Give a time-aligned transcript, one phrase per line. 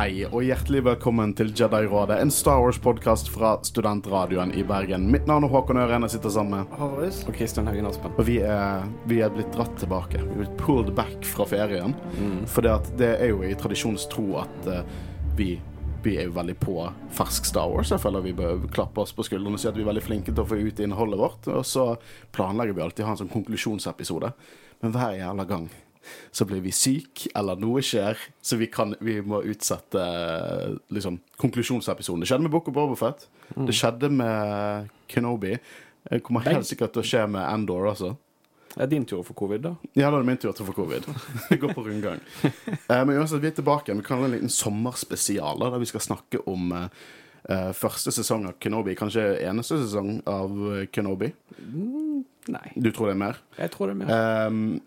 [0.00, 5.02] Hei og hjertelig velkommen til Jedi-rådet, en Star Wars-podkast fra studentradioen i Bergen.
[5.12, 7.18] Mitt navn er Håkon Øren, jeg sitter sammen med Håvard.
[7.28, 8.14] Og Kristian Haugen Aspen.
[8.16, 10.22] Og vi er, vi er blitt dratt tilbake.
[10.22, 11.92] Vi er blitt pulled back fra ferien.
[12.14, 12.46] Mm.
[12.48, 14.80] For det, er jo i tradisjonstro at uh,
[15.36, 15.50] vi,
[16.06, 16.78] vi er jo veldig på
[17.20, 17.92] fersk Star Wars.
[17.92, 20.32] Jeg føler vi bør klappe oss på skuldrene og si at vi er veldig flinke
[20.32, 21.52] til å få ut innholdet vårt.
[21.52, 21.90] Og så
[22.32, 24.32] planlegger vi alltid å ha en sånn konklusjonsepisode.
[24.80, 25.68] Men hver jævla gang
[26.30, 30.04] så blir vi syk, eller noe skjer, så vi, kan, vi må utsette
[30.94, 32.22] liksom, konklusjonsepisoden.
[32.24, 33.28] Det skjedde med Book of Bobafett.
[33.54, 35.56] Det skjedde med Kenobi.
[36.10, 38.14] Det kommer helt sikkert til å skje med Endor altså.
[38.70, 39.72] Det er din tur få covid, da.
[39.98, 41.08] Ja, da er det min tur til å få covid.
[41.50, 42.20] Vi går på rundgang.
[42.90, 43.94] Eh, men uansett, vi er tilbake.
[43.94, 48.56] Vi kan ha en liten sommerspesial der vi skal snakke om eh, første sesong av
[48.62, 48.94] Kenobi.
[48.98, 50.54] Kanskje eneste sesong av
[50.94, 51.32] Kenobi?
[51.58, 52.24] Kenobi.
[52.50, 53.38] Nei, Du tror det er mer?
[53.58, 54.46] jeg tror det er mer.
[54.46, 54.80] Um,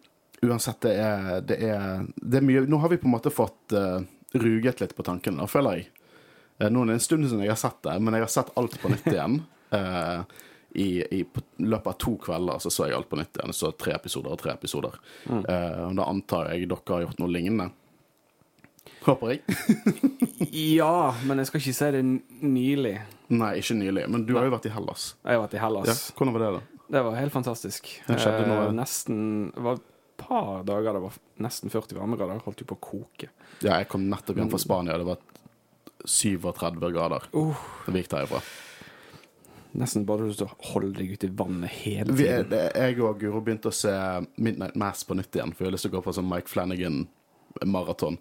[0.44, 3.76] uansett, det er, det, er, det er mye Nå har vi på en måte fått
[3.78, 4.00] uh,
[4.34, 5.90] ruget litt på tankene, da, føler jeg.
[6.62, 8.52] Uh, nå er det en stund siden jeg har sett det, men jeg har sett
[8.60, 9.40] alt på nytt igjen.
[9.74, 10.24] Uh,
[10.84, 13.54] i, i på løpet av to kvelder så så jeg alt på nytt igjen.
[13.54, 14.96] Så tre episoder og tre episoder.
[15.30, 17.70] Uh, da antar jeg dere har gjort noe lignende.
[19.04, 19.42] Håper jeg.
[20.54, 22.02] Ja, men jeg skal ikke si det
[22.46, 22.94] nylig.
[23.34, 24.04] Nei, ikke nylig.
[24.12, 25.14] Men du har jo vært i Hellas.
[25.24, 26.04] Jeg har vært i Ja, Hellas.
[26.18, 26.84] hvordan var det, da?
[26.94, 27.90] Det var helt fantastisk.
[28.06, 29.18] Det skjedde noe- Eh, nesten
[29.56, 29.80] var
[30.28, 32.42] par dager det var nesten 40 varmegrader.
[32.46, 33.30] Holdt jo på å koke.
[33.62, 34.98] Ja, jeg kom nettopp hjem fra Spania.
[35.00, 35.22] Det var
[36.06, 37.28] 37 grader.
[37.36, 37.58] Uh,
[37.88, 38.42] Det gikk derifra.
[39.74, 42.50] nesten bare du å holde deg ute i vannet hele tiden.
[42.52, 43.94] Vi, jeg og Guro begynte å se
[44.38, 46.52] Midnight Mass på nytt igjen, for vi har lyst til å gå på sånn Mike
[46.52, 48.20] Flanagan-maraton.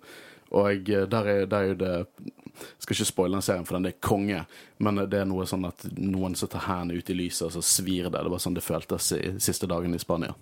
[0.53, 1.93] Og eh, der er, der er jo det
[2.79, 4.43] Skal ikke spoile den serien, for den er konge,
[4.85, 7.63] men det er noe sånn at noen som tar hendene ut i lyset, og så
[7.65, 8.21] svir det.
[8.21, 10.35] Det var sånn det føltes i siste dagen i Spania.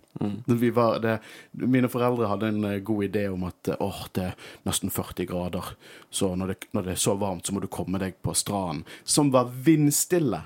[0.51, 1.21] Vi var, det,
[1.53, 5.31] mine foreldre hadde en eh, god idé om at eh, åh, det er nesten 40
[5.31, 5.71] grader,
[6.11, 8.83] så når det, når det er så varmt, så må du komme deg på stranden.
[9.05, 10.43] Som var vindstille.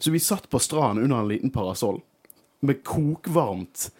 [0.00, 2.02] Så vi satt på stranden under en liten parasoll
[2.66, 3.92] med kokvarmt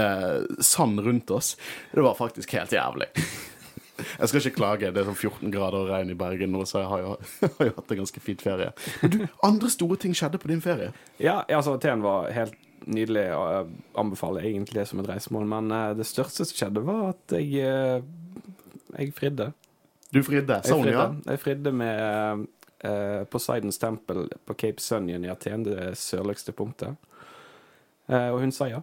[0.00, 1.56] eh, sand rundt oss.
[1.92, 3.12] Det var faktisk helt jævlig.
[3.98, 4.92] Jeg skal ikke klage.
[4.94, 7.12] Det er sånn 14 grader og regn i Bergen nå, så jeg har jo,
[7.58, 8.70] har jo hatt en ganske fint ferie.
[9.02, 10.92] Men du, andre store ting skjedde på din ferie.
[11.22, 12.56] Ja, altså, Aten var helt
[12.86, 15.48] nydelig, og jeg anbefaler egentlig det som et reisemål.
[15.50, 18.14] Men uh, det største som skjedde, var at jeg uh,
[18.98, 19.50] Jeg fridde.
[20.14, 20.62] Du fridde.
[20.64, 22.46] Jeg hun fridde, jeg fridde med
[22.86, 26.96] uh, Poseidons tempel på Cape Sunnion i Aten, det sørligste punktet.
[28.08, 28.80] Eh, og hun sa ja.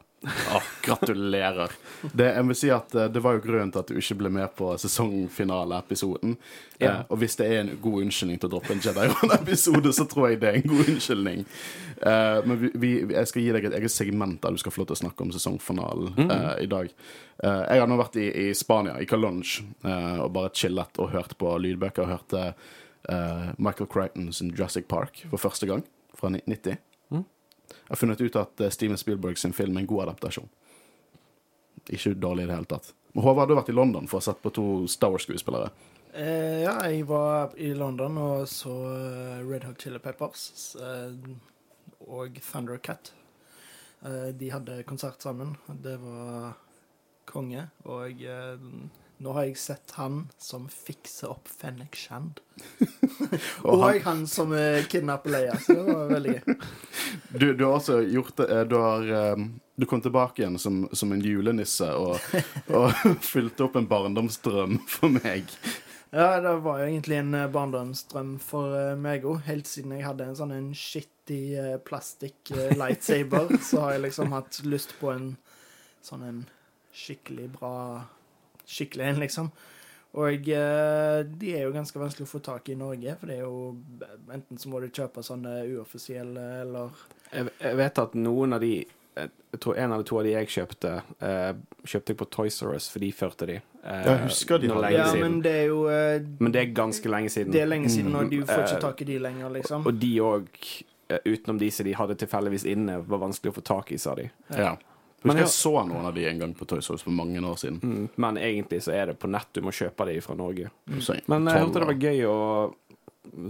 [0.53, 1.71] Oh, gratulerer.
[2.17, 4.31] Det, jeg vil si at eh, det var jo grunnen til at du ikke ble
[4.33, 6.35] med på sesongfinaleepisoden.
[6.79, 6.91] Ja.
[6.91, 10.29] Eh, og hvis det er en god unnskyldning til å droppe en Jedi-episode, så tror
[10.29, 11.43] jeg det er en god unnskyldning.
[11.97, 14.83] Eh, men vi, vi, jeg skal gi deg et eget segment der du skal få
[14.83, 16.89] lov til å snakke om sesongfinalen eh, i dag.
[17.41, 21.13] Eh, jeg har nå vært i, i Spania, i Calonge, eh, og bare chillet og
[21.15, 22.05] hørt på lydbøker.
[22.05, 25.85] Og hørte eh, Michael Crichton sin Jurassic Park for første gang,
[26.17, 26.81] fra 1990.
[27.69, 30.47] Jeg har funnet ut at eh, Steven Spielberg sin film er en god adaptasjon.
[31.93, 32.93] Ikke dårlig i det hele tatt.
[33.13, 35.69] Men Håvard, du har vært i London for å ha sett på to Star Wars-skuespillere.
[36.15, 41.15] Eh, ja, jeg var i London og så eh, Red Hot Chili Peppers eh,
[42.07, 43.11] og Thundercat.
[44.05, 45.55] Eh, de hadde konsert sammen.
[45.67, 46.55] Det var
[47.27, 47.67] konge.
[47.91, 48.69] Og eh,
[49.23, 52.41] nå har jeg sett han som fikser opp Fennek Shand.
[53.67, 55.55] Og han, han som uh, kidnapper Leia.
[55.59, 56.57] Så det var veldig gøy.
[57.39, 60.85] du, du har også gjort det eh, Du har eh, Du kom tilbake igjen som,
[60.95, 62.19] som en julenisse og,
[62.79, 62.93] og
[63.23, 65.51] fylte opp en barndomsdrøm for meg.
[66.15, 69.41] Ja, det var jo egentlig en eh, barndomsdrøm for eh, meg òg.
[69.49, 74.05] Helt siden jeg hadde en sånn en skittig uh, plastikk eh, lightsaber, så har jeg
[74.05, 75.33] liksom hatt lyst på en
[76.05, 76.37] sånn en
[76.95, 77.73] skikkelig bra
[78.67, 79.51] Skikkelig en, liksom.
[80.15, 83.35] Og eh, de er jo ganske vanskelig å få tak i i Norge, for det
[83.35, 83.75] er jo
[84.31, 86.89] enten så må du kjøpe sånne uoffisielle, eller
[87.33, 88.85] Jeg, jeg vet at noen av de
[89.15, 90.89] jeg tror En eller to av de jeg kjøpte,
[91.23, 91.53] eh,
[91.87, 93.53] kjøpte jeg på Toys R Us, for de førte de.
[93.83, 97.07] eh, Jeg husker de hadde- Ja, men det er jo eh, Men det er ganske
[97.11, 97.51] lenge siden.
[97.53, 99.85] Det er lenge siden, og du får Eh, ikke tak i de lenger, liksom.
[99.87, 100.47] Og de òg,
[101.23, 104.29] utenom de som de hadde tilfeldigvis inne, var vanskelig å få tak i, sa de.
[104.51, 104.75] Ja.
[104.75, 104.79] Men
[105.25, 107.39] Husker jeg- jeg så noen av de en gang på Toys R Us for mange
[107.41, 107.79] år siden.
[107.81, 110.69] Mm, Men egentlig så er det på nett du må kjøpe de fra Norge.
[110.87, 111.21] Mm.
[111.27, 112.39] Men jeg tolv hørte det var gøy å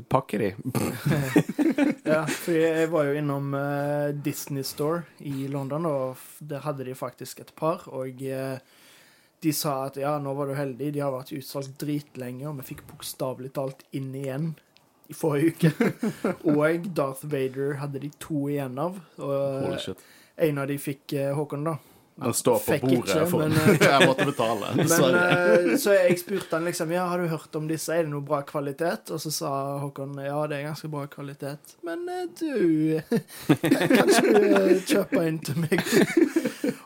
[0.10, 0.54] pakke de.
[2.06, 6.94] Ja, for jeg var jo innom uh, Disney Store i London, og der hadde de
[6.95, 7.88] faktisk et par.
[7.92, 8.57] Og uh,
[9.42, 12.68] de sa at ja, nå var du heldig, de har vært utsolgt dritlenge, og vi
[12.74, 14.54] fikk bokstavelig talt inn igjen
[15.10, 15.89] i forrige uke.
[16.56, 19.01] og Darth Vader hadde de to igjen av.
[19.19, 20.01] Holy shit.
[20.36, 21.78] En av de fikk eh, Håkon, da.
[22.16, 23.10] Den står på Fikk bordet.
[23.10, 24.70] ikke, for, men, eh, jeg måtte betale.
[24.80, 28.14] Men, eh, så jeg spurte han liksom Ja, har du hørt om disse, er det
[28.14, 29.12] noe bra kvalitet?
[29.12, 29.52] Og så sa
[29.84, 31.76] Håkon ja, det er ganske bra kvalitet.
[31.84, 32.08] Men
[32.40, 33.02] du
[33.98, 35.84] Kanskje du kjøper en til meg?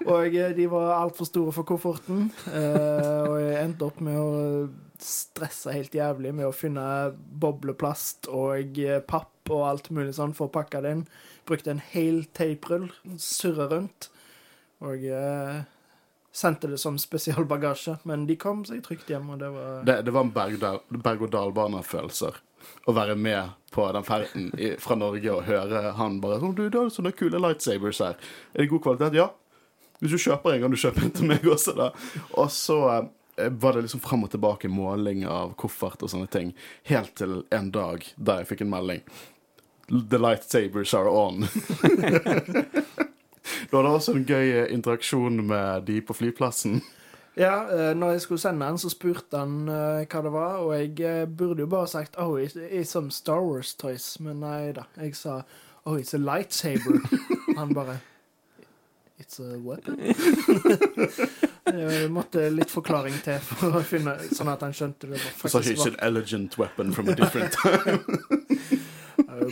[0.09, 2.31] og de var altfor store for kofferten.
[2.49, 4.29] eh, og jeg endte opp med å
[4.99, 10.53] stresse helt jævlig med å finne bobleplast og papp og alt mulig sånn for å
[10.57, 11.05] pakke det inn.
[11.47, 14.09] Brukte en hel teiprull, surre rundt.
[14.85, 15.61] Og eh,
[16.35, 17.97] sendte det som spesialbagasje.
[18.09, 22.37] Men de kom seg trygt hjem, og det var Det, det var en berg- berg-og-dal-bane-følelser.
[22.87, 26.65] Å være med på den ferden i, fra Norge og høre han bare sånn, Du,
[26.69, 28.17] du har sånne kule lightsabers her.
[28.53, 29.15] Er det god kvalitet?
[29.17, 29.29] Ja.
[29.99, 31.89] Hvis du kjøper en, kan du kjøpe en til meg også, da.
[32.39, 36.53] Og så eh, var det liksom frem og tilbake måling av koffert og sånne ting.
[36.91, 39.03] Helt til en dag da jeg fikk en melding.
[39.89, 41.39] The lightsabers are on.
[43.69, 46.81] du hadde også en gøy eh, interaksjon med de på flyplassen.
[47.39, 50.75] Ja, eh, når jeg skulle sende den, så spurte han eh, hva det var, og
[50.99, 54.85] jeg burde jo bare sagt Oh, it's, it's some Star Wars toys, men nei da.
[54.99, 55.41] Jeg sa
[55.85, 56.99] Oh, it's a lightsaber.
[57.57, 57.99] han bare
[59.19, 59.99] It's a weapon?
[61.79, 65.73] jeg måtte litt forklaring til for å finne Sånn at han skjønte det var faktisk
[65.73, 68.78] it's an elegant weapon from a different Jeg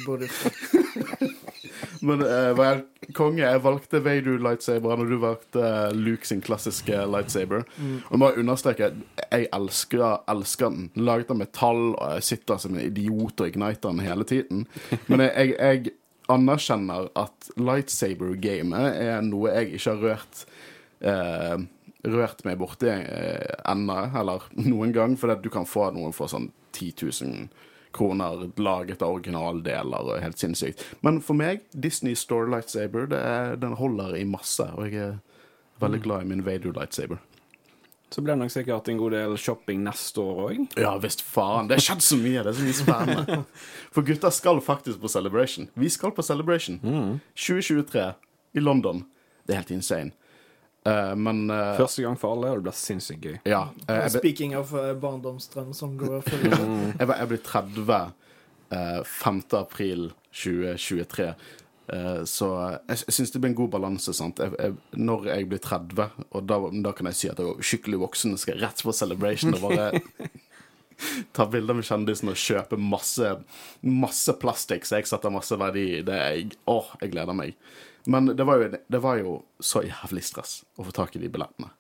[0.05, 0.29] burde
[2.07, 3.41] Men uh, var jeg konge?
[3.41, 7.63] Jeg valgte Veidu lightsaber og du valgte eh, Luke sin klassiske lightsaber.
[7.79, 8.91] Og jeg må understreke
[9.23, 10.89] jeg elsker, elsker den.
[10.99, 14.65] Laget av metall, og jeg sitter som en idiot og igniter den hele tiden.
[15.07, 15.95] Men jeg, jeg
[16.31, 20.45] anerkjenner at lightsaber-gamet er noe jeg ikke har rørt
[21.01, 21.57] eh,
[22.07, 26.51] Rørt meg borti eh, ennå, eller noen gang, fordi du kan få noen for sånn
[26.77, 27.47] 10 000
[27.97, 30.83] kroner laget av originaldeler og helt sinnssykt.
[31.05, 35.17] Men for meg, Disney Store Lightsaber, det er, den holder i masse, og jeg er
[35.81, 37.19] veldig glad i min Vader Lightsaber.
[38.09, 40.61] Så blir det nok sikkert en god del shopping neste år òg.
[40.79, 41.67] Ja visst faen.
[41.67, 42.43] Det har skjedd så mye.
[42.45, 43.39] Det er så mye spennende.
[43.95, 45.67] For gutta skal faktisk på Celebration.
[45.75, 46.79] Vi skal på Celebration.
[47.35, 48.05] 2023
[48.55, 49.03] i London.
[49.43, 50.15] Det er helt insane.
[50.87, 53.37] Eh, men eh, Første gang for alle, og det blir sinnssykt gøy.
[53.49, 53.63] ja.
[53.87, 57.95] eh, jeg, ble- Speaking of uh, barndomsdrøm som går for jeg, jeg blir 30
[58.71, 59.41] eh, 5.
[59.59, 61.31] april 2023.
[61.87, 62.47] Eh, så
[62.87, 64.13] jeg, jeg syns det blir en god balanse.
[64.15, 64.39] sant?
[64.43, 67.69] Jeg, jeg, når jeg blir 30, og da, da kan jeg si at jeg er
[67.71, 69.91] skikkelig voksen, skal jeg rett på Celebration og bare
[71.37, 73.35] ta bilder med kjendisen og kjøpe masse,
[73.85, 76.01] masse plastikk så jeg setter masse verdi i.
[76.07, 77.55] Det jeg, åh, jeg gleder meg.
[78.07, 81.29] Men det var, jo, det var jo så jævlig stress å få tak i de
[81.31, 81.73] billettene.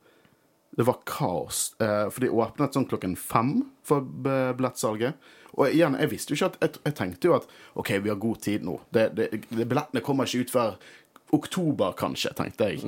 [0.77, 1.71] Det var kaos.
[1.81, 5.17] Eh, for de åpnet sånn klokken fem for billettsalget.
[5.55, 7.47] Og igjen, jeg visste jo ikke at Jeg, jeg tenkte jo at
[7.79, 8.75] OK, vi har god tid nå.
[8.93, 9.29] Det, det,
[9.63, 10.75] billettene kommer ikke ut før
[11.33, 12.83] oktober, kanskje, tenkte jeg.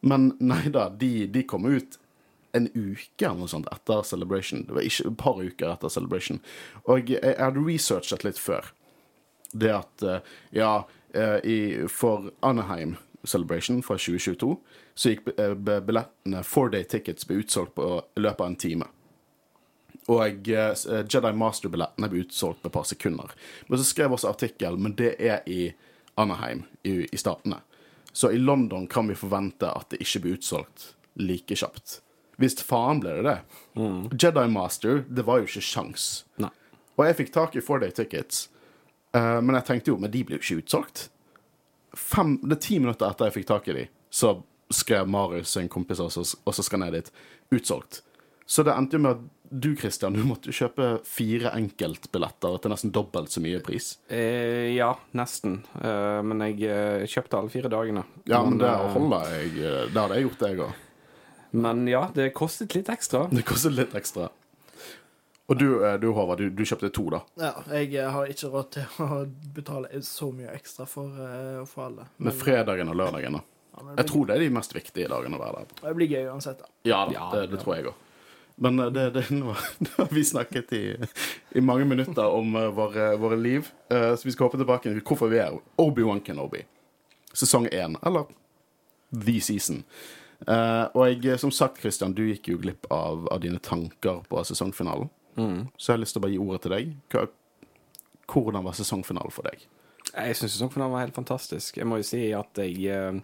[0.00, 1.98] Men nei da, de, de kom ut
[2.56, 4.64] en uke eller noe sånt etter Celebration.
[4.66, 6.40] Det var ikke et par uker etter Celebration.
[6.86, 8.70] Og jeg, jeg hadde researchet litt før.
[9.52, 10.72] Det at eh, Ja,
[11.16, 14.56] i, for Anaheim Celebration fra 2022
[14.94, 18.88] så gikk eh, billettene four day tickets ble utsolgt på løpet av en time.
[20.08, 23.34] Og eh, eh, Jedi Master-billettene ble utsolgt på et par sekunder.
[23.68, 25.72] Men så skrev også artikkel, men det er i
[26.18, 27.60] Anaheim i, i statene.
[28.12, 32.00] Så i London kan vi forvente at det ikke blir utsolgt like kjapt.
[32.38, 33.38] Hvis faen ble det det.
[34.14, 36.08] Jedi Master, det var jo ikke sjans.
[36.42, 36.50] Nei.
[36.98, 38.48] Og jeg fikk tak i four day tickets,
[39.14, 41.08] eh, men jeg tenkte jo, men de blir jo ikke utsolgt.
[41.96, 44.36] Fem, det er ti minutter etter jeg fikk tak i de, så
[44.70, 47.10] skrev Marius, en kompis også, og så skal ned dit,
[47.56, 48.02] utsolgt.
[48.48, 52.92] Så det endte jo med at du, Christian, du måtte kjøpe fire enkeltbilletter til nesten
[52.92, 53.94] dobbelt så mye pris.
[54.12, 55.62] Eh, ja, nesten.
[55.80, 58.02] Eh, men jeg eh, kjøpte alle fire dagene.
[58.28, 59.54] Ja, men det eh, holder jeg.
[59.56, 60.84] eh, Det hadde jeg gjort, jeg òg.
[61.64, 63.22] Men ja, det kostet litt ekstra.
[63.32, 64.28] Det kostet litt ekstra.
[65.48, 67.22] Og du, eh, du Håvard, du, du kjøpte to, da.
[67.40, 69.22] Ja, jeg eh, har ikke råd til å
[69.56, 72.08] betale så mye ekstra for, eh, for alle.
[72.20, 73.44] Men fredagen og lørdagen, da.
[73.72, 73.94] ja, blir...
[74.02, 76.60] Jeg tror det er de mest viktige dagene å være der det blir gøy uansett.
[76.60, 76.70] da.
[76.88, 78.04] Ja da, det, det tror jeg òg.
[78.58, 79.54] Men det, det, nå,
[79.86, 80.84] nå har vi snakket i,
[81.56, 85.30] i mange minutter om våre, våre liv, Eh, så vi skal hoppe tilbake til hvorfor
[85.32, 86.60] vi er Obi-Wan Kenobi.
[87.32, 88.28] Sesong én, eller
[89.14, 89.84] The Season.
[90.46, 94.42] Uh, og jeg, som sagt, Christian, du gikk jo glipp av, av dine tanker på
[94.46, 95.08] sesongfinalen.
[95.76, 96.94] Så jeg har lyst til å bare gi ordet til deg.
[97.12, 97.26] Hva,
[98.28, 99.66] hvordan var sesongfinalen for deg?
[100.08, 101.78] Jeg syns sesongfinalen var helt fantastisk.
[101.78, 103.20] Jeg må jo si at jeg eh,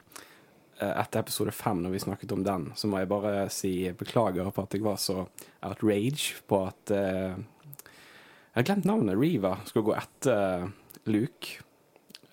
[0.84, 4.64] Etter episode fem, når vi snakket om den, så må jeg bare si beklager på
[4.64, 5.20] at jeg var så
[5.62, 7.38] outrage på at uh,
[7.78, 9.14] Jeg har glemt navnet.
[9.14, 10.66] Reeva skulle gå etter
[11.06, 11.62] Luke.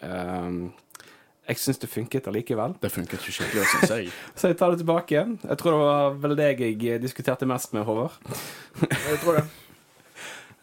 [0.01, 0.71] Um,
[1.45, 2.73] jeg syns det funket allikevel.
[2.81, 4.11] Det funket ikke skikkelig, syns jeg.
[4.39, 5.25] Så jeg tar det tilbake.
[5.45, 8.17] Jeg tror det var vel deg jeg diskuterte mest med, Håvard.
[8.81, 9.45] Jeg tror det.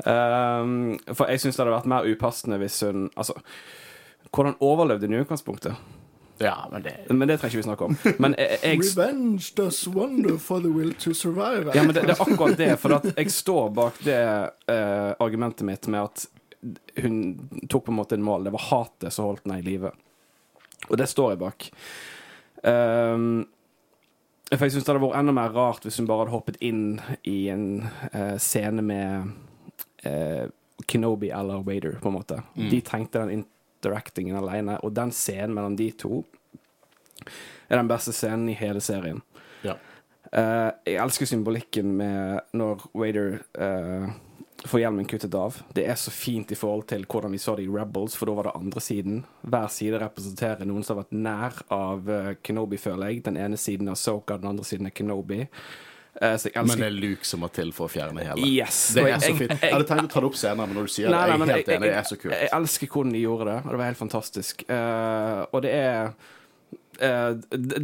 [0.06, 3.34] Ehm, for jeg syns det hadde vært mer upassende hvis hun Altså,
[4.30, 5.74] hvordan overlevde hun i utgangspunktet?
[6.38, 7.96] Ja, men det Men det trenger ikke vi snakke om.
[8.22, 11.72] Men jeg, jeg Revenge does wonder for the will to survive.
[11.74, 12.76] Ja, men det, det er akkurat det.
[12.78, 14.22] For at jeg står bak det
[14.70, 16.26] uh, argumentet mitt med at
[17.02, 17.18] hun
[17.70, 18.46] tok på en måte en mål.
[18.46, 19.90] Det var hatet som holdt henne i live.
[20.88, 21.70] Og det står jeg bak.
[22.62, 23.46] Um,
[24.48, 27.00] for jeg syns det hadde vært enda mer rart hvis hun bare hadde hoppet inn
[27.28, 27.66] i en
[28.14, 29.34] uh, scene med
[30.08, 30.48] eh,
[30.88, 32.42] Kenobi eller Wader, på en måte.
[32.54, 36.22] De trengte den interactingen alene, og den scenen mellom de to
[37.68, 39.20] er den beste scenen i hele serien.
[39.66, 39.76] Ja.
[40.32, 44.08] Eh, jeg elsker symbolikken med når Wader eh,
[44.64, 45.60] får hjelmen kuttet av.
[45.74, 48.36] Det er så fint i forhold til hvordan vi så det i Rebels, for da
[48.38, 49.20] var det andre siden.
[49.42, 53.24] Hver side representerer noen som har vært nær av eh, Kenobi, føler jeg.
[53.28, 55.44] Den ene siden er Soka, den andre siden er Kenobi.
[56.20, 58.46] Eh, så Men det er Luke som må til for å fjerne hele.
[58.46, 58.78] Yes!
[58.94, 59.50] Det er så fint.
[59.50, 61.38] jeg- Jeg hadde tenkt å ta det opp senere, men når du sier Nei, det,
[61.38, 61.80] jeg er helt enig.
[61.80, 62.34] Det er så kult.
[62.34, 64.64] jeg elsker hvordan de gjorde det, og det var helt fantastisk.
[64.68, 66.12] Uh, og det er
[67.00, 67.34] uh,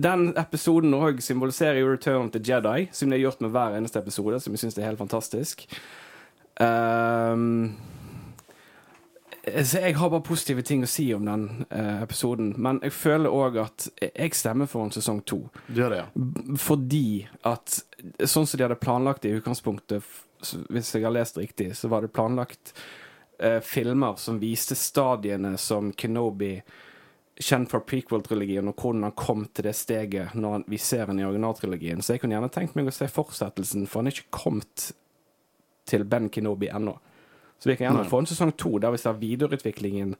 [0.04, 4.02] Den episoden òg symboliserer jo Return to Jedi, som de har gjort med hver eneste
[4.02, 5.66] episode, som jeg syns er helt fantastisk.
[6.60, 7.76] Ehm,
[9.44, 13.32] så jeg har bare positive ting å si om den eh, episoden, men jeg føler
[13.32, 15.42] òg at jeg stemmer for en sesong to.
[15.68, 16.56] Gjør det, ja.
[16.60, 17.08] Fordi
[17.50, 17.76] at
[18.24, 20.06] sånn som de hadde planlagt det i utgangspunktet,
[20.72, 22.72] hvis jeg har lest riktig, så var det planlagt
[23.38, 26.56] eh, filmer som viste stadiene som Kenobi
[27.34, 31.18] Kjent fra prequel-trilogien, og hvordan han kom til det steget når han, vi ser han
[31.18, 31.98] i originaltrilogien.
[31.98, 34.92] Så jeg kunne gjerne tenkt meg å se fortsettelsen, for han er ikke kommet
[35.90, 36.94] til Ben Kenobi ennå.
[37.58, 38.10] Så vi kan gjerne Nei.
[38.10, 40.16] få en sesong to der vi ser videreutviklingen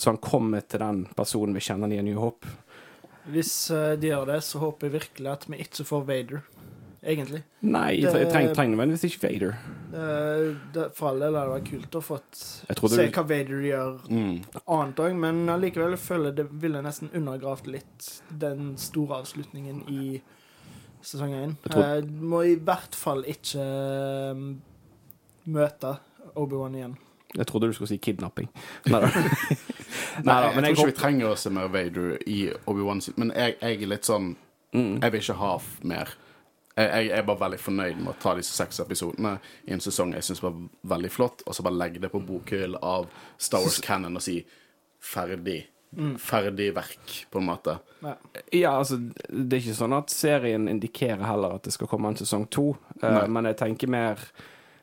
[0.00, 2.46] så han kommer til den personen vi kjenner i New Hope.
[3.30, 6.40] Hvis eh, de gjør det, så håper jeg virkelig at vi ikke får Vader.
[7.02, 7.42] Egentlig.
[7.62, 9.54] Nei, Det- jeg trenger, trenger nødvendigvis ikke Vader.
[9.92, 13.60] Det, det, for all del hadde det vært kult å få se du- hva Vader
[13.64, 14.44] gjør Mm.
[14.68, 20.20] annet òg, men allikevel føler jeg det ville nesten undergravd litt den store avslutningen i
[21.02, 21.56] sesong én.
[21.68, 24.34] Tror- Eh, må i hvert fall ikke eh,
[25.46, 25.98] møte
[26.34, 26.96] Obi-Wan igjen.
[27.36, 28.48] Jeg trodde du skulle si kidnapping.
[28.90, 29.00] Nei,
[30.26, 33.14] Neida, jeg, men jeg tror ikke vi trenger å se mer Vader i Obi-Wan sin
[33.20, 34.32] Men jeg, jeg er litt sånn
[34.74, 34.96] mm.
[34.98, 35.52] Jeg vil ikke ha
[35.92, 36.14] mer.
[36.74, 39.36] Jeg, jeg jeg er bare veldig fornøyd med å ta disse seks episodene
[39.68, 40.56] i en sesong jeg syns var
[40.94, 44.40] veldig flott, og så bare legge det på bokhyll av Star Wars Cannon og si
[45.02, 45.62] ferdig.
[46.22, 47.80] Ferdig verk, på en måte.
[47.98, 48.14] Ja.
[48.54, 52.18] Ja, altså, det er ikke sånn at serien indikerer heller at det skal komme en
[52.20, 52.68] sesong to,
[53.02, 54.22] uh, men jeg tenker mer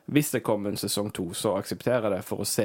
[0.08, 2.64] Hvis det kommer en sesong to, så aksepterer jeg det for å se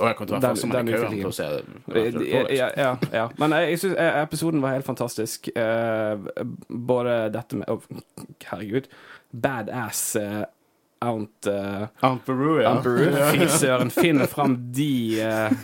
[0.00, 1.26] Og jeg kommer til å være Den- den utviklingen.
[1.26, 1.48] å se
[1.94, 3.28] Eh, ja, ja, ja.
[3.38, 5.48] Men jeg, jeg syns episoden var helt fantastisk.
[5.54, 6.16] Eh,
[6.68, 7.82] både dette med oh,
[8.44, 8.88] Herregud.
[9.32, 10.44] Badass uh,
[11.02, 12.68] Aunt uh, Aunt Beru, ja.
[12.68, 13.12] Aunt Beru.
[13.32, 15.54] Fy søren, finner fram de uh,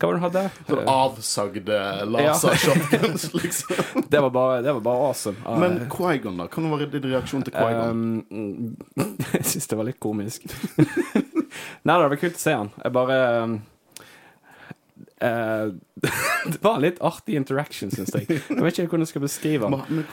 [0.00, 0.42] Hva var det du hadde?
[0.66, 1.78] Sånn avsagde
[2.10, 3.84] laser-shotguns, liksom.
[4.10, 5.38] Det var bare, det var bare awesome.
[5.46, 6.48] Eh, Men Quaigon, da?
[6.50, 8.24] Hva var din reaksjon til Quaigon?
[8.34, 8.74] Um,
[9.36, 10.48] jeg syns det var litt komisk.
[10.74, 12.74] Nei, det var kult å se han.
[12.82, 13.60] Jeg bare um,
[15.20, 15.72] eh,
[16.44, 18.24] Det var litt artig interaction, syns jeg.
[18.30, 19.82] Jeg vet ikke hvordan jeg skal beskrive den.
[19.92, 20.06] Men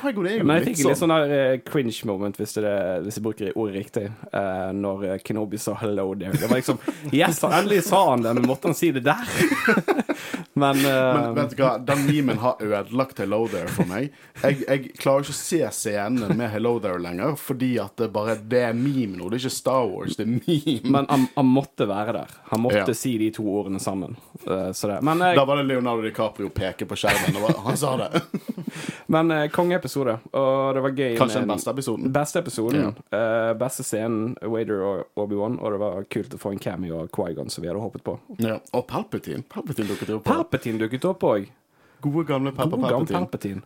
[0.44, 2.74] Men jeg fikk litt sånn der eh, cringe moment, hvis, det,
[3.06, 6.36] hvis jeg bruker ordet riktig, uh, når Kenobi sa 'hello there'.
[6.36, 6.80] Det var liksom
[7.14, 9.24] Yes, han endelig sa han det, men måtte han si det der?
[10.54, 14.12] men, uh, Men vet du hva, den memen har ødelagt Hello There for meg.
[14.44, 18.36] Jeg, jeg klarer ikke å se scenene med Hello There lenger, fordi at det bare
[18.36, 19.30] det er meme nå.
[19.32, 20.92] Det er ikke Star Wars, det er meme.
[20.98, 22.38] men han, han måtte være der.
[22.52, 22.94] Han måtte Ja.
[22.94, 24.18] si de to ordene sammen.
[24.74, 24.97] Så det.
[25.02, 28.22] Men, eh, Da var det Leonardo DiCaprio peke på skjermen, og han sa det.
[29.14, 31.18] men eh, kongeepisode, og det var gøy.
[31.20, 32.12] Kanskje den beste episoden.
[32.16, 32.96] Beste episoden.
[33.12, 37.08] eh, beste scenen, Wader og Obi-Wan, og det var kult å få en cameo av
[37.16, 38.18] Quaigon, som vi hadde håpet på.
[38.44, 38.60] Ja.
[38.74, 39.44] Og Palpatine.
[39.50, 40.24] Palpatine dukket opp.
[40.28, 41.48] Palpatine dukket opp òg.
[42.02, 43.26] Gode, gamle Peppa God gammel Palpatine.
[43.26, 43.62] Palpatine.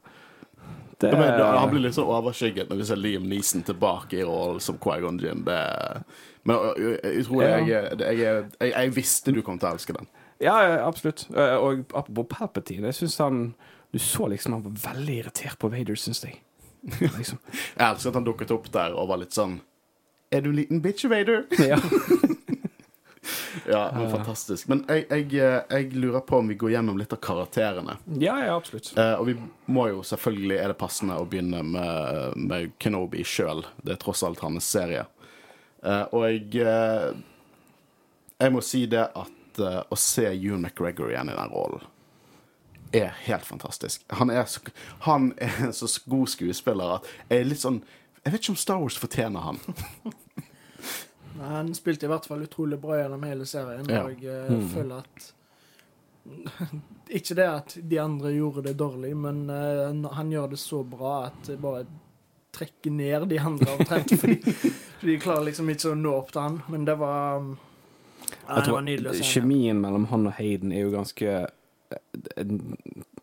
[1.02, 4.24] Det, Det, da- han blir litt sånn overskygget når vi ser Liam Neeson tilbake i
[4.24, 5.42] rollen som Quaigon Jinn.
[5.48, 5.58] Det
[6.46, 6.92] Men ø, ø,
[7.24, 7.48] utrolig.
[7.48, 7.58] Ja.
[7.58, 10.06] Jeg, jeg, jeg, er- jeg, jeg visste du kom til å elske den.
[10.42, 10.56] Ja,
[10.88, 11.28] absolutt.
[11.36, 13.42] Eh, Og apropos Palpatine, jeg syns han
[13.94, 16.40] Du så liksom han var veldig irritert på Vader, syns jeg.
[17.18, 17.38] Liksom.
[17.78, 19.60] Jeg elsker at han dukket opp der og var litt sånn
[20.34, 21.44] Er du en liten bitch, Vader?
[21.72, 21.78] Ja.
[23.70, 24.68] Ja, men fantastisk.
[24.72, 27.98] Men jeg, jeg, eh, jeg lurer på om vi går gjennom litt av karakterene.
[28.18, 28.94] ja, ja, absolutt.
[28.98, 29.36] Eh, og vi
[29.70, 33.62] må jo selvfølgelig, er det passende å begynne med, med Kenobi sjøl.
[33.86, 35.04] Det er tross alt hans serie.
[35.84, 37.12] Eh, og jeg eh,
[38.42, 41.84] Jeg må si det at eh, å se Ewan McGregor igjen i den rollen
[42.92, 44.04] er helt fantastisk.
[44.08, 44.60] Han er, så,
[45.00, 47.82] han er en så god skuespiller at jeg er litt sånn
[48.22, 49.60] Jeg vet ikke om Star Wars fortjener han.
[51.40, 54.04] Nei, Han spilte i hvert fall utrolig bra gjennom hele serien, Ja.
[54.06, 55.32] og jeg eh, føler at
[57.18, 61.16] Ikke det at de andre gjorde det dårlig, men uh, han gjør det så bra
[61.32, 61.88] at det bare
[62.54, 64.14] trekker ned de andre omtrent.
[64.22, 66.60] fordi, fordi de klarer liksom ikke å nå opp til han.
[66.72, 67.50] Men det var um,
[68.48, 69.32] Jeg tror var nydelig å se.
[69.38, 72.46] Kjemien mellom han og Hayden er jo ganske eh,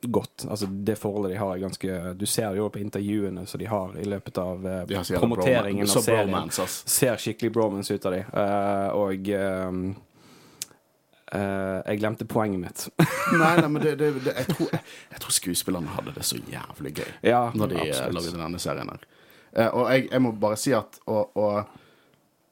[0.01, 0.47] godt.
[0.49, 3.97] Altså, det forholdet de har, er ganske Du ser jo på intervjuene som de har
[3.99, 6.29] i løpet av eh, promoteringen av serien.
[6.29, 6.67] bromance.
[6.87, 8.21] Ser skikkelig bromance ut av de.
[8.33, 9.83] Uh, og ehm,
[11.35, 12.87] uh, jeg glemte poenget mitt.
[13.43, 16.39] Nei, nei, men det, det, det, jeg, tror, jeg, jeg tror skuespillerne hadde det så
[16.41, 18.15] jævlig gøy ja, når de eh, absolutt.
[18.17, 19.05] lagde denne serien her.
[19.59, 21.77] uh, og jeg, jeg må bare si at Og, og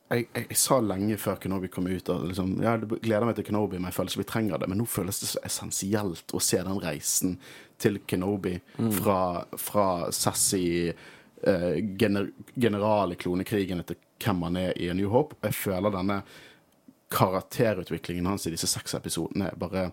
[0.08, 3.46] jeg, jeg, jeg sa lenge før Kenobi kom ut at liksom, jeg gleder meg til
[3.48, 4.70] Kenobi, men jeg føler ikke vi trenger det.
[4.70, 7.36] Men nå føles det så essensielt å se den reisen
[7.82, 8.56] til Kenobi
[9.00, 9.20] fra,
[9.60, 15.38] fra sassy eh, gener, general i klonekrigene til hvem han er i A New Hope.
[15.44, 16.20] Jeg føler denne
[17.12, 19.90] karakterutviklingen hans i disse seks episodene bare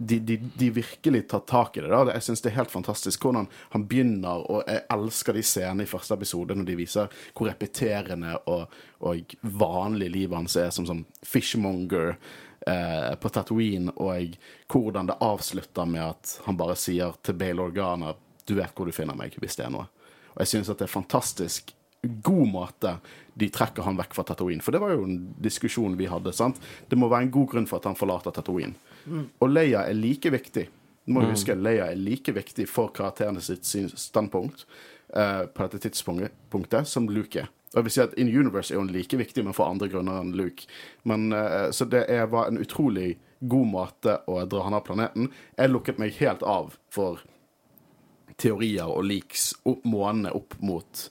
[0.00, 1.88] de, de, de virkelig tar tak i det.
[1.88, 2.14] da.
[2.14, 5.90] Jeg syns det er helt fantastisk hvordan han begynner, og jeg elsker de scenene i
[5.90, 8.72] første episode når de viser hvor repeterende og,
[9.04, 14.38] og vanlig livet hans er som sånn fishmonger eh, på Tatooine, og
[14.72, 18.14] hvordan det avslutter med at han bare sier til Bale Organa
[18.48, 19.90] du vet hvor du finner meg hvis det er noe.
[20.32, 22.94] Og jeg syns at det er fantastisk god måte
[23.34, 24.64] de trekker han vekk fra Tatooine.
[24.64, 26.32] For det var jo en diskusjon vi hadde.
[26.32, 26.60] sant?
[26.88, 28.74] Det må være en god grunn for at han forlater Tatooine.
[29.40, 30.66] Og Leia er like viktig.
[31.04, 31.30] Du må mm.
[31.32, 33.64] huske Leia er like viktig for karakterene sitt
[33.98, 34.66] standpunkt
[35.16, 37.48] eh, på dette tidspunktet som Luke er.
[37.70, 40.20] Og jeg vil si at In Universe er hun like viktig, men for andre grunner
[40.20, 40.66] enn Luke.
[41.06, 45.30] Men, eh, så det er, var en utrolig god måte å dra han av planeten.
[45.56, 47.22] Jeg lukket meg helt av for
[48.40, 51.06] teorier og leaks opp månedene opp mot,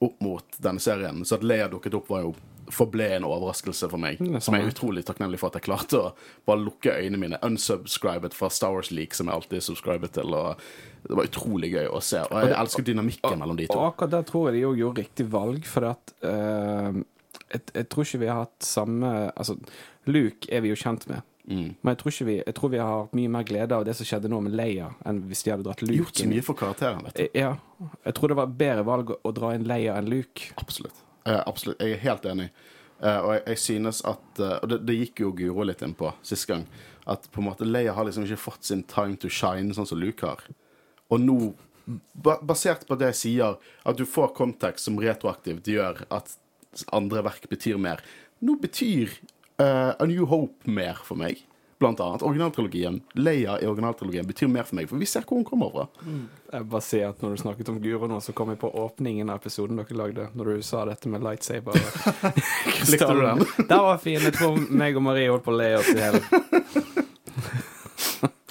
[0.00, 1.24] opp mot denne serien.
[1.24, 2.34] Så at Leia dukket opp, var jo
[2.70, 4.20] forble en overraskelse for meg.
[4.42, 6.10] Som jeg er utrolig takknemlig for at jeg klarte å
[6.48, 7.40] bare lukke øynene mine.
[7.46, 10.36] Unsubscribet fra Star Wars Leak, som jeg alltid er subscribet til.
[11.06, 12.22] Det var utrolig gøy å se.
[12.28, 13.78] Og jeg elsker dynamikken mellom de to.
[13.78, 17.00] Og akkurat der tror jeg de òg gjorde riktig valg, for at uh,
[17.50, 19.58] jeg, jeg tror ikke vi har hatt samme Altså,
[20.10, 21.26] Luke er vi jo kjent med.
[21.50, 21.74] Mm.
[21.82, 24.06] Men jeg tror, vi, jeg tror vi har hatt mye mer glede av det som
[24.06, 27.00] skjedde nå med Leia, enn hvis de hadde dratt Luke Gjort så mye for karakteren,
[27.08, 27.22] vet du.
[27.26, 27.56] Eh, Ja.
[28.04, 30.50] Jeg tror det var bedre valg å, dra inn Leia enn Luke.
[30.60, 30.98] Absolutt.
[31.24, 31.80] Eh, absolutt.
[31.80, 32.50] Jeg er helt enig.
[33.00, 35.94] Eh, og jeg, jeg synes at eh, Og det, det gikk jo Guro litt inn
[35.96, 36.66] på sist gang.
[37.08, 39.98] At på en måte Leia har liksom ikke fått sin time to shine sånn som
[39.98, 40.44] Luke har.
[41.10, 41.38] Og nå,
[42.14, 46.36] ba, basert på det jeg sier, at du får kontekst som retroaktivt gjør at
[46.94, 48.04] andre verk betyr mer.
[48.44, 49.16] Nå betyr
[49.60, 51.44] eh, A New Hope mer for meg.
[51.80, 52.20] Blant annet.
[52.28, 55.86] Originaltrilogien, Leia i originaltrilogien betyr mer for meg, for vi ser hvor hun kommer fra.
[56.52, 59.30] Jeg bare sier at Når du snakket om Guro nå, så kom jeg på åpningen
[59.32, 60.26] av episoden dere lagde.
[60.36, 61.78] Når du sa dette med lightsaber.
[62.90, 63.40] Likte du den?
[63.62, 64.20] Den var fin.
[64.20, 66.20] Jeg tror meg og Marie holdt på å le oss i hjel.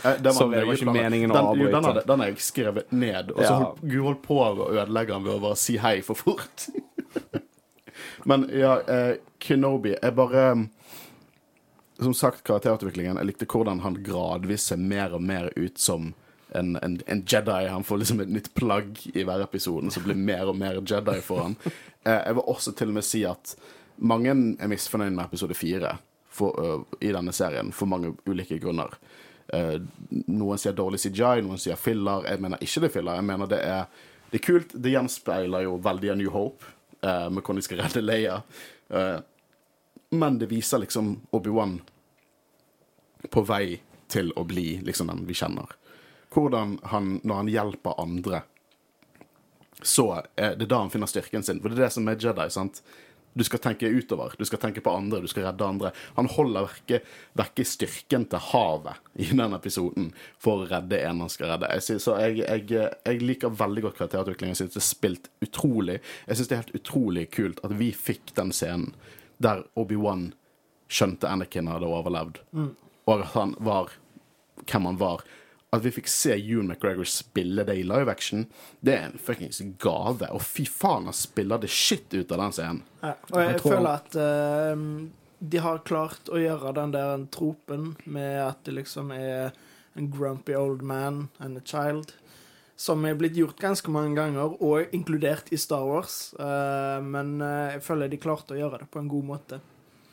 [0.03, 1.71] Eh, den Sorry, det var ikke meningen å avbryte.
[1.75, 3.55] Den, den, den har jeg skrevet ned, og så Ja.
[3.59, 6.69] holdt Gud holdt på å ødelegge den ved å bare si hei for fort.
[8.29, 10.63] Men ja, eh, Kenobi er bare mm,
[11.99, 13.17] Som sagt, karakterutviklingen.
[13.19, 16.13] Jeg likte hvordan han gradvis ser mer og mer ut som
[16.55, 17.67] en, en, en Jedi.
[17.67, 21.19] Han får liksom et nytt plagg i hver episode som blir mer og mer Jedi
[21.25, 21.59] for han.
[22.07, 23.49] Eh, jeg vil også til og med si at
[24.07, 25.89] mange er misfornøyd med episode fire
[26.39, 28.93] øh, i denne serien for mange ulike grunner.
[29.51, 29.81] Uh,
[30.31, 32.23] noen sier dårlig CGI, noen sier filler.
[32.29, 33.19] Jeg mener ikke det er filler.
[33.19, 34.71] Jeg mener det er, det er kult.
[34.71, 36.71] Det gjenspeiler jo veldig A New Hope,
[37.03, 38.37] uh, med hvordan de skal redde Leia.
[38.89, 39.17] Eh,
[40.09, 41.79] men det viser liksom Obi-Wan
[43.29, 45.75] på vei til å bli liksom den vi kjenner.
[46.33, 48.41] Hvordan han, når han hjelper andre,
[49.81, 51.61] så er det da han finner styrken sin.
[51.61, 52.49] For det er det som er Jedi.
[52.53, 52.81] sant?
[53.37, 55.91] Du skal tenke utover, du skal tenke på andre, du skal redde andre.
[56.17, 56.99] Han holder vekke,
[57.37, 60.09] vekke styrken til havet i den episoden
[60.41, 61.69] for å redde en han skal redde.
[61.77, 64.57] Jeg, synes, så jeg, jeg, jeg liker veldig godt karakterutviklingen.
[64.57, 65.99] Jeg syns det er spilt utrolig.
[66.25, 68.97] Jeg syns det er helt utrolig kult at vi fikk den scenen
[69.41, 70.33] der Obi-Wan
[70.89, 72.39] skjønte Anakin hadde overlevd,
[73.07, 73.91] og at han var
[74.65, 75.21] hvem han var.
[75.71, 78.47] At vi fikk se Ewan McGregor spille det i live action,
[78.81, 80.25] det er en fuckings gave.
[80.33, 82.79] Og fy faen, han spiller det shit ut av den scenen.
[83.03, 85.07] Ja, og jeg, Jeg tror- føler at uh,
[85.53, 89.53] de har klart å gjøre den der tropen med at det liksom er
[89.95, 92.15] en grumpy old man and a child,
[92.79, 96.31] som er blitt gjort ganske mange ganger, og inkludert i Star Wars.
[96.39, 99.59] Eh, men eh, jeg føler de klarte å gjøre det på en god måte.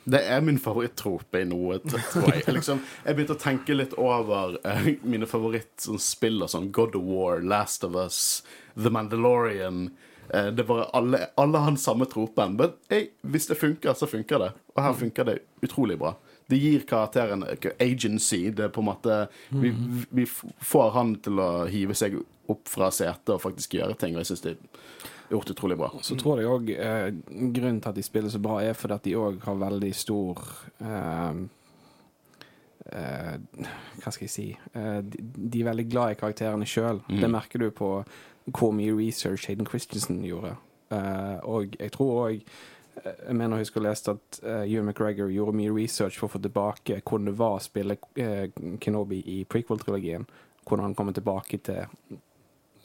[0.07, 2.45] Det er min favorittrope i noe, tror jeg.
[2.55, 6.69] Liksom, jeg begynte å tenke litt over uh, mine favorittspill og sånn.
[6.75, 8.21] God of War, Last of Us,
[8.79, 9.89] The Mandalorian.
[10.31, 12.55] Uh, det var alle, alle har den samme tropen.
[12.59, 14.53] Men hey, hvis det funker, så funker det.
[14.77, 16.15] Og her funker det utrolig bra.
[16.47, 17.43] Det gir karakteren
[17.83, 18.45] agency.
[18.55, 19.15] Det er på en måte
[19.51, 19.73] Vi,
[20.15, 22.21] vi får han til å hive seg
[22.53, 25.91] opp fra setet og faktisk gjøre ting, og jeg syns det er gjort utrolig bra.
[26.03, 27.09] Så tror jeg òg eh,
[27.57, 30.43] grunnen til at de spiller så bra, er fordi at de òg har veldig stor
[30.79, 31.41] eh,
[32.93, 33.35] eh,
[34.03, 37.03] Hva skal jeg si eh, de, de er veldig glad i karakterene sjøl.
[37.09, 37.21] Mm.
[37.25, 37.91] Det merker du på
[38.55, 40.55] hvor mye research Hayden Christensen gjorde.
[40.95, 42.57] Eh, og jeg tror òg
[42.97, 46.39] Jeg mener jeg å lese at uh, Ewan McGregor gjorde mye research for å få
[46.41, 48.47] tilbake hvordan det var å spille uh,
[48.81, 50.25] Kenobi i prequel-trilogien.
[50.65, 51.85] Hvordan han kommer tilbake til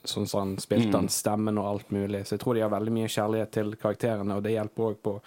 [0.08, 0.96] sånn som han spilte Mm.
[0.96, 2.24] han stemmen og alt mulig.
[2.26, 5.22] Så jeg tror de har veldig mye kjærlighet til karakterene, og det hjelper òg på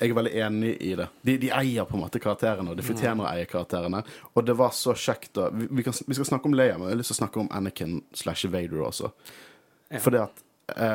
[0.00, 1.08] Jeg er veldig enig i det.
[1.22, 4.00] De, de eier på en måte karakterene, og de fortjener å eie karakterene.
[4.34, 6.88] Og det var så kjekt å Vi, vi, kan, vi skal snakke om Leia, men
[6.88, 9.12] jeg har lyst til å snakke om Anakin slash Vader også.
[9.90, 10.00] Ja.
[10.02, 10.42] Fordi at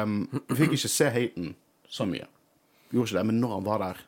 [0.04, 1.54] um, Vi fikk ikke se Hayden
[1.88, 2.28] så mye.
[2.90, 4.02] Vi gjorde ikke det, men når han var der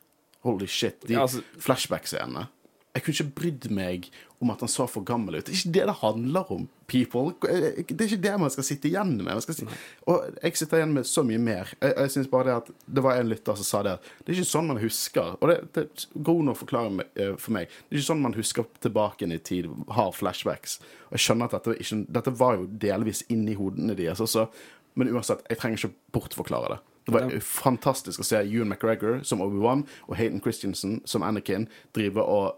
[0.44, 1.00] Holy shit.
[1.08, 2.46] De altså- flashback-scenene.
[2.94, 4.10] Jeg kunne ikke brydd meg
[4.44, 5.46] om at han så for gammel ut.
[5.46, 7.32] Det er ikke det det handler om, people.
[7.40, 9.30] Det er ikke det man skal sitte igjen med.
[9.32, 9.66] Man skal si
[10.10, 11.72] og jeg sitter igjen med så mye mer.
[11.80, 14.34] Jeg, jeg synes bare Det at det var en lytter som sa det at det
[14.34, 15.36] er ikke sånn man husker.
[15.40, 17.72] Og det, det er god nok forklaring eh, for meg.
[17.72, 20.80] Det er ikke sånn man husker tilbake i tid, har flashbacks.
[21.08, 24.48] Og jeg skjønner at dette, ikke, dette var jo delvis inni hodene deres også.
[24.94, 26.82] Men uansett, jeg trenger ikke bortforklare det.
[27.04, 32.22] Det var fantastisk å se Ewan McGregor som Obi-Wan og Hayden Christensen som Anakin drive
[32.22, 32.54] og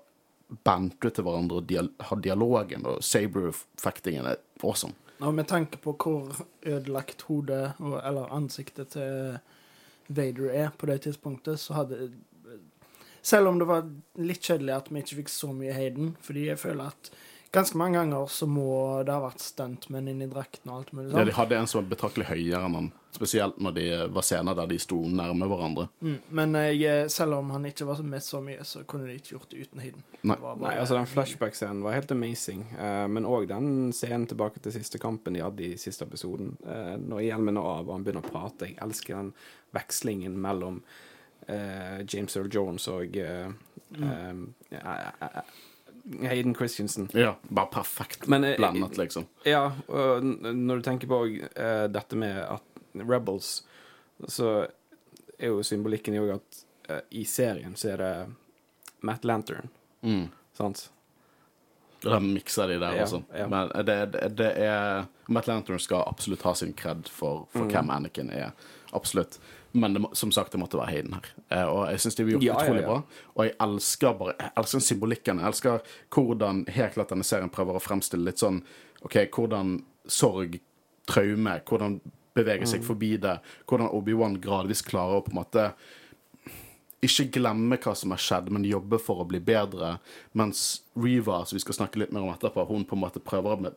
[0.65, 4.95] bante til hverandre og dial har dialogen, og saber-fektingen er awesome.
[5.21, 9.39] Og med tanke på hvor ødelagt hodet, og- eller ansiktet til
[10.09, 12.13] Vader er på det tidspunktet, så hadde
[13.23, 13.89] Selv om det var
[14.23, 17.11] litt kjedelig at vi ikke fikk så mye Hayden, fordi jeg føler at
[17.57, 18.67] ganske mange ganger så må
[19.07, 21.31] det ha vært stuntmenn inni drakten og alt mulig Ja, sånn.
[21.31, 24.69] de hadde en som var betraktelig høyere enn han, spesielt når de var scener der
[24.69, 25.87] de sto nærme hverandre.
[26.05, 26.19] Mm.
[26.37, 29.49] Men jeg, selv om han ikke var med så mye, så kunne de ikke gjort
[29.55, 30.05] det uten Hayden.
[30.23, 30.37] Nei.
[30.37, 32.67] Det Nei, altså Den flashback-scenen var helt amazing.
[32.77, 36.57] uh, men òg den scenen tilbake til siste kampen de hadde i siste episoden.
[36.69, 38.69] uh, når hjelmen er av og han begynner å prate.
[38.69, 39.33] Jeg elsker den
[39.73, 40.83] vekslingen mellom
[41.49, 43.49] uh, James Earl Jones og eh,
[43.97, 44.35] eh,
[44.73, 45.41] eh, eh,
[46.23, 47.09] Hayden Christensen.
[47.13, 49.27] Ja, bare perfekt Men, eh, blandet, liksom.
[49.45, 51.21] Ja, og når du tenker på
[51.57, 52.63] eh, dette med at
[52.95, 53.65] Rebels,
[54.29, 54.67] så
[55.39, 58.13] er jo symbolikken jo at eh, i serien så er det
[59.01, 59.69] Matt Lantern,
[60.03, 60.29] Mm.
[60.55, 60.91] sant?
[62.03, 63.23] Da mikser de der Ja, også.
[63.35, 63.49] ja.
[63.49, 67.71] Men det, det, det er Matt Lantern skal absolutt ha sin kred for, for Mm.
[67.73, 68.53] hvem Anakin er.
[68.93, 69.39] Absolutt.
[69.77, 71.27] Men det, som sagt, det måtte være Hayden her.
[71.53, 72.89] Eh, og jeg syns de har gjort Ja, ja, utrolig ja.
[72.89, 73.23] bra.
[73.37, 75.41] Og jeg elsker bare Jeg elsker symbolikken.
[75.43, 78.63] Jeg elsker hvordan helt klart denne serien prøver å fremstille litt sånn
[79.05, 79.77] OK, hvordan
[80.09, 80.59] sorg,
[81.07, 82.01] traume, hvordan
[82.37, 82.71] bevege Mm.
[82.73, 83.39] seg forbi det.
[83.67, 85.71] Hvordan Obi-Wan gradvis klarer å på en måte
[87.07, 89.99] ikke glemme hva som har skjedd, men jobbe for å bli bedre.
[90.35, 93.61] Mens Reva, som vi skal snakke litt mer om etterpå, hun på en måte prøver
[93.61, 93.77] med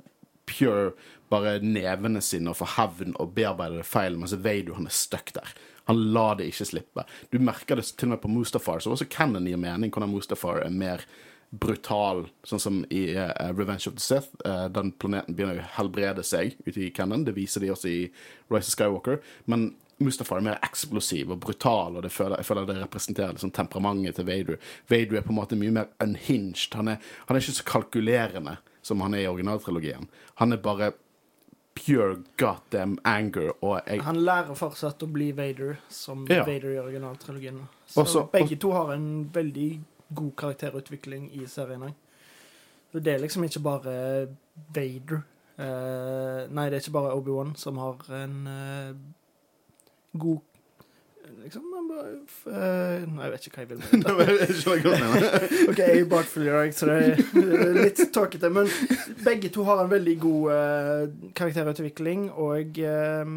[0.50, 0.94] pure
[1.30, 5.34] bare nevene sine og få hevn og bearbeide det feil, mens Veidu han er stuck
[5.36, 5.52] der.
[5.90, 7.04] Han lar det ikke slippe.
[7.34, 10.62] Du merker det til og med på Mustafar, så også Cannon gir mening hvordan Mustafar
[10.62, 11.02] er mer
[11.50, 14.30] brutal, sånn som i uh, Revenge of the Sith.
[14.46, 17.26] Uh, den planeten begynner å helbrede seg ute i Cannon.
[17.26, 18.04] Det viser de også i
[18.54, 19.18] Rise of Skywalker.
[19.50, 24.22] Men Mustafar er mer eksplosiv og brutal, og føler, jeg føler det representerer liksom temperamentet
[24.22, 24.62] til Vader.
[24.94, 26.78] Vader er på en måte mye mer unhinged.
[26.78, 30.08] Han er, han er ikke så kalkulerende som han er i originaltrilogien.
[30.40, 30.94] Han er bare
[31.80, 33.52] pure goddamn anger,
[33.88, 36.44] jeg Han lærer fortsatt å bli Vader, som Ja.
[36.44, 37.68] Vader i originaltrilogien.
[37.88, 39.82] Så Også- begge to har en veldig
[40.14, 41.94] god karakterutvikling i serien.
[42.92, 44.28] Så det er liksom ikke bare
[44.76, 45.24] Vader
[45.60, 48.94] Uh, Nei, det er ikke bare Obi-Wan som har en uh,
[50.20, 50.40] god
[51.44, 54.36] Liksom bare eh, Nei, jeg vet ikke hva jeg vil med det.
[54.40, 55.48] Jeg skjønner hva du mener.
[55.72, 58.52] OK, jeg er bakfull så det er litt tåkete.
[58.54, 58.70] Men
[59.26, 63.34] begge to har en veldig god uh, karakterutvikling, og eh,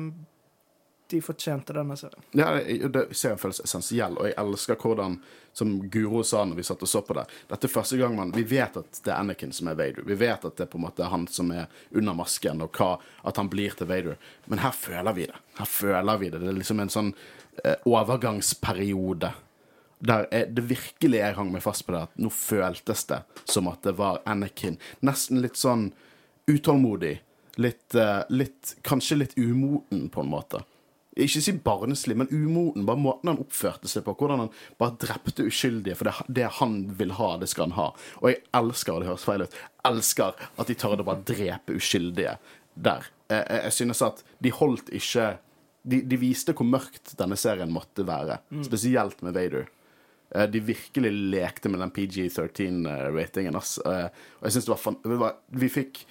[1.12, 2.24] de fortjente denne serien.
[2.38, 5.18] Ja, det- serien føles essensiell, og jeg elsker hvordan,
[5.52, 8.31] som Guro sa når vi satt og så på det Dette er første gang man
[8.33, 10.00] Vi vet at det er Anakin som er Vader.
[10.09, 12.94] Vi vet at det er på en måte han som er under masken, og hva,
[13.28, 14.16] at han blir til Vader.
[14.48, 15.37] Men her føler vi det.
[15.59, 16.40] Her føler vi det.
[16.40, 17.12] Det er liksom en sånn
[17.85, 19.33] overgangsperiode.
[20.03, 23.69] Der jeg, det virkelig jeg hang meg fast på det, at nå føltes det som
[23.71, 24.81] at det var Anakin.
[25.07, 25.93] Nesten litt sånn
[26.51, 27.21] utålmodig.
[27.62, 30.62] Litt, eh, litt Kanskje litt umoten, på en måte.
[31.12, 32.87] Ikke si barneslig, men umoden.
[32.88, 34.15] Bare måten han oppførte seg på.
[34.17, 35.97] Hvordan han bare drepte uskyldige.
[35.99, 37.88] For det, det han vil ha, det skal han ha.
[38.23, 41.77] Og jeg elsker, og det høres feil ut, elsker at de tør å bare drepe
[41.77, 42.38] uskyldige
[42.75, 43.07] der.
[43.29, 45.35] Jeg, jeg, jeg synes at de holdt ikke
[45.85, 48.38] de, de viste hvor mørkt denne serien måtte være.
[48.62, 49.66] Spesielt med Vader.
[50.35, 53.55] Eh, De virkelig lekte med den PG-13-ratingen.
[53.57, 54.09] Eh,
[54.40, 54.99] Og jeg synes det var, fan
[55.51, 56.05] Vi fikk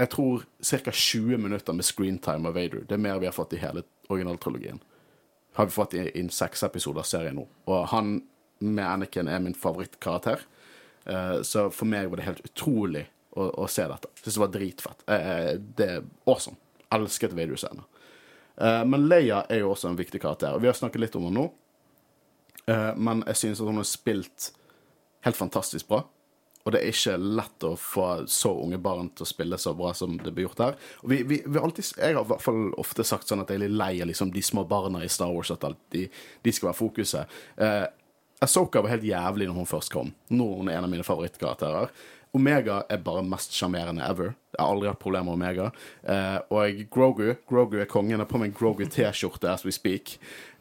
[0.00, 0.90] jeg tror ca.
[0.90, 2.80] 20 minutter med screentime av Vader.
[2.88, 4.80] Det er mer vi har fått i hele originaltrilogien.
[5.54, 7.44] Har vi fått i i en seks episoder av serien nå.
[7.68, 8.22] Og han
[8.60, 10.40] med Anakin er min favorittkarakter.
[11.06, 13.04] Eh, Så for meg var det helt utrolig
[13.36, 14.08] å, å se dette.
[14.24, 15.04] Syns det var dritfett.
[15.06, 16.56] Eh, Det er awesome.
[16.90, 17.84] Elsket Vader-scenen.
[18.60, 20.54] Eh, Men Leia er jo også en viktig karakter.
[20.54, 21.52] og Vi har snakket litt om henne nå.
[22.66, 24.52] Eh, Men jeg synes at hun har spilt
[25.24, 26.02] helt fantastisk bra.
[26.64, 29.90] Og det er ikke lett å få så unge barn til å spille så bra
[29.98, 30.76] som det blir gjort her.
[31.02, 33.58] Og vi, vi, vi alltid, jeg har i hvert fall ofte sagt sånn at jeg
[33.58, 36.04] er litt lei av liksom, de små barna i Star Wars, at de,
[36.42, 37.26] de skal være fokuset.
[37.58, 37.86] Eh,
[38.42, 40.14] Ahsoka var helt jævlig når hun først kom.
[40.30, 41.90] Nå er hun en av mine favorittkarakterer.
[42.34, 44.32] Omega er bare mest sjarmerende ever.
[44.54, 45.66] Jeg har aldri hatt problemer med Omega.
[46.08, 48.14] Eh, og Grogu Grogu er kongen.
[48.14, 50.14] Jeg har på meg en Grogu T-skjorte as we speak.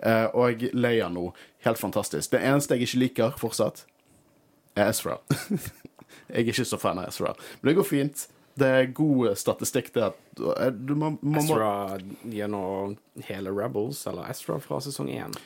[0.04, 1.30] Eh, og Leia nå.
[1.64, 2.34] Helt fantastisk.
[2.34, 3.86] Det eneste jeg ikke liker fortsatt,
[4.76, 5.18] er Ezra.
[6.28, 7.32] jeg er ikke så fan av Ezra.
[7.62, 8.28] Men det går fint.
[8.60, 10.10] Det er god statistikk det.
[10.12, 11.72] at eh, du må, må Ezra
[12.28, 12.98] gjennom
[13.30, 15.40] hele Rebels, eller Ezra fra sesong én.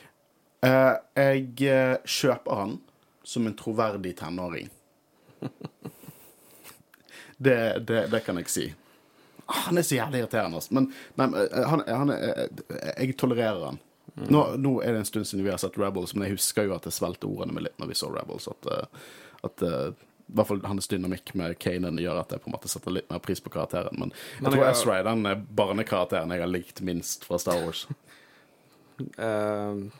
[0.66, 2.80] Eh, Jeg eh, kjøper han
[3.22, 4.72] som en troverdig tenåring.
[7.38, 8.66] Det, det, det kan jeg si.
[9.46, 10.60] Ah, Han er så jævlig irriterende.
[10.74, 10.88] Men,
[11.20, 13.78] men eh, han, han er, eh, jeg tolererer han.
[14.32, 16.74] Nå, nå er det en stund siden vi har sett Rebels, men jeg husker jo
[16.78, 18.48] at jeg svelgte ordene med litt når vi så Rebels.
[18.48, 19.10] At, eh,
[19.44, 19.90] at eh,
[20.26, 23.10] i hvert fall hans dynamikk med Kanan gjør at jeg på en måte setter litt
[23.12, 23.94] mer pris på karakteren.
[24.00, 27.38] Men jeg Men tror jeg- Ezra er den eh, barnekarakteren jeg har likt minst fra
[27.42, 27.86] Star Wars.
[29.20, 29.90] Uh,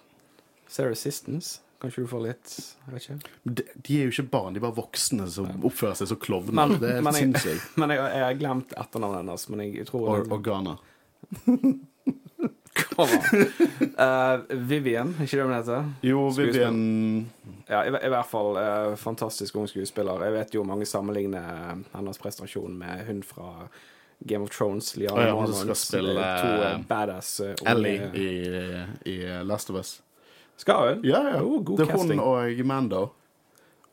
[0.73, 1.61] Sarah Sistance.
[1.83, 3.33] Kanskje du får litt Jeg vet ikke.
[3.45, 6.57] De, de er jo ikke barn, de er bare voksne som oppfører seg som klovner.
[6.57, 7.75] Men- Det er sinnssykt.
[7.81, 9.49] Men jeg, jeg har glemt etternavnet hennes.
[9.53, 10.77] Men jeg tror Or, det, Organa.
[12.77, 13.47] Kom an.
[13.99, 15.87] Eh, Vivian, ikke det hun heter?
[16.05, 16.27] Jo.
[16.37, 16.81] Vivian
[17.67, 20.21] Ja, i, i hvert fall uh, fantastisk ung skuespiller.
[20.29, 23.69] Jeg vet jo mange sammenligner hennes prestasjon med hun fra
[24.29, 24.93] Game of Thrones.
[24.97, 28.29] Liana oh, ja, spille, To eh, eh, badass uh, Ellie i,
[29.13, 29.97] i Last of Us.
[30.57, 31.05] Skal hun?
[31.05, 31.43] Ja, ja.
[31.43, 32.21] Oh, god det er casting.
[32.21, 33.07] hun og Mando.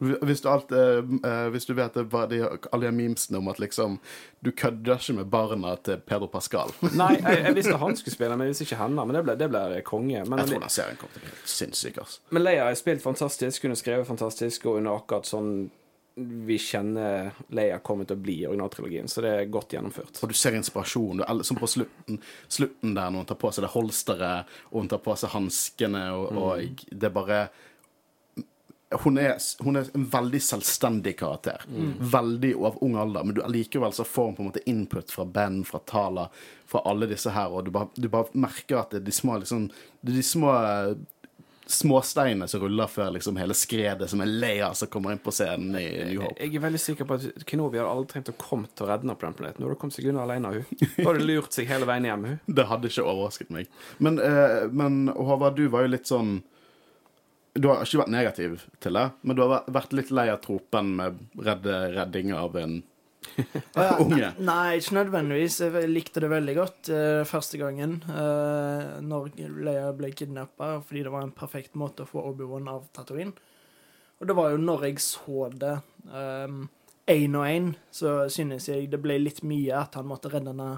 [0.03, 2.41] Hvis du, alt, eh, eh, hvis du vet hva de,
[2.73, 3.99] alle de memesene om at liksom
[4.43, 6.73] Du kødder ikke med barna til Pedro Pascal.
[7.01, 9.05] Nei, jeg, jeg visste han skulle spille, men jeg visste ikke henne.
[9.05, 10.25] Men det ble, det ble konge.
[10.25, 12.01] Men, Jeg tror den serien kommer til å bli helt sinnssyk.
[12.03, 12.19] Altså.
[12.35, 15.53] men Leia har spilt fantastisk, har skrevet fantastisk, og hun er akkurat sånn
[16.15, 20.19] vi kjenner Leia kommer til å bli i originaltrilogien, så det er godt gjennomført.
[20.21, 21.23] Og du ser inspirasjon.
[21.23, 24.91] Du, som på slutten, slutten der, når hun tar på seg det holsteret, og hun
[24.91, 27.43] tar på seg hanskene, og, og det er bare
[29.01, 31.63] hun er, hun er en veldig selvstendig karakter.
[32.13, 35.25] Veldig av ung alder, men du, likevel så får hun på en måte input fra
[35.25, 36.27] Ben, fra Tala,
[36.69, 39.39] fra alle disse her, og du bare, du bare merker at det er de små
[39.41, 39.65] liksom,
[40.01, 40.53] det er de små
[41.65, 45.75] småsteinene som ruller før liksom hele skredet som er Leia som kommer inn på scenen
[45.79, 46.35] i New Hope.
[46.39, 49.07] Jeg er veldig sikker på at Kenobi hadde aldri trengt å komme til å redde
[49.07, 49.63] henne på den planeten.
[49.63, 50.87] Nå hadde hun kommet seg unna alene, hun.
[50.97, 52.39] Da hadde lurt seg hele veien hjem, hun.
[52.59, 53.77] Det hadde ikke overrasket meg.
[54.03, 56.41] Men, eh, men Håvard, du var jo litt sånn
[57.53, 60.95] Du har ikke vært negativ til det, men du har vært litt lei av tropen
[60.97, 62.79] med redde, redding av en
[64.03, 64.31] unge.
[64.43, 65.59] Nei, ikke nødvendigvis.
[65.63, 67.97] Jeg likte det veldig godt eh, første gangen.
[68.09, 69.31] eh, når
[69.65, 73.33] Leia ble kidnappa, fordi det var en perfekt måte å få Obi-Wan av Tatooine.
[74.21, 75.77] Og det var jo når jeg så det
[77.11, 80.77] én og én, så synes jeg det ble litt mye at han måtte redde henne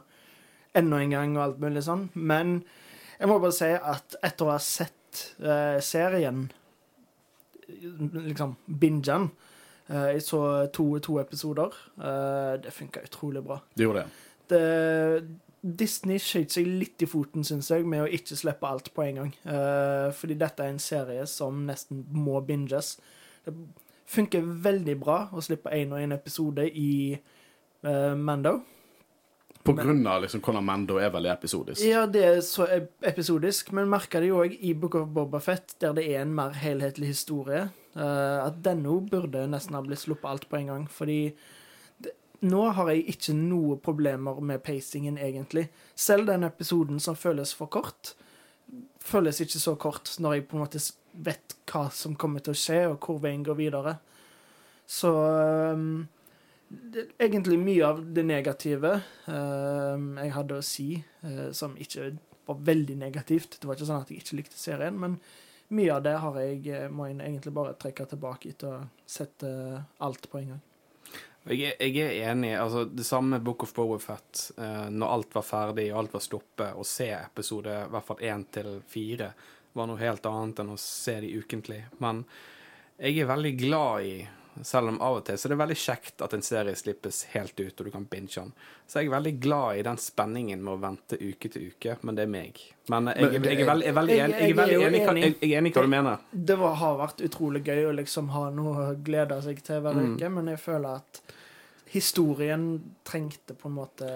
[0.75, 2.07] enda en gang og alt mulig sånn.
[2.13, 2.59] Men
[3.19, 6.47] jeg må bare si at etter å ha sett eh, serien,
[7.65, 9.29] liksom binge den
[9.87, 10.41] Jeg så
[10.73, 11.73] to, to episoder.
[11.99, 13.59] eh, det funka utrolig bra.
[13.75, 14.23] Det gjorde det.
[14.49, 14.61] Det,
[15.65, 19.21] Disney skjøt seg litt i foten, syns jeg, med å ikke slippe alt på en
[19.21, 19.31] gang.
[19.49, 22.95] Eh, fordi dette er en serie som nesten må binges.
[23.45, 23.53] Det
[24.09, 28.59] funker veldig bra å slippe én og én episode i eh, Mando.
[29.65, 31.81] På grunn av liksom hvordan Mando er veldig episodisk.
[31.81, 32.67] Ja, det er så
[33.01, 36.53] episodisk, men merker det jo òg i Book of Bobafett, der det er en mer
[36.53, 37.63] helhetlig historie,
[37.95, 40.87] eh, at denne òg burde nesten ha blitt sluppet alt på en gang.
[40.91, 41.19] Fordi
[42.03, 42.13] det,
[42.45, 45.67] nå har jeg ikke noe problemer med pacingen, egentlig.
[45.95, 48.15] Selv den episoden som føles for kort,
[49.05, 50.81] føles ikke så kort når jeg på en måte
[51.25, 53.97] vet hva som kommer til å skje, og hvor veien går videre.
[54.89, 56.05] Så um,
[56.69, 60.89] det, egentlig mye av det negative um, jeg hadde å si,
[61.25, 62.11] uh, som ikke
[62.45, 63.57] var veldig negativt.
[63.59, 65.17] Det var ikke sånn at jeg ikke likte serien, men
[65.67, 69.49] mye av det har jeg, eh, må jeg egentlig bare trekke tilbake etter å sette
[70.05, 70.63] alt på en gang.
[71.45, 72.55] Jeg jeg er enig.
[72.57, 74.51] altså Det samme med Book of Bowafett.
[74.57, 78.17] Eh, når alt var ferdig og alt var stoppet, å se episode i hvert fall
[78.17, 79.33] én til fire
[79.75, 81.83] var noe helt annet enn å se de ukentlig.
[81.99, 82.23] Men
[82.97, 84.15] jeg er veldig glad i
[84.63, 87.59] selv om av og til så er det veldig kjekt at en serie slippes helt
[87.59, 88.53] ut, og du kan binge den.
[88.87, 92.15] Så jeg er veldig glad i den spenningen med å vente uke til uke, men
[92.15, 92.61] det er meg.
[92.89, 95.87] Men jeg, jeg, jeg er veldig, jeg veldig Jeg- enig veldig enig i hva- du
[95.87, 96.17] mener.
[96.31, 99.93] Det var, har vært utrolig gøy å liksom ha noe å glede seg til hver
[99.95, 100.15] Mm.
[100.15, 101.21] uke, men jeg føler at
[101.95, 104.07] historien trengte på en måte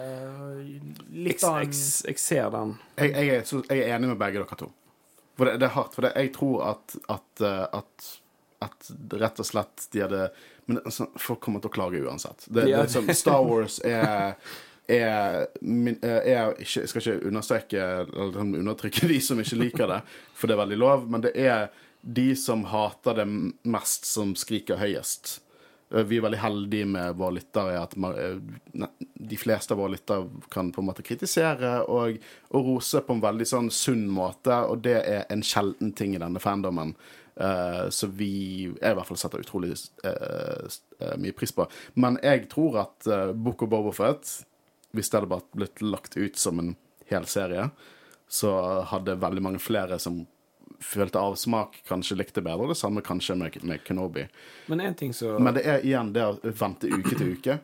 [1.14, 2.76] litt annen jeg, jeg ser den.
[3.00, 4.72] Jeg, jeg, er, jeg er enig med begge dere to.
[5.40, 5.94] For det, det er hardt.
[5.96, 8.10] For det, jeg tror at, at, eh, at,
[8.62, 8.90] at
[9.22, 10.30] rett og slett de hadde
[10.70, 12.44] Men altså, folk kommer til å klage uansett.
[12.48, 12.82] Det, det, Ja.
[12.84, 14.36] det, som Star Wars er
[14.90, 19.88] er, eh, er ikke, Jeg skal ikke understreke eller sånn undertrykke de som ikke liker
[19.88, 20.00] det,
[20.34, 21.70] for det er veldig lov, men det er
[22.02, 23.26] de som hater det
[23.70, 25.40] mest, som skriker høyest.
[25.94, 28.88] Eh, Vi er veldig heldige med våre lyttere at eh,
[29.20, 32.18] de fleste av våre lyttere kan på en måte kritisere og,
[32.50, 36.22] og rose på en veldig sånn sunn måte, og det er en sjelden ting i
[36.22, 36.96] denne fandomen.
[37.40, 38.32] Eh, så vi
[38.68, 39.72] jeg i hvert fall setter utrolig
[40.04, 40.66] eh,
[41.00, 41.68] eh, mye pris på.
[42.00, 44.34] Men jeg tror at uh, Book of Bobofet,
[44.96, 46.76] hvis det hadde blitt lagt ut som en
[47.10, 47.70] hel serie,
[48.30, 48.54] så
[48.92, 50.24] hadde veldig mange flere som
[50.80, 52.70] følte avsmak, kanskje likte bedre.
[52.72, 54.28] Det samme kanskje med, med Kenobi.
[54.68, 57.58] Men en ting så Men det er igjen det å vente uke til uke.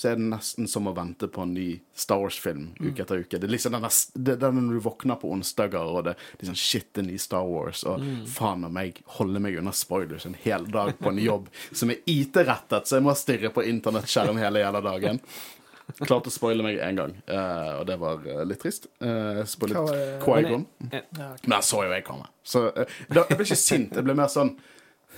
[0.00, 3.36] Så er det nesten som å vente på en ny Star Wars-film uke etter uke.
[3.36, 3.84] Det er liksom den
[4.14, 7.18] det, er når du våkner på onsdager, og det er liksom shit, det er ny
[7.20, 11.20] Star Wars, og faen om meg, holde meg unna spoilers en hel dag på en
[11.20, 15.20] jobb som er IT-rettet, så jeg må stirre på internettskjerm hele jævla dagen.
[16.00, 18.88] Klarte å spoile meg én gang, uh, og det var uh, litt trist.
[19.04, 19.94] Uh, spoilet?
[20.24, 20.64] Qui-Gon.
[20.80, 22.32] Men den så jo jeg komme.
[22.40, 24.00] Så da, jeg ble ikke sint.
[24.00, 24.56] Jeg ble mer sånn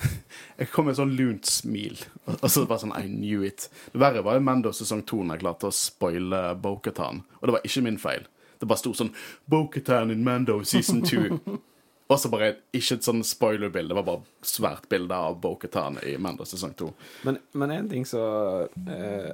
[0.60, 1.98] Jeg kom med et sånn lunt smil.
[2.38, 3.68] Og så bare sånn I knew it.
[3.92, 7.24] Det verre var jo Mando sesong to når jeg klarte å spoile Boketan.
[7.40, 8.28] Og det var ikke min feil.
[8.60, 9.14] Det bare sto sånn
[9.50, 11.58] Boketan in Mando season 2.
[12.12, 13.92] Og så bare ikke et sånn spoiler-bilde.
[13.92, 16.90] Det var bare svært bilde av Boketan i Mando sesong to.
[17.24, 18.22] Men, men en ting så
[18.68, 19.30] eh,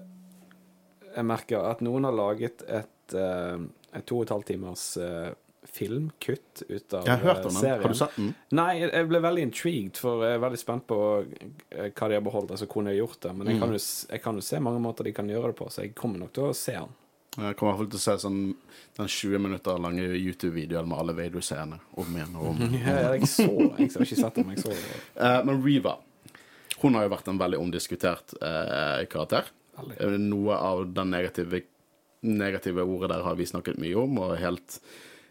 [1.17, 3.57] Jeg merker at noen har laget et, eh,
[3.99, 5.33] et to og et halvt timers eh,
[5.73, 7.61] filmkutt ut av Jeg har hørt eh, om den.
[7.63, 7.83] serien.
[7.83, 8.35] Har du sett den?
[8.59, 10.99] Nei, jeg- ble veldig intrigued, for jeg er veldig spent på
[11.71, 13.35] eh, hva de har beholdt, altså hvordan de har gjort det.
[13.37, 13.51] Men Mm.
[13.53, 13.79] jeg kan, jo,
[14.11, 16.33] jeg kan jo se mange måter de kan gjøre det på, så jeg kommer nok
[16.33, 16.89] til å se den.
[17.39, 18.57] Jeg kommer i hvert fall til å se sånn
[18.97, 22.59] den 20 minutter lange YouTube-videoen med alle Vader-scenene om igjen og om.
[22.87, 23.47] Ja, jeg så
[23.79, 25.01] Jeg har ikke sett den, men jeg så det.
[25.17, 25.99] Eh, men Reva
[26.81, 29.45] hun har jo vært en veldig omdiskutert eh, karakter.
[29.79, 29.97] Veldig.
[30.01, 31.63] Eh, Noe av den negative,
[32.23, 34.79] negative ordet der har vi snakket mye om, og helt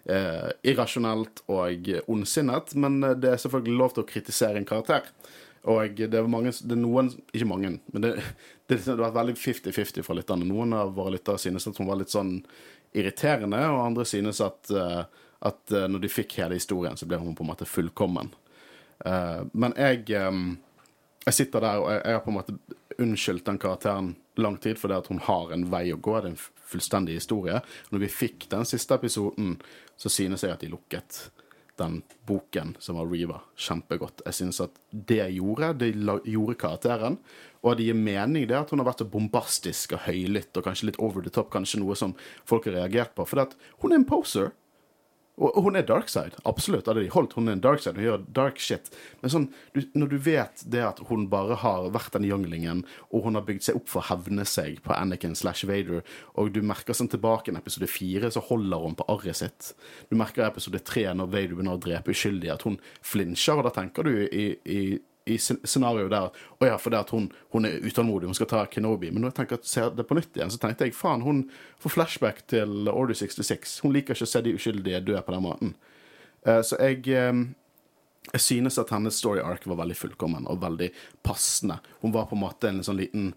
[0.10, 2.74] eh, irrasjonelt og ondsinnet.
[2.80, 5.10] Men eh, det er selvfølgelig lov til å kritisere en karakter.
[5.68, 8.14] Og det er mange Det er noen Ikke mange, men det,
[8.70, 10.48] det, det har vært veldig 50-50 fra lytterne.
[10.48, 12.40] Noen av våre lyttere synes at hun var litt sånn
[12.98, 15.02] irriterende, og andre synes at, eh,
[15.50, 18.32] at eh, når de fikk hele historien, så ble hun på en måte fullkommen.
[19.54, 20.16] Men jeg
[21.28, 22.56] jeg sitter der og jeg har på en måte
[23.04, 26.16] unnskyldt den karakteren lang tid fordi at hun har en vei å gå.
[26.20, 27.62] Det er en fullstendig historie.
[27.92, 29.58] Når vi fikk den siste episoden,
[29.98, 31.28] så synes jeg at de lukket
[31.78, 34.24] den boken som var Reva, kjempegodt.
[34.26, 35.92] Jeg synes at det gjorde, det
[36.26, 37.20] gjorde karakteren.
[37.62, 40.90] Og det gir mening det at hun har vært så bombastisk og høylytt og kanskje
[40.90, 42.16] litt over the top, kanskje noe som
[42.48, 43.26] folk har reagert på.
[43.30, 44.54] For at hun er en poser.
[45.38, 46.88] Og hun er darkside, absolutt.
[46.90, 48.90] Hadde de holdt hun er en darkside, hun gjør dark shit.
[49.22, 49.46] Men sånn,
[49.76, 53.46] du, når du vet det at hun bare har vært den younglingen, og hun har
[53.46, 56.02] bygd seg opp for å hevne seg på Anakin slash Vader,
[56.34, 59.76] og du merker sånn tilbake i episode fire, så holder hun på arret sitt.
[60.10, 63.70] Du merker i episode tre, når Vader begynner å drepe uskyldige, at hun flinsjer, og
[63.70, 64.82] da tenker du i, i
[65.28, 68.50] i scen- scenarioet der at å ja, fordi at hun, hun er utålmodig, hun skal
[68.52, 69.12] ta Kenobi.
[69.12, 71.46] Men når jeg tenker at ser det på nytt igjen, så tenkte jeg faen, hun
[71.84, 73.80] får flashback til Order 66.
[73.86, 75.74] Hun liker ikke å se de uskyldige dø på den måten.
[76.48, 77.46] Eh, så jeg eh,
[78.34, 80.90] jeg synes at hennes story arc var veldig fullkommen og veldig
[81.24, 81.80] passende.
[82.02, 83.30] Hun var på en måte en sånn liten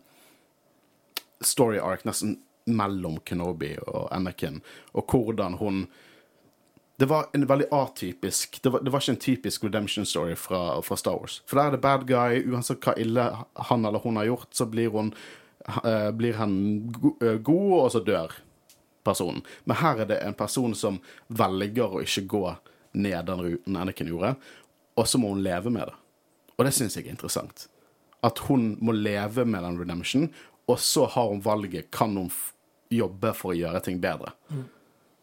[1.40, 2.40] story arc nesten
[2.70, 4.60] mellom Kenobi og Anakin,
[4.92, 5.84] og hvordan hun
[7.00, 10.82] det var en veldig atypisk Det var, det var ikke en typisk redemption story fra,
[10.84, 11.38] fra Star Wars.
[11.48, 12.42] For der er det bad guy.
[12.44, 13.24] Uansett hva ille
[13.70, 15.08] han eller hun har gjort, så blir hun
[15.80, 16.52] uh, Blir han
[16.92, 18.34] go uh, god, og så dør
[19.06, 19.40] personen.
[19.64, 20.98] Men her er det en person som
[21.32, 22.42] velger å ikke gå
[23.00, 24.34] ned den ruten Anakin gjorde,
[25.00, 25.96] og så må hun leve med det.
[26.58, 27.64] Og det syns jeg er interessant.
[28.20, 30.28] At hun må leve med den redemption,
[30.68, 32.28] og så har hun valget kan hun
[32.92, 34.34] jobbe for å gjøre ting bedre.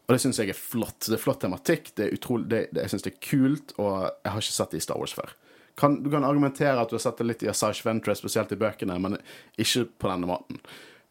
[0.08, 1.02] Og det syns jeg er flott.
[1.04, 3.92] Det er flott tematikk, det er utrolig, det, det, jeg syns det er kult, og
[4.08, 5.34] jeg har ikke sett det i Star Wars før.
[5.78, 8.58] Kan, du kan argumentere at du har sett det litt i Asage Ventress, spesielt i
[8.58, 9.18] bøkene, men
[9.60, 10.62] ikke på denne måten.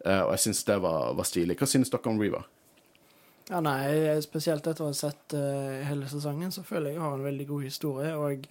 [0.01, 1.59] Uh, og jeg syns det var, var stilig.
[1.59, 2.49] Hva synes dere om Reaver?
[3.47, 7.15] Ja, nei, spesielt etter å ha sett uh, hele sesongen, så føler jeg jeg har
[7.15, 8.11] en veldig god historie.
[8.17, 8.49] Og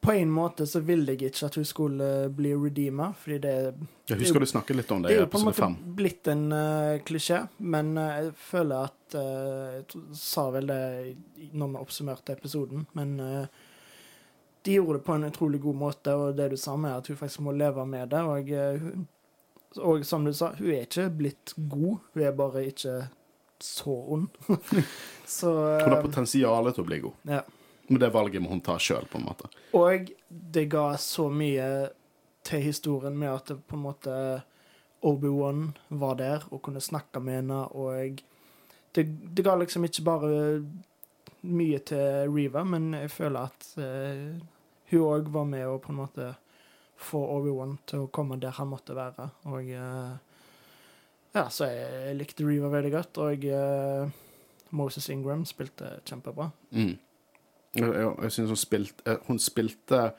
[0.00, 3.54] på en måte så ville jeg ikke at hun skulle bli redeema, fordi det
[4.06, 6.28] Jeg husker du snakket litt om det, Det i er jo på en måte blitt
[6.30, 10.82] en uh, klisjé, men uh, jeg føler at uh, Jeg sa vel det
[11.52, 13.46] når vi oppsummerte episoden, men eh,
[14.66, 17.16] de gjorde det på en utrolig god måte, og det du sa med at hun
[17.16, 18.88] faktisk må leve med det, og, eh,
[19.78, 22.96] og som du sa, hun er ikke blitt god, hun er bare ikke
[23.62, 24.26] så ond.
[25.38, 27.44] så Hun har eh, potensial til å bli god, ja.
[27.88, 29.50] Men det valget må hun ta sjøl, på en måte.
[29.78, 31.68] Og det ga så mye
[32.46, 34.16] til historien med at det på en måte
[35.06, 38.22] Obi-Wan var der og kunne snakke med henne, og
[38.96, 40.34] det, det ga liksom ikke bare
[41.46, 44.36] mye til Reva, men jeg føler at eh,
[44.90, 46.30] hun òg var med og på en måte
[46.96, 49.28] få Obi-Wan til å komme der han måtte være.
[49.52, 50.14] Og eh,
[51.36, 54.22] ja, så jeg, likte Reva veldig godt, og eh,
[54.76, 56.48] Moses Ingram spilte kjempebra.
[56.72, 56.96] Mm.
[57.76, 60.12] Jeg, synes hun spilte Hun spilte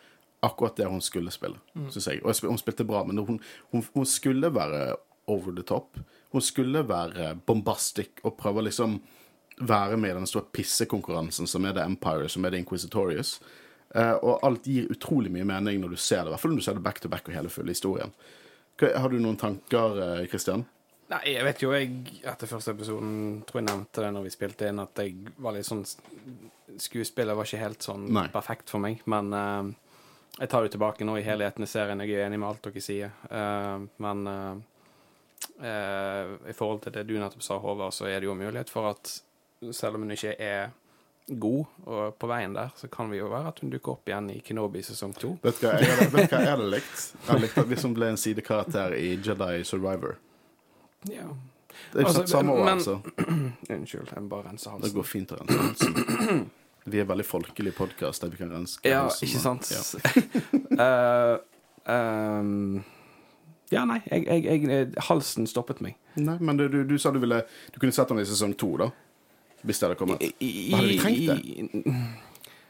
[0.43, 1.89] akkurat det hun skulle spille, Mm.
[1.91, 2.19] synes jeg.
[2.23, 3.39] Og jeg hun spilte bra, men hun,
[3.71, 4.95] hun, hun skulle være
[5.27, 5.97] over the top.
[6.31, 9.01] Hun skulle være bombastic og prøve å liksom
[9.61, 13.39] være med i den store pissekonkurransen som er The Empire, som er The Inquisitorious.
[13.95, 16.57] Eh, og alt gir utrolig mye mening når du ser det, i hvert fall når
[16.61, 18.11] du ser det back to back og hele fulle historien.
[18.79, 20.65] Har du noen tanker, eh, Christian?
[21.09, 24.67] Nei, jeg vet jo jeg etter første episoden tror jeg nevnte det når vi spilte
[24.69, 25.85] inn, at jeg var litt sånn
[26.77, 28.27] Skuespillet var ikke helt sånn Nei.
[28.33, 29.69] perfekt for meg, men uh,
[30.37, 32.03] jeg tar det tilbake nå i helheten i serien.
[32.03, 34.27] Jeg er enig med alt dere sier, uh, men
[35.61, 38.91] eh, i forhold til det du nettopp sa, Håvard, så er det jo mulighet for
[38.91, 39.13] at
[39.73, 40.69] selv om hun ikke er
[41.27, 44.29] god og på veien der, så kan vi jo være at hun dukker opp igjen
[44.31, 45.33] i Kenobi sesong to.
[45.43, 46.95] Vet du hva jeg hadde, vet du hva jeg hadde likt?
[47.03, 50.17] Jeg hadde likt at Hvis hun ble en sidekarakter i Jedi Survivor.
[51.11, 51.27] Ja.
[51.93, 52.99] Det er jo Altså, samme år, altså.
[53.77, 54.85] Unnskyld, jeg må bare rense halsen.
[54.87, 56.45] Det går fint å rense halsen.
[56.91, 59.71] Vi er veldig folkelig podkast der vi kan renske Ja, halsen, ikke sant?
[59.75, 59.81] Ja.
[60.79, 61.33] uh,
[62.39, 62.85] um,
[63.73, 65.97] ja, nei, jeg, jeg, jeg, eh, halsen stoppet meg.
[66.15, 67.41] Nei, men du, du, du sa du ville
[67.73, 68.87] Du kunne sett den i sesong to, da?
[69.67, 70.23] Hvis det hadde kommet.
[70.23, 71.97] I, Hadde vi trengt det?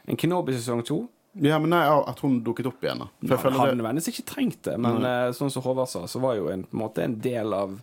[0.08, 1.02] En Kenobi sesong to
[1.38, 3.10] Ja, men nei, at hun dukket opp igjen, da.
[3.12, 5.90] For jeg Han føler hadde det nødvendigvis ikke trengt det, men eh, sånn som Håvard
[5.92, 7.76] sa, så var jo en, på en måte en del av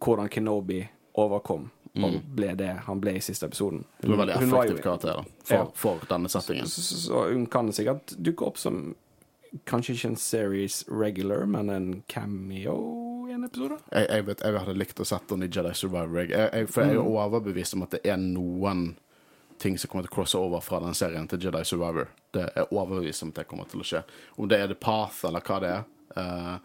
[0.00, 0.80] hvordan Kenobi
[1.18, 1.68] overkom
[2.00, 3.82] og ble det han ble i siste episoden.
[4.00, 5.66] Du Hun var veldig Hun var jo- effektiv karakter for, Ja.
[5.74, 6.66] for denne settingen.
[6.66, 8.94] Så, så, så hun kan sikkert dukke opp som
[9.66, 13.78] kanskje ikke en series regular, men en cameo i en episode.
[13.92, 16.22] Jeg, jeg, vet, jeg hadde likt å sette henne i Jedi Survivor.
[16.22, 18.92] Jeg, jeg, for jeg er jo overbevist om at det er noen
[19.58, 22.08] ting som kommer til å crosse over fra den serien til Jedi Survivor.
[22.32, 24.04] Det er overbevist om at det kommer til å skje.
[24.38, 25.82] Om det er The Path, eller hva det er.
[26.16, 26.56] Uh,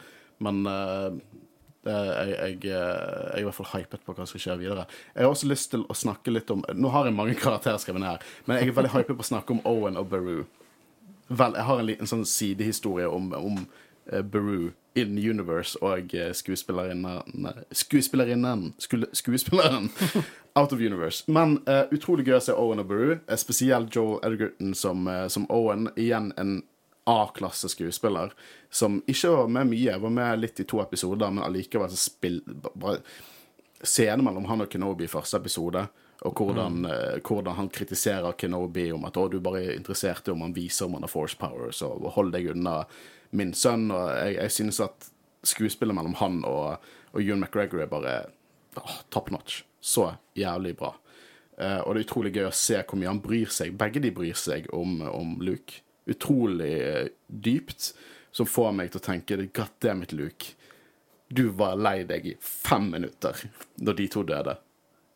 [0.46, 1.45] men eh, det,
[1.92, 4.86] jeg, jeg, eh, jeg er i hvert fall hypet på hva som skal skje videre.
[5.14, 8.04] Jeg har også lyst til å snakke litt om Nå har jeg mange karakterer skrevet
[8.04, 10.46] ned her, men jeg er veldig hypet på å snakke om Owen og Beru.
[11.28, 13.62] Vel, jeg har en liten sånn sidehistorie om, om
[14.14, 19.90] uh, Beru in universe og eh, skuespillerinnen Skuespillerinnen Skuespilleren
[20.56, 21.26] out of universe.
[21.28, 23.18] Men uh, utrolig gøy å se Owen og Beru.
[23.36, 25.90] spesielt Joel Edgerton som, uh, som Owen.
[26.00, 26.62] Igjen en
[27.06, 28.34] A-klasse skuespiller
[28.74, 29.98] som ikke var med mye.
[30.02, 32.42] Var med litt i to episoder, men allikevel så spill...
[32.74, 33.00] Bare
[33.86, 35.84] scenen mellom han og Kenobi i første episode,
[36.26, 40.34] og hvordan, eh, hvordan han kritiserer Kenobi om at å, du bare er interessert i
[40.34, 42.80] om han viser om han har force powers, og hold deg unna
[43.36, 43.90] min sønn.
[43.94, 45.10] Og jeg, jeg synes at
[45.46, 48.16] skuespillet mellom han og, og Ewan McGregor er bare
[48.82, 49.64] åh, top notch.
[49.82, 50.96] Så jævlig bra.
[51.56, 53.76] Uh, og det er utrolig gøy å se hvor mye han bryr seg.
[53.80, 55.85] Begge de bryr seg om, om Luke.
[56.06, 57.94] Utrolig eh, dypt.
[58.36, 60.54] Som får meg til å tenke God damn it, Luke.
[61.28, 63.40] Du var lei deg i fem minutter
[63.76, 64.58] da de to døde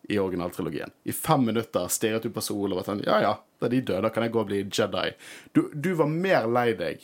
[0.09, 0.89] i originaltrilogien.
[1.03, 4.09] I fem minutter stirret du på Sol og var sånn Ja ja, da de døde,
[4.09, 5.11] kan jeg gå og bli Jedi.
[5.53, 7.03] Du, du var mer lei deg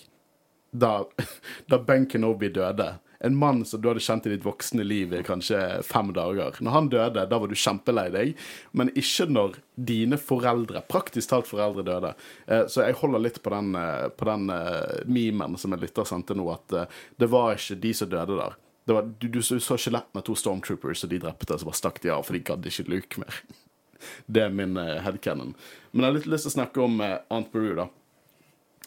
[0.71, 1.05] da,
[1.69, 2.95] da Ben Kenobi døde.
[3.26, 5.57] En mann som du hadde kjent i ditt voksne liv i kanskje
[5.88, 6.59] fem dager.
[6.61, 8.34] Når han døde, da var du kjempelei deg,
[8.78, 12.13] men ikke når dine foreldre, praktisk talt foreldre, døde.
[12.47, 16.05] Eh, Så jeg holder litt på den, eh, på den eh, memen som en lytter
[16.05, 18.55] sendte nå, at det var ikke de som døde der.
[18.86, 22.13] Var, du, du så skjelettene av to stormtroopers, og de drepte, så bare stakk de
[22.13, 23.41] av, for de gadd ikke Luke mer.
[24.30, 25.55] Det er min headcanon.
[25.91, 27.88] Men jeg har litt lyst til å snakke om Aunt Beru, da.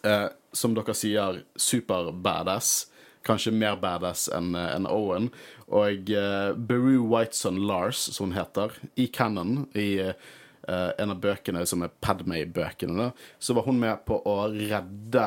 [0.06, 2.86] Eh, som dere sier, super badass.
[3.28, 5.30] Kanskje mer badass enn en Owen.
[5.68, 11.64] Og uh, Beru Whiteson Lars, som hun heter, i canon, i uh, en av bøkene
[11.68, 15.26] som er Padmay-bøkene, så var hun med på å redde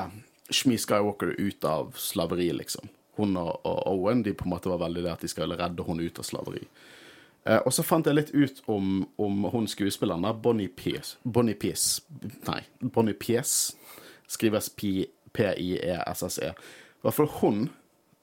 [0.52, 2.90] Shmi Skywalker ut av slaveri, liksom.
[3.20, 5.86] Hun og, og Owen de på en måte var veldig det at de skulle redde
[5.88, 6.64] hun ut av slaveri.
[7.48, 11.18] Uh, og så fant jeg litt ut om, om hun skuespilleren, Bonnie Pierce.
[11.24, 12.02] Bonnie Pierce.
[12.48, 13.74] Nei, Bonnie Pierce.
[14.32, 16.52] Skrives P-I-E-S-S-E.
[17.02, 17.64] I hvert fall hun,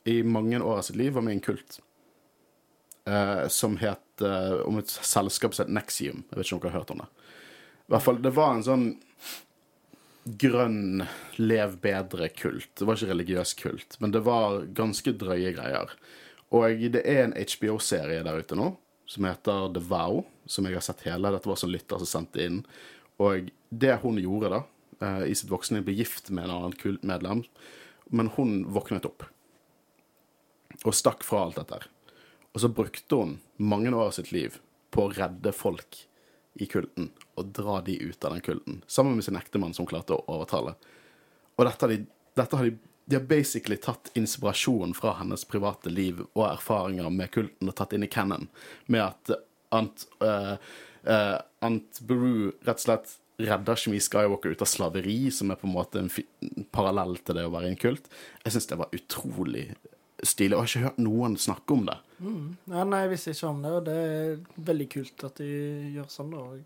[0.09, 1.81] i mange år av sitt liv, var med i en kult.
[3.09, 6.25] eh, som het eh, Om et selskap som het Nexium.
[6.31, 7.09] Jeg vet ikke om dere har hørt om det.
[7.89, 8.89] I hvert fall, det var en sånn
[10.29, 11.07] grønn
[11.41, 12.75] lev bedre-kult.
[12.77, 15.95] Det var ikke religiøs kult, men det var ganske drøye greier.
[16.53, 18.75] Og det er en HBO-serie der ute nå
[19.09, 21.33] som heter The Vow, som jeg har sett hele.
[21.33, 22.59] Dette var en lytter som sendte inn.
[23.25, 24.61] Og det hun gjorde da,
[25.01, 27.45] eh, i sitt voksne ble gift med en annen kultmedlem,
[28.13, 29.25] men hun våknet opp
[30.85, 31.81] og stakk fra alt dette.
[32.55, 34.59] Og så brukte hun mange år av sitt liv
[34.95, 36.05] på å redde folk
[36.59, 40.17] i kulten og dra de ut av den kulten, sammen med sin ektemann som klarte
[40.17, 40.75] å overtale.
[41.59, 41.99] Og dette har de,
[42.39, 42.73] dette har de,
[43.09, 47.95] de har basically tatt inspirasjon fra hennes private liv og erfaringer med kulten og tatt
[47.95, 48.49] inn i canon,
[48.87, 49.39] med at
[49.75, 50.55] Ant, uh,
[51.05, 55.69] uh, Ant Beru rett og slett redder Shmi Skywalker ut av slaveri, som er på
[55.69, 58.09] en måte en parallell til det å være i en kult.
[58.43, 59.67] Jeg syns det var utrolig
[60.25, 61.99] stilig, og jeg har ikke hørt noen snakke om det.
[62.73, 64.41] Ja, nei, jeg visste ikke om det, og det er
[64.73, 65.53] veldig kult at de
[65.95, 66.39] gjør sånn, da.
[66.39, 66.59] Og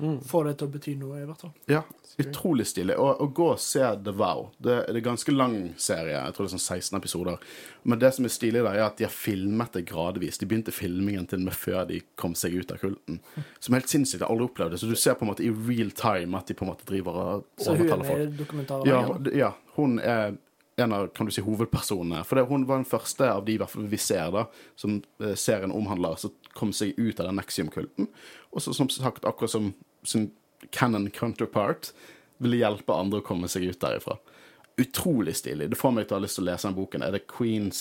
[0.00, 0.20] Mm.
[0.22, 1.50] får det til å bety noe, i hvert fall.
[1.66, 1.80] Ja,
[2.22, 2.94] utrolig stilig.
[3.02, 4.44] Og, og gå og se The Vow.
[4.62, 6.14] Det, det er en ganske lang serie.
[6.14, 7.38] Jeg tror det er sånn 16 episoder.
[7.82, 10.38] Men det som er stilig, der, er at de har filmet det gradvis.
[10.38, 13.18] De begynte filmingen til og med før de kom seg ut av kulten.
[13.58, 14.20] Som er helt sinnssykt.
[14.22, 14.78] Jeg har aldri opplevd det.
[14.84, 17.18] Så du ser på en måte i real time at de på en måte driver
[17.18, 18.18] og Så hun er overtaler folk.
[18.22, 18.86] med i dokumentaren?
[18.86, 19.02] Ja,
[19.48, 20.38] ja, hun er
[20.80, 22.22] en av kan du si, hovedpersonene.
[22.26, 23.58] For det, hun var den første av de
[23.90, 24.44] vi ser da,
[24.78, 28.10] som eh, serien omhandler, som kom seg ut av den Nexium-kulten.
[28.52, 29.72] Og så, som sagt, akkurat som
[30.06, 30.30] sin
[30.74, 31.92] canon counterpart,
[32.42, 34.18] ville hjelpe andre å komme seg ut derifra.
[34.78, 35.70] Utrolig stilig.
[35.72, 37.02] Det får meg til å ha lyst til å lese den boken.
[37.02, 37.80] Er det Queens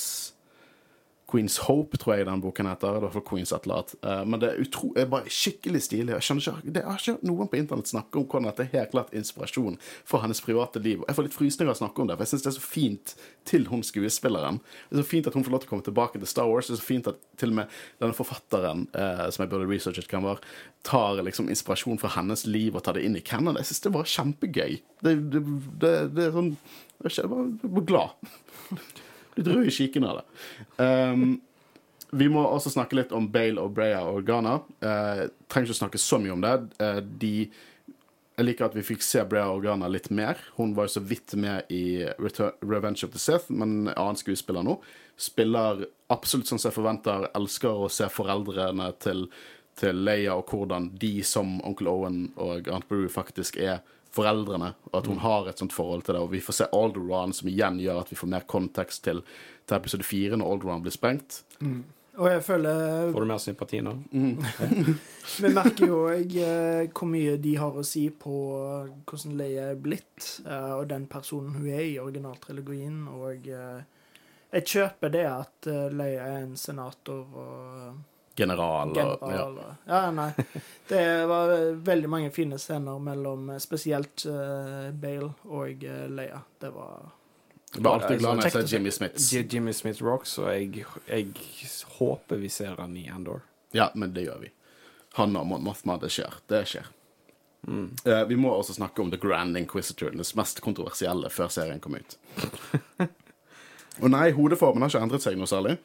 [1.28, 2.96] Queens Hope, tror jeg den boken heter.
[2.96, 3.96] Er i hvert fall Queens et eller annet.
[4.00, 6.14] Eh, men det er, utro, er bare skikkelig stilig.
[6.14, 8.94] Jeg skjønner ikke, det, har ikke noen på internett snakke om hvordan dette er helt
[8.94, 9.76] klart inspirasjon
[10.08, 11.02] for hennes private liv.
[11.04, 12.64] Jeg får litt frysninger av å snakke om det, for jeg syns det er så
[12.64, 13.16] fint
[13.52, 14.62] til hun skuespilleren.
[14.88, 16.70] Det er så fint at hun får lov til å komme tilbake til Star Wars.
[16.70, 20.08] Det er så fint at til og med denne forfatteren, eh, som jeg burde researchet
[20.14, 20.40] hvem var,
[20.88, 23.60] tar liksom inspirasjon fra hennes liv og tar det inn i canon.
[23.60, 24.80] Jeg syns det var kjempegøy.
[25.04, 25.44] Det, det,
[25.84, 26.56] det, det er sånn
[27.04, 29.04] Jeg er bare, er bare glad.
[29.38, 30.28] Litt rød i kikken av det.
[30.82, 31.38] Um,
[32.18, 34.60] vi må også snakke litt om Bale og Breya og Organa.
[34.82, 36.54] Uh, trenger ikke snakke så mye om det.
[36.84, 37.34] Eh, de
[38.38, 40.38] jeg liker at vi fikk se Breya Organa litt mer.
[40.60, 44.20] Hun var jo så vidt med i Return, Revenge of the Sith, men en annen
[44.20, 44.76] skuespiller nå.
[45.18, 47.26] Spiller absolutt sånn som jeg forventer.
[47.38, 49.26] Elsker å se foreldrene til,
[49.82, 53.82] til Leia, og hvordan de som onkel Owen og Aunt Brew faktisk er
[54.18, 56.24] foreldrene, og at hun har et sånt forhold til det.
[56.24, 59.22] Og vi får se Alderon, som igjen gjør at vi får mer kontekst til,
[59.66, 61.44] til episode fire, når Alderon blir sprengt.
[62.18, 63.92] Og jeg føler Får du mer sympati nå?
[65.44, 68.38] Vi merker jo eh, hvor mye de har å si på
[69.06, 73.04] hvordan Leia er blitt, eh, og den personen hun er i originaltrilogien.
[73.14, 73.86] Og eh,
[74.56, 78.92] jeg kjøper det at eh, Leia er en senator og General.
[78.92, 79.06] Og, ja.
[79.22, 79.58] general.
[79.58, 80.32] Og, ja, nei.
[80.88, 81.54] Det var
[81.90, 86.44] veldig mange fine scener mellom eh, spesielt uh, Bale og uh, Leia.
[86.62, 87.10] Det var
[87.74, 88.68] Jeg blir alltid glad når jeg ser.
[88.76, 89.34] Jimmy Smith.
[89.34, 91.34] Jimmy Smith Rocks, og jeg, jeg
[91.98, 93.42] håper vi ser han i Endor.
[93.76, 94.54] Ja, men det gjør vi.
[95.18, 96.40] Han og Mon Mothma, det skjer.
[96.48, 96.94] Det skjer.
[98.06, 101.98] Eh, vi må også snakke om The Grand Inquisitor, den mest kontroversielle før serien kom
[101.98, 102.18] ut.
[104.04, 105.78] Og nei, hodeformen har ikke endret seg noe særlig.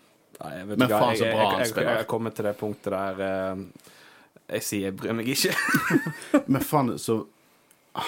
[0.43, 1.97] Nei, jeg vet Men faen, så bra han jeg, jeg, spiller.
[2.01, 3.63] jeg kommer til det punktet der eh,
[4.53, 5.55] jeg sier jeg bryr meg ikke.
[6.53, 7.23] Men faen, så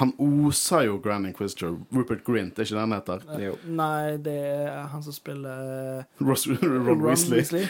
[0.01, 1.75] Han oser jo Grand Inquisitor.
[1.93, 3.25] Rupert Grint, er ikke det han heter?
[3.43, 3.57] Jo.
[3.69, 7.67] Nei, det er han som spiller Ross, Ron Weasley.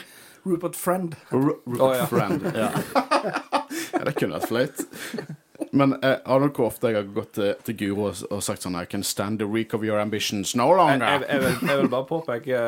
[0.46, 1.16] Rupert Friend.
[1.32, 2.06] Ru- Rupert oh, ja.
[2.06, 2.44] Friend.
[2.62, 2.70] Ja.
[3.94, 4.84] ja, det kunne vært flaut.
[5.74, 8.64] Men jeg har ikke hvor ofte jeg har gått til, til Guro og, og sagt
[8.64, 11.02] sånn I can stand the reek of your ambitions no longer.
[11.02, 12.60] jeg, jeg, vil, jeg vil bare påpeke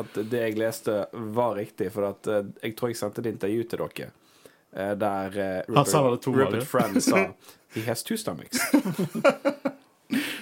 [0.00, 0.98] at det jeg leste,
[1.36, 1.90] var riktig.
[1.94, 5.38] For at eh, jeg tror jeg sendte et intervju til dere eh, der
[5.68, 6.02] Rupert, sa.
[6.08, 7.26] Rupert Friend sa
[7.74, 8.60] He has two stomachs.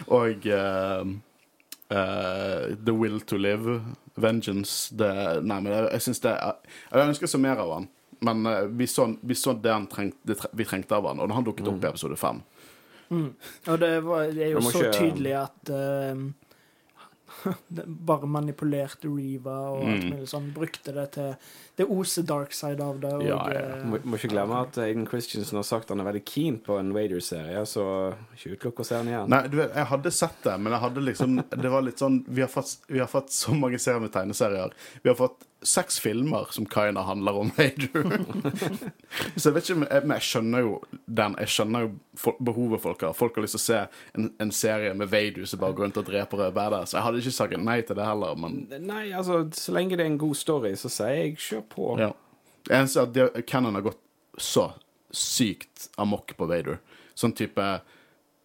[0.07, 1.07] Og uh,
[1.91, 3.81] uh, The Will to Live,
[4.15, 6.33] Vengeance det, Nei, men jeg, jeg syns det
[6.93, 7.89] Jeg ønsker så mer av han.
[8.23, 11.21] Men uh, vi, så, vi så det, han trengte, det tre, vi trengte av han,
[11.25, 12.43] og han dukket opp i episode fem.
[13.13, 16.23] Og det, var, det er jo så ikke- tydelig at uh,
[18.09, 20.11] bare manipulerte Reva og alt Mm.
[20.15, 20.47] mulig sånn.
[20.55, 21.35] Brukte det til
[21.77, 23.13] Det oser dark side av det.
[23.15, 26.25] Og, Ja, ja, Må, må ikke glemme at Aiden Christiansen har sagt han er veldig
[26.29, 29.29] keen på en Vader-serie, så ikke utelukk å se den igjen.
[29.33, 32.21] Nei, du vet, jeg hadde sett det, men jeg hadde liksom Det var litt sånn
[32.29, 34.73] Vi har fått, vi har fått så mange serier med tegneserier.
[35.03, 38.05] Vi har fått seks filmer som Kaina handler om Major.
[39.37, 40.73] så jeg vet ikke, men jeg, skjønner jo
[41.07, 41.37] den.
[41.43, 43.15] Jeg skjønner jo behovet folk har.
[43.17, 43.81] Folk har lyst til å se
[44.19, 46.87] en, en serie med Veidu som bare går rundt og dreper rødbærer.
[46.87, 50.07] Så Jeg hadde ikke sagt nei til det heller, men Nei, altså, så lenge det
[50.07, 51.89] er en god story, så sier jeg kjør på.
[52.03, 52.13] ja.
[52.69, 53.99] Jeg eneste er at Cannon har gått
[54.39, 54.69] så
[55.11, 56.77] sykt amok på Vader.
[57.19, 57.65] Sånn type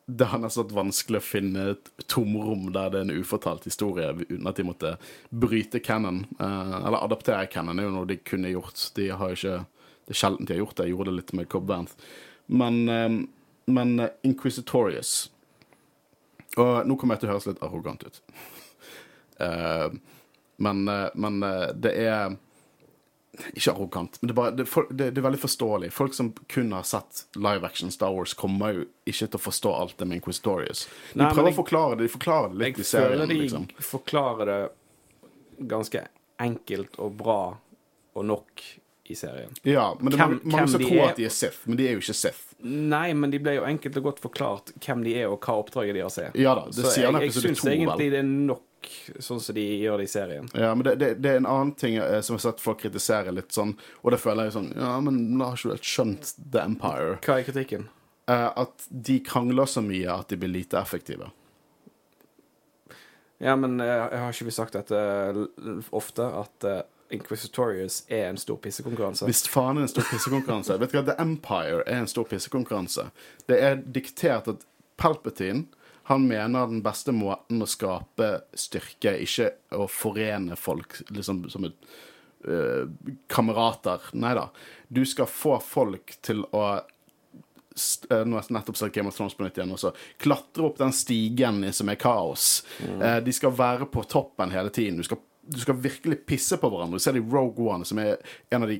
[0.07, 4.07] Det har nesten vært vanskelig å finne et tomrom der det er en ufortalt historie,
[4.29, 4.93] uten at de måtte
[5.35, 6.21] bryte canon.
[6.39, 8.91] eh, eller adaptere canon er jo noe de kunne gjort.
[8.95, 9.65] De har ikke
[10.07, 10.85] Det er sjelden de har gjort det.
[10.85, 11.93] Jeg gjorde det litt med Cobb Vanth.
[12.47, 13.17] Men, eh,
[13.67, 15.29] men eh, Inquisitorius
[16.55, 18.21] Og nå kommer jeg til å høres litt arrogant ut.
[20.57, 20.79] Men,
[21.13, 21.35] men
[21.77, 22.31] det er
[23.53, 25.91] ikke arrogant, men det er, bare, det, er det, det er veldig forståelig.
[25.93, 29.73] Folk som kun har sett live action Star Wars, kommer jo ikke til å forstå
[29.81, 30.87] alt det med Inquisitorius.
[31.13, 33.11] De Nei, prøver jeg- å forklare det, de forklarer det litt i serien.
[33.11, 33.67] Jeg føler de Liksom.
[33.91, 36.07] forklarer det ganske
[36.39, 37.39] enkelt og bra
[38.17, 38.61] og nok
[39.09, 39.53] i serien.
[39.63, 41.87] Ja, men det er Hvem- mange som tror er- at de er Sith, men de
[41.87, 42.43] er jo ikke Sith.
[42.63, 45.93] Nei, men de ble jo enkelt og godt forklart hvem de er, og hva oppdraget
[45.93, 46.31] de har seg.
[46.35, 47.73] Ja da, det Så sier jeg, jeg syns vel.
[47.77, 48.61] egentlig det er nok
[49.19, 50.47] sånn som de gjør det i serien.
[50.53, 52.81] Ja, men det, det, det er en annen ting eh, som jeg har sett folk
[52.83, 55.91] kritisere litt sånn, og det føler jeg sånn Ja, men da har ikke du helt
[55.93, 57.17] skjønt The Empire.
[57.25, 57.87] Hva er kritikken?
[58.29, 61.29] Eh, at de krangler så mye at de blir lite effektive.
[63.37, 64.97] Ja, men eh, har ikke vi sagt dette
[65.33, 66.79] l- ofte, at eh,
[67.13, 69.27] Inquisitorius er en stor pissekonkurranse?
[69.29, 73.05] Hvis faen er en stor pissekonkurranse Vet du hva, The Empire er en stor pissekonkurranse.
[73.47, 74.65] Det er diktert at
[74.99, 75.67] Palpatine
[76.07, 81.75] han mener den beste måten å skape styrke, ikke å forene folk liksom som et
[82.47, 82.87] uh,
[83.27, 84.05] kamerater.
[84.15, 84.45] Nei da.
[84.87, 89.35] Du skal få folk til å eh, Nå har jeg nettopp sett Game of Thrones
[89.35, 89.75] på nytt igjen.
[89.75, 89.91] Også.
[90.23, 92.63] Klatre opp den stigen som er kaos.
[92.87, 95.03] Eh, de skal være på toppen hele tiden.
[95.03, 97.01] Du skal, du skal virkelig pisse på hverandre.
[97.01, 98.15] Du ser det i Rogue One, som er
[98.47, 98.79] en av de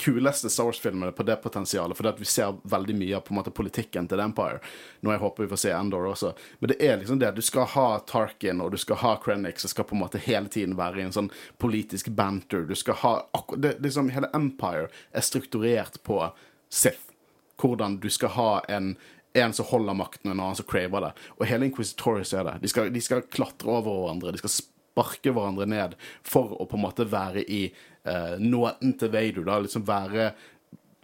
[0.00, 3.34] kuleste Star Wars-filmene på det potensialet, For det at vi ser veldig mye av på
[3.34, 4.60] en måte politikken til The Empire.
[5.00, 6.32] Nå jeg håper vi får se Endor også.
[6.58, 7.34] Men det er liksom det.
[7.36, 10.48] Du skal ha Tarkin, og du skal ha Krennic, som skal på en måte hele
[10.48, 11.30] tiden være i en sånn
[11.60, 12.64] politisk banter.
[12.68, 13.14] Du skal ha
[13.56, 16.22] det, liksom, Hele Empire er strukturert på
[16.68, 17.12] Sith.
[17.60, 18.94] Hvordan du skal ha en
[19.32, 21.10] en som holder makten, og en annen som craver det.
[21.38, 22.56] Og hele Inquisitorius er det.
[22.64, 25.94] De skal, de skal klatre over hverandre, de skal sparke hverandre ned
[26.26, 27.68] for å på en måte være i
[28.08, 30.32] uh, nåden til du Da, liksom være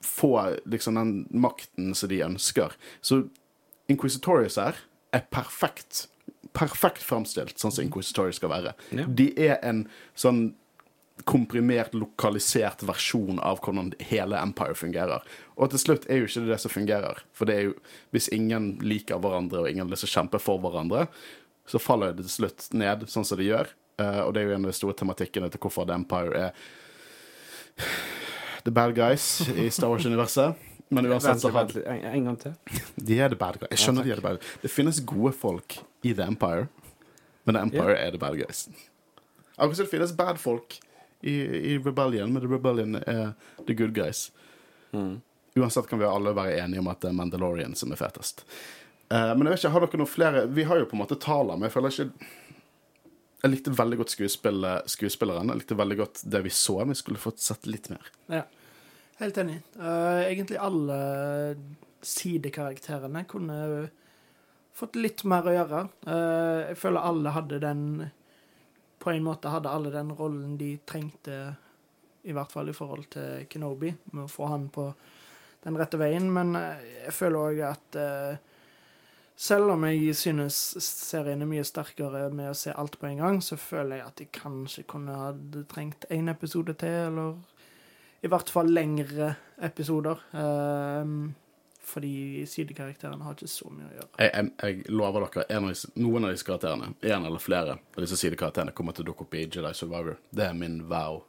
[0.07, 2.76] Få liksom den makten som de ønsker.
[3.01, 3.24] Så
[3.90, 4.76] Inquisitorius her
[5.11, 6.07] er perfekt.
[6.55, 8.74] Perfekt framstilt, sånn som Inquisitorius skal være.
[8.94, 9.07] Ja.
[9.09, 10.53] De er en sånn
[11.24, 15.24] komprimert, lokalisert versjon av hvordan hele Empire fungerer.
[15.57, 17.22] Og til slutt er jo ikke det det som fungerer.
[17.36, 17.74] For det er jo,
[18.12, 21.07] hvis ingen liker hverandre, og ingen lyst til å kjempe for hverandre,
[21.66, 23.72] så faller det til slutt ned, sånn som det gjør.
[24.03, 26.66] Eh, og det er jo en av de store tematikkene til hvorfor The Empire er
[28.64, 30.55] the bad guys i Star Wars-universet.
[30.89, 32.53] Men uansett så har en, en gang til.
[32.97, 33.70] de er the bad guys.
[33.70, 34.59] Jeg skjønner de er the bad guys.
[34.62, 36.68] Det finnes gode folk i The Empire,
[37.45, 38.68] men The Empire er the bad guys.
[39.57, 40.79] Akkurat som det finnes bad folk
[41.20, 41.35] i,
[41.72, 43.33] i Rebellion, men The Rebellion er
[43.66, 44.31] the good guys.
[44.93, 45.20] Mm.
[45.57, 48.45] Uansett kan vi alle være enige om at det er Mandalorian som er fetest.
[49.11, 51.18] Uh, men jeg vet ikke, har dere noen flere Vi har jo på en måte
[51.22, 52.31] taler, men jeg føler ikke
[53.43, 55.51] Jeg likte veldig godt skuespill, skuespilleren.
[55.53, 58.09] Jeg likte veldig godt det vi så, vi skulle fått sett litt mer.
[58.32, 58.45] Ja.
[59.20, 59.61] Helt enig.
[59.80, 60.97] Uh, egentlig alle
[62.05, 63.59] sidekarakterene kunne
[64.76, 65.82] fått litt mer å gjøre.
[66.05, 67.84] Uh, jeg føler alle hadde den
[69.01, 71.55] På en måte hadde alle den rollen de trengte,
[72.26, 74.89] i hvert fall i forhold til Kenobi, med å få han på
[75.66, 76.26] den rette veien.
[76.32, 78.55] Men eh, jeg føler òg at eh,
[79.37, 83.43] selv om jeg synes serien er mye sterkere med å se alt på en gang,
[83.45, 85.32] så føler jeg at de kanskje kunne ha
[85.68, 87.34] trengt én episode til, eller
[88.24, 90.22] i hvert fall lengre episoder.
[90.32, 91.34] Um,
[91.87, 94.09] fordi sidekarakterene har ikke så mye å gjøre.
[94.18, 98.03] Jeg, jeg, jeg lover dere, av disse, noen av disse karakterene, en eller flere av
[98.03, 100.18] disse sidekarakterene, kommer til å dukke opp i Jedi Survivor.
[100.34, 101.20] Det er min vow.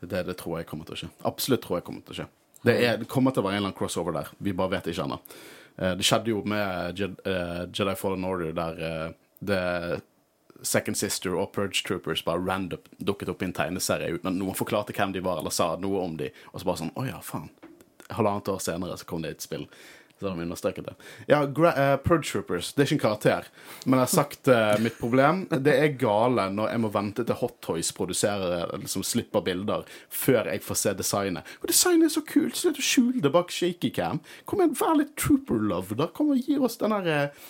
[0.00, 1.10] Det, det tror jeg kommer til å skje.
[1.28, 2.28] Absolutt tror jeg kommer til å skje.
[2.62, 4.32] Det, er, det kommer til å være en eller annen crossover der.
[4.42, 5.20] Vi bare vet ikke ennå.
[5.78, 9.08] Eh, Det skjedde jo med eh, Jedi Fallen Order, der eh,
[9.40, 10.00] det
[10.62, 14.56] Second Sister og Purge Troopers bare random dukket opp i en tegneserie uten at noen
[14.56, 17.20] forklarte hvem de var, eller sa noe om de, og så bare sånn Å ja,
[17.20, 17.50] faen.
[18.08, 19.66] Halvannet år senere så kom det et spill.
[20.18, 20.94] Så har de understreket det.
[21.28, 22.70] Ja, Gra uh, Purge Troopers.
[22.72, 23.48] Det er ikke en karakter.
[23.84, 25.42] Men jeg har sagt uh, mitt problem.
[25.50, 29.84] Det er gale når jeg må vente til Hot Toys produserer eller som slipper bilder,
[30.08, 31.52] før jeg får se designet.
[31.60, 32.56] Og designet er så kult!
[32.56, 34.22] Slutt å skjule det bak shaky cam.
[34.48, 36.08] Kom igjen, vær litt trooper-love, da.
[36.16, 37.46] Kom og gi oss den der uh,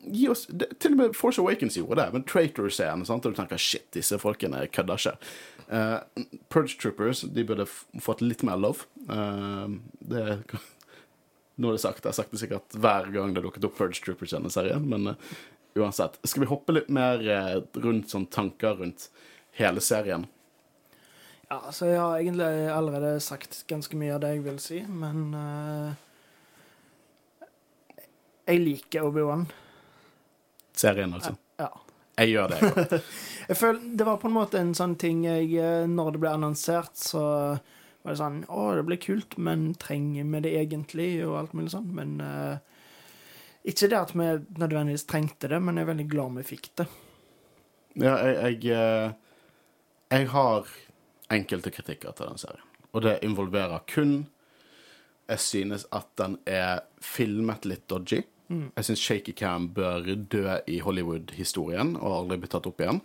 [0.00, 3.04] Gi oss, det, til og med Force Awakens gjorde det, men Traitor-scenen.
[3.04, 5.12] Og du tenker shit, disse folkene kødder ikke.
[5.70, 7.66] Uh, Purge Troopers de burde
[8.00, 8.88] fått litt mer love.
[9.12, 10.40] Uh, det
[11.60, 12.04] Nå er det sagt.
[12.04, 14.84] Jeg har sagt det sikkert hver gang det dukket opp Purge Troopers i denne serien,
[14.88, 15.32] men uh,
[15.76, 16.16] uansett.
[16.24, 19.10] Skal vi hoppe litt mer eh, rundt sånn tanker rundt
[19.58, 20.24] hele serien?
[21.50, 25.34] Ja, så jeg har egentlig allerede sagt ganske mye av det jeg vil si, men
[25.34, 25.92] uh,
[28.48, 29.44] Jeg liker Obi-Wan.
[30.80, 31.34] Serien, altså.
[31.60, 31.68] Ja.
[32.20, 33.84] Jeg gjør det, jeg òg.
[34.00, 37.22] Det var på en måte en sånn ting jeg Når det ble annonsert, så
[38.02, 41.10] var det sånn Å, det blir kult, men trenger vi det egentlig?
[41.26, 41.90] Og alt mulig sånn.
[41.96, 42.56] Men uh,
[43.68, 44.28] Ikke det at vi
[44.60, 46.88] nødvendigvis trengte det, men jeg er veldig glad vi fikk det.
[48.00, 49.12] Ja, jeg, jeg, eh,
[50.14, 50.68] jeg har
[51.34, 52.68] enkelte kritikker til den serien.
[52.94, 54.28] Og det involverer kun
[55.30, 58.24] Jeg synes at den er filmet litt dodgy.
[58.50, 62.98] Jeg syns Shaky Cam bør dø i Hollywood-historien og aldri bli tatt opp igjen.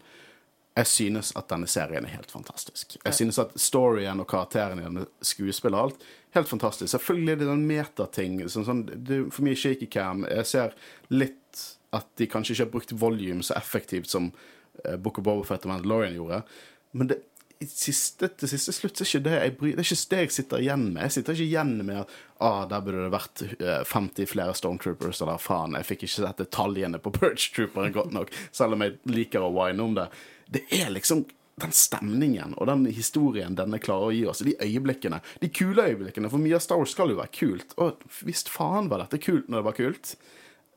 [0.75, 2.97] Jeg synes at denne serien er helt fantastisk.
[2.99, 6.91] Jeg synes at storyen og karakterene i denne skuespillet og alt helt fantastisk.
[6.91, 8.41] Selvfølgelig er det den metating.
[8.51, 10.25] Sånn, sånn, det er for mye shaky cam.
[10.27, 10.75] Jeg ser
[11.13, 11.63] litt
[11.95, 15.71] at de kanskje ikke har brukt volume så effektivt som uh, Book of Bobafett og
[15.71, 16.41] Mandalorian gjorde.
[16.91, 17.21] Men det,
[17.71, 20.35] siste, til siste slutt så er ikke det jeg bryr, det er ikke det jeg
[20.35, 21.01] sitter igjen med.
[21.05, 22.13] Jeg sitter ikke igjen med at
[22.43, 26.43] ah, der burde det vært eh, 50 flere Stormtroopers, eller faen, jeg fikk ikke sett
[26.43, 30.09] detaljene på Perch Trooperen godt nok, selv om jeg liker å wine om det.
[30.51, 31.25] Det er liksom
[31.55, 36.29] den stemningen og den historien denne klarer å gi oss, de øyeblikkene, de kule øyeblikkene,
[36.31, 39.47] for mye av Star Wars skal jo være kult, og visst faen var dette kult
[39.47, 40.15] når det var kult.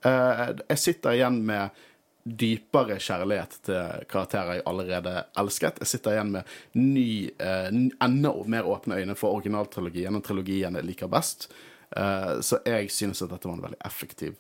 [0.07, 1.85] Eh, jeg sitter igjen med
[2.29, 5.81] dypere kjærlighet til karakterer jeg allerede elsket.
[5.83, 7.09] Jeg sitter igjen med ny,
[7.41, 7.69] eh,
[8.05, 11.49] enda mer åpne øyne for originaltrilogien og trilogien jeg liker best.
[11.97, 14.39] Eh, så jeg synes at dette var en veldig effektiv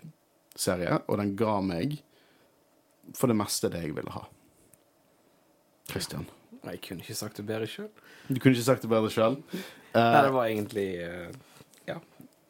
[0.54, 1.98] serie, og den ga meg
[3.16, 4.26] for det meste det jeg ville ha.
[5.90, 6.26] Christian.
[6.64, 7.90] Jeg kunne ikke sagt det bedre sjøl.
[8.28, 9.38] Du kunne ikke sagt det bedre sjøl.
[9.94, 11.28] Nei, det var egentlig uh,
[11.88, 12.00] Ja.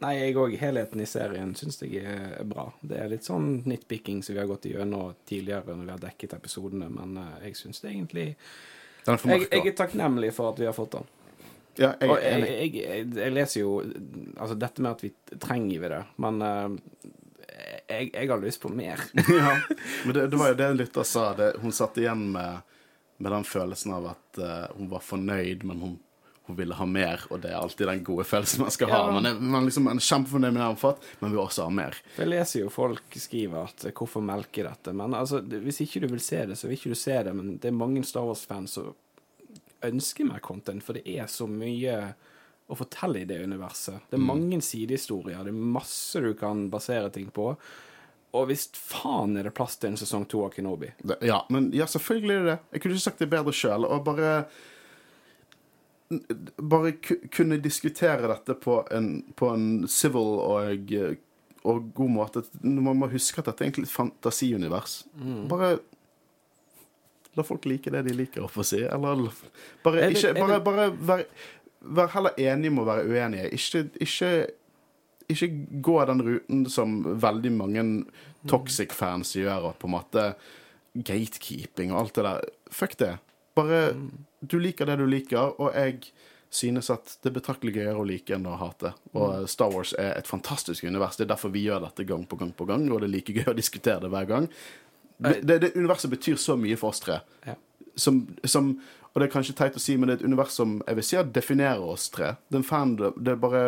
[0.03, 0.55] Nei, jeg òg.
[0.61, 2.69] Helheten i serien syns jeg er bra.
[2.81, 6.37] Det er litt sånn nitpicking som vi har gått igjennom tidligere når vi har dekket
[6.39, 8.29] episodene, men uh, jeg syns det egentlig
[9.09, 11.07] er jeg, jeg er takknemlig for at vi har fått den.
[11.79, 12.73] Ja, jeg Og jeg,
[13.15, 18.41] jeg, leser jo Altså, dette med at vi trenger vi det, men eh, jeg har
[18.43, 19.01] lyst på mer.
[19.41, 19.55] ja,
[20.05, 21.31] men det, det var jo det en lytter sa.
[21.39, 22.67] Det, hun satt igjen med,
[23.19, 25.97] med den følelsen av at uh, hun var fornøyd, men hun,
[26.47, 27.25] hun ville ha mer.
[27.33, 29.01] Og det er alltid den gode følelsen man skal ha.
[29.15, 31.75] Man er, man liksom er kjempefornøyd med det man har fått, men vil også ha
[31.81, 31.99] mer.
[32.17, 34.95] Jeg leser jo folk skriver at eh, 'hvorfor melke dette'?
[34.95, 37.35] Men altså, hvis ikke du vil se det, så vil ikke du se det.
[37.35, 38.95] Men det er mange Star Wars-fans som
[39.85, 41.99] ønsker mer content, for det er så mye
[42.69, 44.09] å fortelle i det universet.
[44.11, 47.53] Det er mange sidehistorier, det er masse du kan basere ting på.
[48.37, 50.91] Og visst faen er det plass til en sesong to av Kenobi.
[51.01, 52.59] Det, ja, men ja, selvfølgelig er det det.
[52.75, 53.87] Jeg kunne ikke sagt det bedre sjøl.
[53.89, 54.33] Og bare
[56.57, 56.93] Bare
[57.37, 60.87] kunne diskutere dette på en, på en civil og,
[61.69, 62.43] og god måte.
[62.65, 65.03] Man må huske at dette er egentlig et fantasiunivers.
[65.51, 65.75] Bare
[67.37, 68.81] La folk like det de liker, å få si.
[68.83, 69.29] Eller
[69.85, 71.21] bare det- ikke Bare, det- bare vær,
[71.99, 73.51] vær heller enige med å være uenige.
[73.55, 74.31] Ikke, ikke
[75.35, 77.85] ikke gå den ruten som veldig mange
[78.49, 80.25] toxic fans gjør, og på en måte
[80.95, 82.49] gatekeeping og alt det der.
[82.73, 83.13] Fuck det.
[83.59, 83.83] Bare
[84.41, 86.13] Du liker det du liker, og jeg
[86.51, 88.93] synes at det er betraktelig gøyere å like enn å hate.
[89.19, 91.19] Og Star Wars er et fantastisk univers.
[91.19, 93.35] Det er derfor vi gjør dette gang på gang på gang, og det er like
[93.35, 94.47] gøy å diskutere det hver gang.
[95.19, 97.19] Det, det, det universet betyr så mye for oss tre.
[97.45, 97.57] Ja.
[97.99, 98.77] Som, som
[99.13, 101.07] Og det er kanskje teit å si, men det er et univers som jeg vil
[101.09, 102.37] si definerer oss tre.
[102.55, 103.63] Den fan, det er bare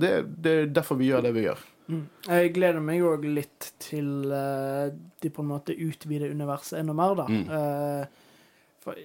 [0.00, 1.66] det, det er derfor vi gjør det vi gjør.
[1.88, 2.04] Mm.
[2.28, 7.14] Jeg gleder meg òg litt til uh, de på en måte utvider universet enda mer,
[7.16, 7.26] da.
[7.32, 7.46] Mm.
[7.48, 8.98] Uh, for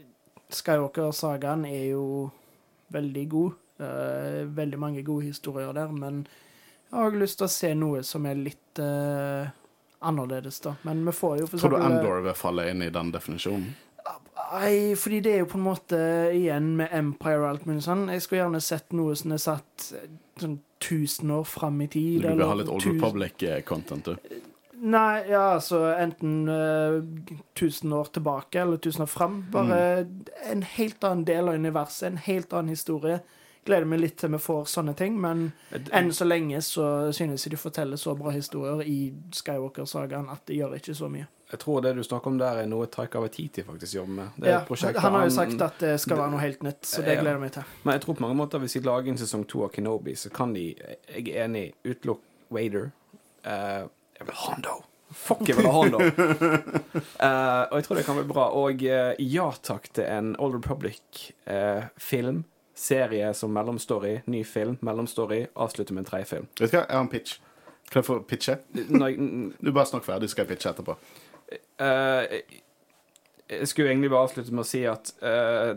[0.53, 2.05] Skywalker-sagaen er jo
[2.93, 3.59] veldig god.
[3.79, 6.25] Uh, veldig mange gode historier der, men
[6.91, 9.47] jeg har lyst til å se noe som er litt uh,
[10.05, 10.75] annerledes, da.
[10.85, 13.71] Men vi får jo for Tror du Endor vil falle inn i den definisjonen?
[14.53, 15.99] Nei, fordi det er jo på en måte
[16.35, 18.05] igjen med Empire og alt mulig sånn.
[18.13, 19.87] Jeg skulle gjerne sett noe som er satt
[20.41, 22.21] sånn 1000 år fram i tid.
[22.21, 24.15] Du vil eller ha litt Old Republic-content, du?
[24.83, 26.49] Nei, ja, altså enten
[27.55, 29.45] 1000 år tilbake eller 1000 år fram.
[29.51, 30.25] Bare Mm.
[30.51, 33.19] en helt annen del av universet, en helt annen historie.
[33.65, 37.51] gleder meg litt til vi får sånne ting, men enn så lenge så synes jeg
[37.51, 41.27] de forteller så bra historier i Skywalker-sagaen at det gjør ikke så mye.
[41.51, 44.27] Jeg tror det du snakker om der, er noe Taika Waititi faktisk jobber med.
[44.37, 46.63] Det er Ja, et prosjekt han har jo sagt at det skal være noe helt
[46.63, 47.21] nytt, så det Ja.
[47.21, 47.63] gleder jeg meg til.
[47.83, 50.31] Men jeg tror på mange måter hvis de lager en sesong to av Kenobi, så
[50.33, 50.75] kan de
[51.13, 51.73] Jeg er enig.
[51.85, 52.21] Utelukk
[52.51, 52.91] Wader.
[53.45, 53.85] Uh,
[54.17, 54.83] jeg vil ha Hondo.
[55.13, 55.97] Fuck, jeg vil ha Hondo!
[55.99, 58.47] uh, og jeg tror det kan bli bra.
[58.57, 62.43] Og uh, ja takk til en Old Republic-film.
[62.75, 64.21] serie som mellomstory.
[64.25, 65.45] Ny film, mellomstory.
[65.55, 66.47] Avslutter med en tredje film.
[66.59, 67.35] Vet du hva, jeg har en pitch.
[67.91, 68.55] Kan jeg få pitche?
[68.89, 70.95] Når jeg, Du bare snakk ferdig, så skal jeg pitche etterpå.
[71.83, 72.39] Eh,
[73.53, 75.73] jeg skulle egentlig bare avslutte med å si at eh,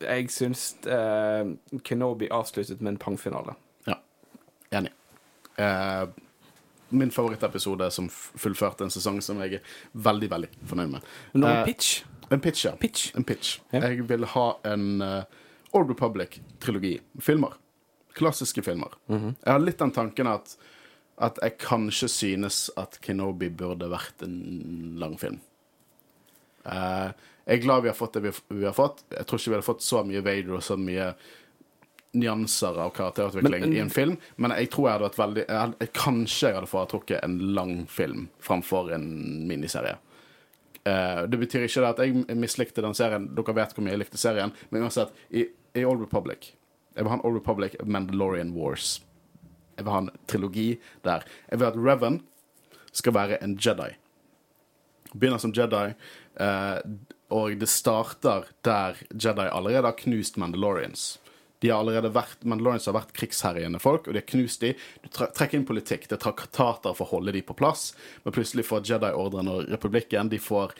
[0.00, 1.52] jeg syns eh,
[1.86, 3.56] Kenobi avsluttet med en pangfinale.
[4.70, 4.92] Enig.
[5.58, 6.08] Uh,
[6.88, 11.08] min favorittepisode som fullførte en sesong som jeg er veldig, veldig fornøyd med.
[11.38, 12.04] Nå uh, pitch.
[12.30, 12.74] En pitch, ja.
[12.78, 13.10] Pitch.
[13.18, 13.58] En pitch.
[13.74, 13.82] Ja.
[13.88, 15.22] Jeg vil ha en uh,
[15.74, 16.96] Old Republic-trilogi.
[17.22, 17.58] Filmer.
[18.14, 18.94] Klassiske filmer.
[19.10, 19.34] Mhm.
[19.42, 20.54] Jeg har litt den tanken at,
[21.20, 24.38] at jeg kanskje synes at Kenobi burde vært en
[25.00, 25.40] lang film.
[26.64, 27.10] Eh,
[27.46, 29.02] jeg er glad vi har fått det vi, vi har fått.
[29.12, 31.10] Jeg tror ikke vi hadde fått så mye Vader og så mye
[32.12, 35.56] nyanser av karakterutvikling Men- i en film, men jeg tror jeg hadde vært veldig jeg,
[35.60, 39.96] hadde- jeg, Kanskje jeg hadde foretrukket en lang film framfor en miniserie.
[40.86, 43.28] Uh, det betyr ikke det at jeg mislikte den serien.
[43.36, 44.50] Dere vet hvor mye jeg likte serien.
[44.70, 45.44] Men uansett, i,
[45.76, 46.54] i Old Republic
[46.96, 49.02] Jeg vil ha en Old Republic Mandalorian Wars.
[49.80, 50.68] Jeg vil ha en trilogi
[51.06, 51.24] der.
[51.48, 52.20] Jeg vil at Revan
[52.92, 53.94] skal være en Jedi.
[55.14, 55.94] Begynner som Jedi,
[56.44, 56.78] eh,
[57.32, 61.16] og det starter der Jedi allerede har knust Mandalorians.
[61.60, 64.74] De har allerede vært, Mandalorians har vært krigsherjende folk, og de har knust de.
[65.00, 66.06] Du trekker inn politikk.
[66.08, 67.90] Det er traktater for å holde de på plass,
[68.24, 70.76] men plutselig får Jedi-ordren og republikken De får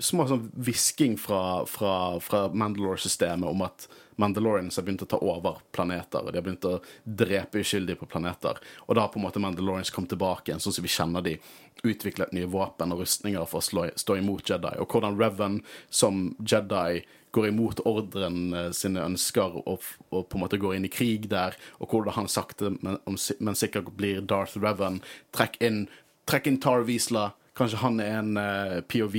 [0.00, 1.94] små sånn hvisking fra, fra,
[2.24, 3.86] fra Mandalore-systemet om at
[4.20, 6.20] Mandalorians har begynt å ta over planeter.
[6.20, 8.58] og De har begynt å drepe uskyldige på planeter.
[8.86, 11.38] Og da har på en måte Mandalorians kommet tilbake igjen, sånn som vi kjenner de.
[11.80, 14.74] Utviklet nye våpen og rustninger for å slå, stå imot Jedi.
[14.82, 17.00] Og hvordan Revan som Jedi
[17.32, 21.28] går imot ordren eh, sine ønsker og, og på en måte går inn i krig
[21.30, 24.98] der, og hvordan han sakte, men, men sikkert blir Darth Revan.
[25.36, 25.84] Trekk inn,
[26.28, 27.30] trekk inn Tar Wiesla.
[27.60, 29.16] Kanskje han er en uh, POV,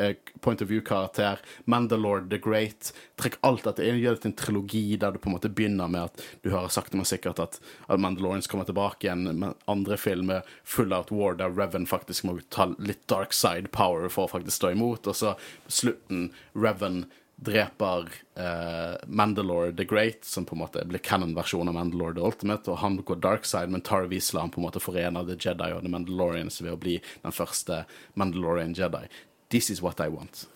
[0.00, 1.38] uh, point of view-karakter.
[1.70, 2.90] Mandalore the Great.
[3.20, 5.90] Trekk alt dette inn, gjør det til en trilogi der du på en måte begynner
[5.92, 9.28] med at du hører sakte, men sikkert at, at Mandalorians kommer tilbake igjen.
[9.30, 14.10] Men andre filmer Full Out War, der Revan faktisk må ta litt dark side power
[14.10, 15.06] for å faktisk stå imot.
[15.06, 15.36] Og så
[15.70, 17.04] slutten Revan
[17.36, 22.70] dreper eh, Mandalore the Great, som på en måte blir canon-versjonen av Mandalore the Ultimate,
[22.70, 24.06] og han går dark side, men Tar
[24.38, 27.84] han på en måte forener The Jedi og The Mandalorians ved å bli den første
[28.14, 29.06] Mandalorian Jedi.
[29.50, 30.46] This is what I want.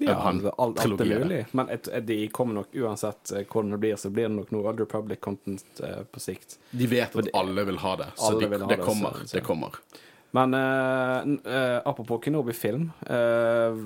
[0.00, 1.42] Ja, han alt, alt er mulig.
[1.52, 4.66] Men et, de kommer nok uansett eh, hvordan det blir, så blir det nok noe
[4.72, 6.56] Old Republic-content eh, på sikt.
[6.72, 9.20] De vet at alle vil ha det, så de, ha det det, kommer.
[9.20, 9.78] så- så- Det kommer.
[10.32, 13.76] Men eh, eh, apropos Kenobi-film eh,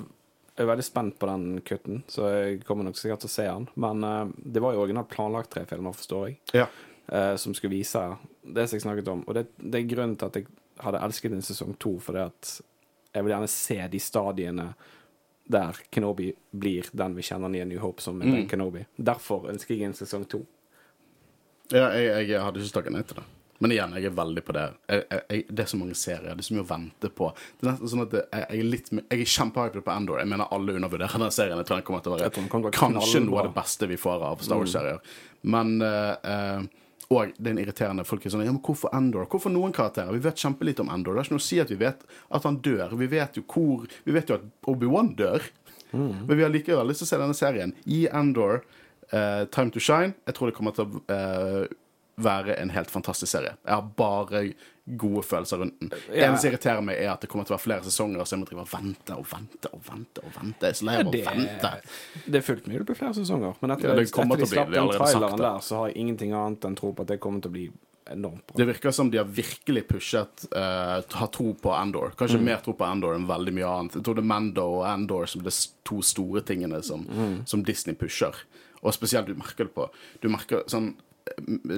[0.57, 3.43] Jeg er veldig spent på den kutten, så jeg kommer nok sikkert til å se
[3.45, 3.67] den.
[3.77, 6.65] Men uh, det var jo originalt planlagt tre filmer, forstår jeg, Ja.
[7.13, 8.01] uh, som skulle vise
[8.41, 9.21] det som jeg snakket om.
[9.27, 10.47] Og det, det er grunnen til at jeg
[10.81, 12.55] hadde elsket en sesong to, fordi at
[13.13, 14.67] jeg vil gjerne se de stadiene
[15.47, 18.47] der Kenobi blir den vi kjenner i New Hope som Mm.
[18.51, 18.81] Kenobi.
[18.97, 20.41] Derfor ønsker jeg en sesong to.
[21.71, 23.23] Ja, jeg, jeg hadde ikke takket nei til det.
[23.63, 24.65] Men igjen, jeg er veldig på det.
[24.91, 27.29] Jeg, jeg, det er så mange serier, det er så mye å vente på.
[27.57, 30.21] Det er nesten sånn at jeg, jeg er litt Jeg er kjempehypet på Endor.
[30.21, 31.61] Jeg mener alle undervurderer den serien.
[31.61, 34.43] Jeg tror den kommer til å være kanskje noe av det beste vi får av
[34.45, 35.15] Star Wars-serier.
[35.47, 39.29] Men uh, uh, Og det er en irriterende folk er sånn Ja, men hvorfor Endor?
[39.31, 40.11] Hvorfor noen karakterer?
[40.13, 41.15] Vi vet kjempelite om Endor.
[41.15, 42.97] Det er ikke noe å si at vi vet at han dør.
[42.99, 45.45] Vi vet jo hvor Vi vet jo at Obi-Wan dør.
[45.93, 47.71] Men vi har likevel lyst til å se denne serien.
[47.87, 48.61] Gi Endor
[49.13, 50.13] uh, Time to Shine.
[50.27, 51.75] Jeg tror det kommer til å eh,
[52.17, 53.53] være en helt fantastisk serie.
[53.65, 54.41] Jeg har bare
[54.97, 55.89] gode følelser rundt den.
[55.89, 56.27] Det Ja.
[56.27, 58.39] eneste som irriterer meg, er at det kommer til å være flere sesonger, så jeg
[58.39, 60.23] må drive og vente og vente og vente.
[60.23, 60.61] og vente.
[60.61, 61.81] Jeg er så lei av å vente.
[62.25, 64.71] det er fullt mulig det blir flere sesonger, men etter, Ja, det etter de slapp
[64.71, 67.51] den traileren der, så har jeg ingenting annet enn tro på at det kommer til
[67.51, 67.71] å bli
[68.09, 68.55] enormt bra.
[68.55, 72.13] Det virker som de har virkelig pushet uh, Har tro på Andor.
[72.15, 73.93] Kanskje mer tro på Andor enn veldig mye annet.
[73.95, 75.51] Jeg tror det er Mando og Andor som de
[75.83, 77.05] to store tingene som,
[77.45, 78.33] som Disney pusher.
[78.81, 79.89] Og spesielt du merker det på
[80.21, 80.95] Du merker sånn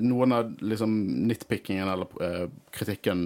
[0.02, 0.92] Noen av liksom
[1.30, 2.46] nitpickingen eller eh,
[2.76, 3.24] kritikken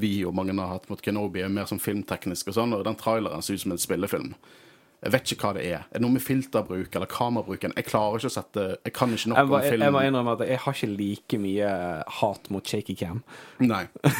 [0.00, 2.98] vi og mange har hatt mot Kenobi, er mer sånn filmteknisk og sånn, og den
[3.00, 4.34] traileren ser ut som en spillefilm.
[5.00, 5.84] Jeg vet ikke hva det er.
[5.88, 7.72] Er det noe med filterbruk eller kamerabruken?
[7.78, 9.84] Jeg klarer ikke å sette Jeg kan ikke nok Jeg må, om film.
[9.86, 11.70] jeg må innrømme at jeg har ikke like mye
[12.20, 13.22] hat mot shaky cam.
[13.64, 13.86] Nei.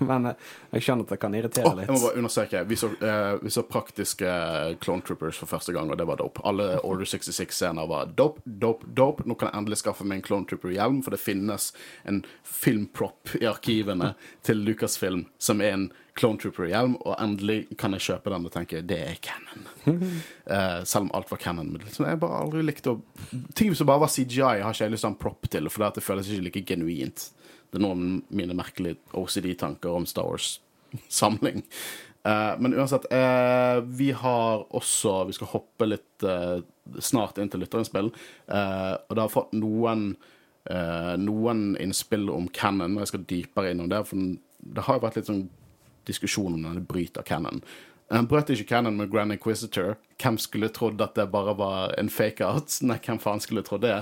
[0.10, 2.62] Men eh, jeg skjønner at det kan irritere Åh, jeg må bare understreke.
[2.70, 4.34] Vi så, eh, vi så praktiske
[4.80, 6.42] Clone Troopers for første gang, og det var dope.
[6.48, 9.26] Alle Order 66-scener var dope, dope, dope.
[9.28, 11.70] Nå kan jeg endelig skaffe meg en Clone Trooper-hjelm, for det finnes
[12.08, 14.14] en filmprop i arkivene
[14.46, 18.82] til Lucasfilm som er en Clone Trooper-hjelm, og endelig kan jeg kjøpe den og tenke
[18.84, 19.68] det er canon.
[19.86, 21.70] uh, selv om alt var canon.
[21.72, 22.98] Men liksom, jeg bare aldri likte å
[23.54, 25.68] Ting som bare var CGI, har ikke jeg lyst til å ha en prop til,
[25.70, 27.28] for det føles ikke like genuint.
[27.70, 31.62] Det er noen mine merkelige OCD-tanker om Star Wars-samling.
[32.26, 36.60] Uh, men uansett, uh, vi har også Vi skal hoppe litt uh,
[37.00, 38.10] snart inn til lytterinnspill.
[38.10, 40.12] Og det har fått noen
[41.16, 44.02] noen innspill om Cannon, og jeg skal dypere innom det.
[44.06, 44.20] For
[44.76, 45.46] det har jo vært litt sånn
[46.06, 47.62] diskusjon om den bryter Cannon.
[48.12, 49.94] Han brøt ikke Cannon med Grand Inquisitor.
[50.20, 52.76] Hvem skulle trodd at det bare var en fake-out?
[52.84, 53.96] Nei, hvem faen skulle trodd det?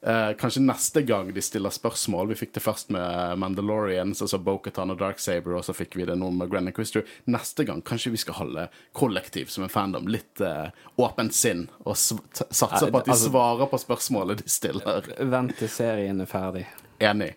[0.00, 2.28] Eh, kanskje neste gang de stiller spørsmål.
[2.28, 6.18] Vi fikk det først med Mandalorians, altså Bokhatan og Darksaber, og så fikk vi det
[6.20, 7.06] nå med Grand Christer.
[7.24, 10.68] Neste gang kanskje vi skal holde kollektiv som en fandom litt eh,
[11.00, 15.10] åpent sinn, og satse på at de altså- svarer på spørsmålet de stiller.
[15.34, 16.66] Vent til serien er ferdig.
[17.00, 17.32] Enig.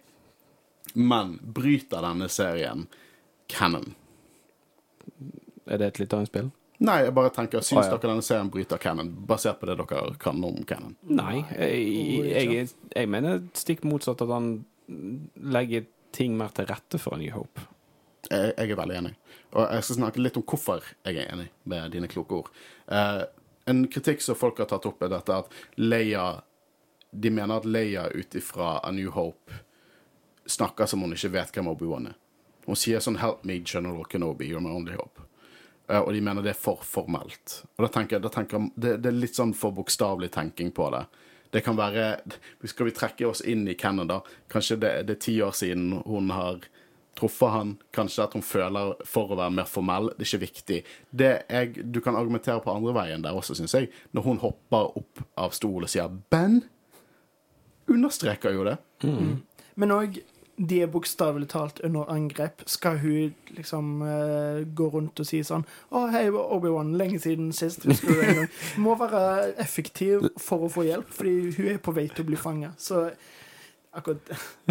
[0.93, 2.88] Men bryter denne serien
[3.47, 3.95] canon?
[5.70, 6.51] Er det et lytterinnspill?
[6.80, 7.97] Nei, jeg bare tenker, syns ah, ja.
[7.97, 10.93] dere denne serien bryter canon, basert på det dere kan om canon?
[11.11, 11.41] Nei.
[11.51, 14.53] Jeg, jeg, jeg mener stikk motsatt at han
[15.36, 17.65] legger ting mer til rette for A New Hope.
[18.30, 19.13] Jeg, jeg er veldig enig.
[19.57, 22.51] Og jeg skal snakke litt om hvorfor jeg er enig med dine kloke ord.
[22.88, 23.23] Eh,
[23.69, 26.30] en kritikk som folk har tatt opp, er dette at Leia
[27.11, 29.65] De mener at Leia ut ifra A New Hope
[30.49, 32.17] snakker som hun ikke vet hvem Obi-Wan er.
[32.65, 35.25] Hun sier sånn 'Help me, General Kenobi, you're my only hope'.
[35.89, 37.63] Eh, og de mener det er for formelt.
[37.77, 41.05] Og da tenker da tenker det, det er litt sånn for bokstavelig tenking på det.
[41.49, 42.19] Det kan være
[42.69, 44.21] Skal vi trekke oss inn i Canada?
[44.53, 46.61] Kanskje det, det er ti år siden hun har
[47.17, 47.71] truffet han.
[47.95, 50.11] Kanskje at hun føler for å være mer formell.
[50.13, 50.79] Det er ikke viktig.
[51.09, 53.89] Det jeg, du kan argumentere på andre veien der også, syns jeg.
[54.13, 56.61] Når hun hopper opp av stolen og sier 'Ben',
[57.89, 58.77] understreker jo det.
[59.75, 60.21] Men òg
[60.60, 62.66] de er bokstavelig talt under angrep.
[62.68, 67.86] Skal hun liksom uh, gå rundt og si sånn 'Å, hei, Obi-Wan, lenge siden sist.'
[67.88, 68.49] Husker du en gang?
[68.84, 72.36] Må være effektiv for å få hjelp, fordi hun er på vei til å bli
[72.39, 72.74] fanga.
[72.78, 73.05] Så
[73.95, 74.20] akkurat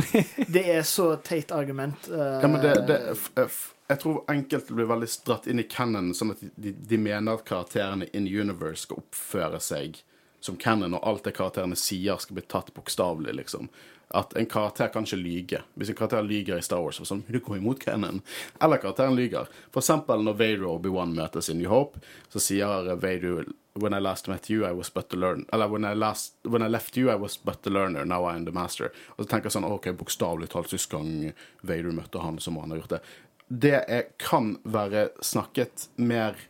[0.54, 2.08] Det er så teit argument.
[2.12, 5.66] Uh, Ja, men det, det, f- f- jeg tror enkelte blir veldig dratt inn i
[5.72, 10.02] canon, sånn at de, de mener at karakterene in universe skal oppføre seg
[10.44, 13.70] som canon, og alt det karakterene sier, skal bli tatt bokstavelig, liksom.
[14.16, 15.62] At en karakter kan ikke lyge.
[15.76, 18.22] Hvis en karakter lyger i Star Wars, så sånn, du går imot canon.
[18.60, 19.50] Eller karakteren lyger.
[19.74, 22.00] For eksempel når Vader og Obi-Wan møtes i New Hope,
[22.32, 25.44] så sier Vader When I last met you, I was but a learner.
[25.52, 28.04] Eller when I, last, when I left you, I was but a learner.
[28.04, 28.90] Now I am the master.
[29.14, 31.30] Og så tenker jeg sånn, ok, bokstavelig talt sist gang
[31.62, 33.00] Vader møtte han, så må han ha gjort det.
[33.48, 36.40] Det er, kan være snakket mer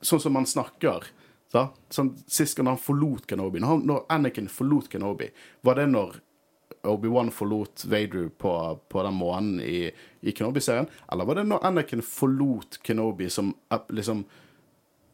[0.00, 1.10] sånn som man snakker.
[1.52, 1.68] Da?
[1.92, 5.28] Sånn, sist gang han forlot Kenobi, når Anakin forlot Kenobi,
[5.66, 6.22] var det når
[6.84, 9.90] Obi-Wan forlot Vader på, på den måneden i,
[10.20, 10.86] i Kenobi-serien?
[11.12, 13.54] Eller var det når Anakin forlot Kenobi som
[13.88, 14.24] liksom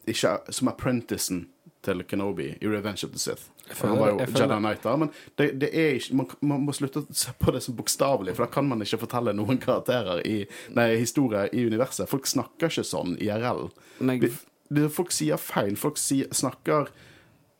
[0.09, 1.45] ikke, som apprenticen
[1.85, 3.49] til Kenobi i Revenge of the Sith?
[3.71, 6.75] Føler, han var jo Jedi Knight da, men det, det er ikke, man, man må
[6.75, 10.23] slutte å se på det som bokstavelig, for da kan man ikke fortelle noen karakterer
[10.27, 10.41] i
[10.75, 12.09] nei, historie i universet.
[12.11, 13.69] Folk snakker ikke sånn IRL.
[14.91, 15.77] Folk sier feil.
[15.79, 16.91] Folk sier, snakker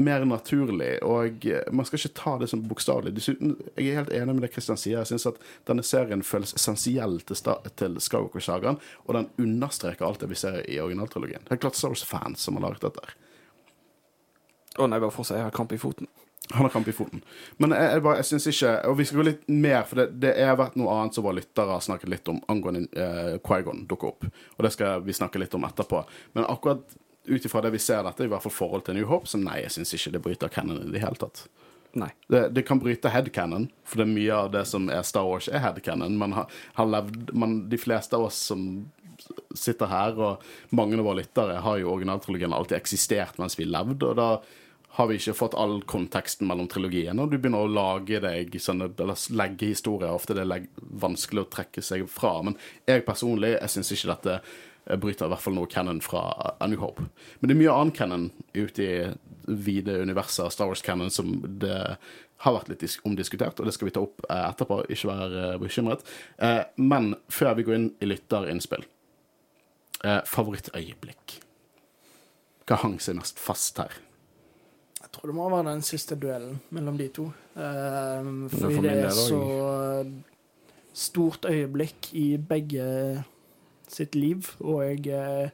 [0.03, 3.13] mer naturlig, og eh, man skal ikke ta det som bokstavelig.
[3.17, 4.99] Dessuten, jeg er helt enig med det Christian sier.
[5.01, 7.41] Jeg syns at denne serien føles essensiell til,
[7.79, 11.43] til Skywalker-sagaen, og den understreker alt det vi ser i originaltrilogien.
[11.47, 13.15] Det er klart Star Wars-fans som har laget dette.
[14.79, 15.37] Å å nei, bare fortsett.
[15.39, 16.07] Jeg har krampe i foten.
[16.51, 17.21] Han har kamp i foten.
[17.63, 20.07] Men jeg, jeg, bare- jeg syns ikke Og vi skal gå litt mer, for det,
[20.23, 23.85] det er vært noe annet som våre lyttere har snakket litt om angående eh, Quaigon
[23.87, 24.25] dukker opp.
[24.57, 26.01] Og det skal vi snakke litt om etterpå.
[26.35, 26.83] Men akkurat
[27.25, 29.61] ut ifra det vi ser dette, i hvert fall forhold til New Hope, så nei,
[29.63, 31.45] jeg syns ikke det bryter canon i det hele tatt.
[31.93, 32.09] Nei.
[32.31, 35.49] Det, det kan bryte headcanon, for det er mye av det som er Star Wars,
[35.51, 36.15] er headcanon.
[36.19, 38.63] Man har, har levd man, De fleste av oss som
[39.53, 44.07] sitter her, og mange av våre lyttere, har jo originaltrilogien alltid eksistert mens vi levde,
[44.07, 44.29] og da
[44.97, 48.89] har vi ikke fått all konteksten mellom trilogiene, og du begynner å lage deg sånne,
[48.99, 50.11] eller legge historier.
[50.11, 50.65] Ofte det er
[50.99, 52.33] vanskelig å trekke seg fra.
[52.43, 52.57] Men
[52.89, 54.35] jeg personlig jeg syns ikke dette
[54.85, 56.23] bryter i hvert fall noe canon fra
[56.59, 57.05] A New Hope.
[57.39, 58.95] Men det er mye annen canon ute i
[59.47, 61.77] vide universet av Star Wars-canon som det
[62.41, 64.79] har vært litt omdiskutert, og det skal vi ta opp eh, etterpå.
[64.89, 66.05] Ikke vær eh, bekymret.
[66.41, 68.87] Eh, Men før vi går inn i lytterinnspill
[70.01, 71.35] Favorittøyeblikk.
[72.65, 73.93] Hva hang seg mest fast her?
[74.97, 77.27] Jeg tror det må være den siste duellen mellom de to.
[77.53, 79.41] For fordi det er så
[80.97, 82.87] stort øyeblikk i begge
[83.93, 85.49] sitt liv og eh,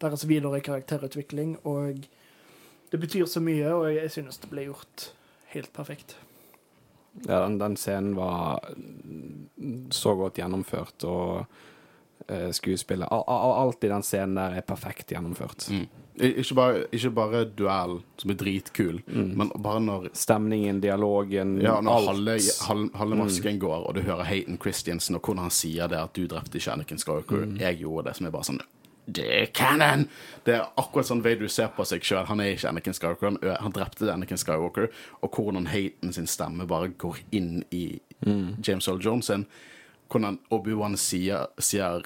[0.00, 1.56] deres videre karakterutvikling.
[1.68, 2.06] Og
[2.92, 5.10] det betyr så mye, og jeg synes det ble gjort
[5.54, 6.16] helt perfekt.
[7.26, 8.60] Ja, den, den scenen var
[9.90, 11.44] så godt gjennomført, og
[12.28, 15.66] eh, skuespillet al- al- Alt i den scenen der er perfekt gjennomført.
[15.74, 15.88] Mm.
[16.20, 21.94] Ikke bare, ikke bare duell, som er dritkul, men bare når Stemningen, dialogen, ja, når
[21.96, 22.10] alt.
[22.10, 22.34] halve,
[22.66, 26.12] halve, halve masken går, og du hører Hayden Christiansen, og hvordan han sier det at
[26.16, 28.62] du drepte ikke Anakin Skywalker, jeg gjorde det, som er bare sånn
[29.10, 30.04] det er canon!
[30.46, 32.28] Det er akkurat sånn Vader ser på seg sjøl.
[32.28, 34.86] Han er ikke Anakin Skywalker, han, han drepte Anakin Skywalker.
[35.24, 39.46] Og hvordan Hayden sin stemme bare går inn i James Earl Jones sin.
[40.12, 42.04] Hvordan Obi-Wan sier, sier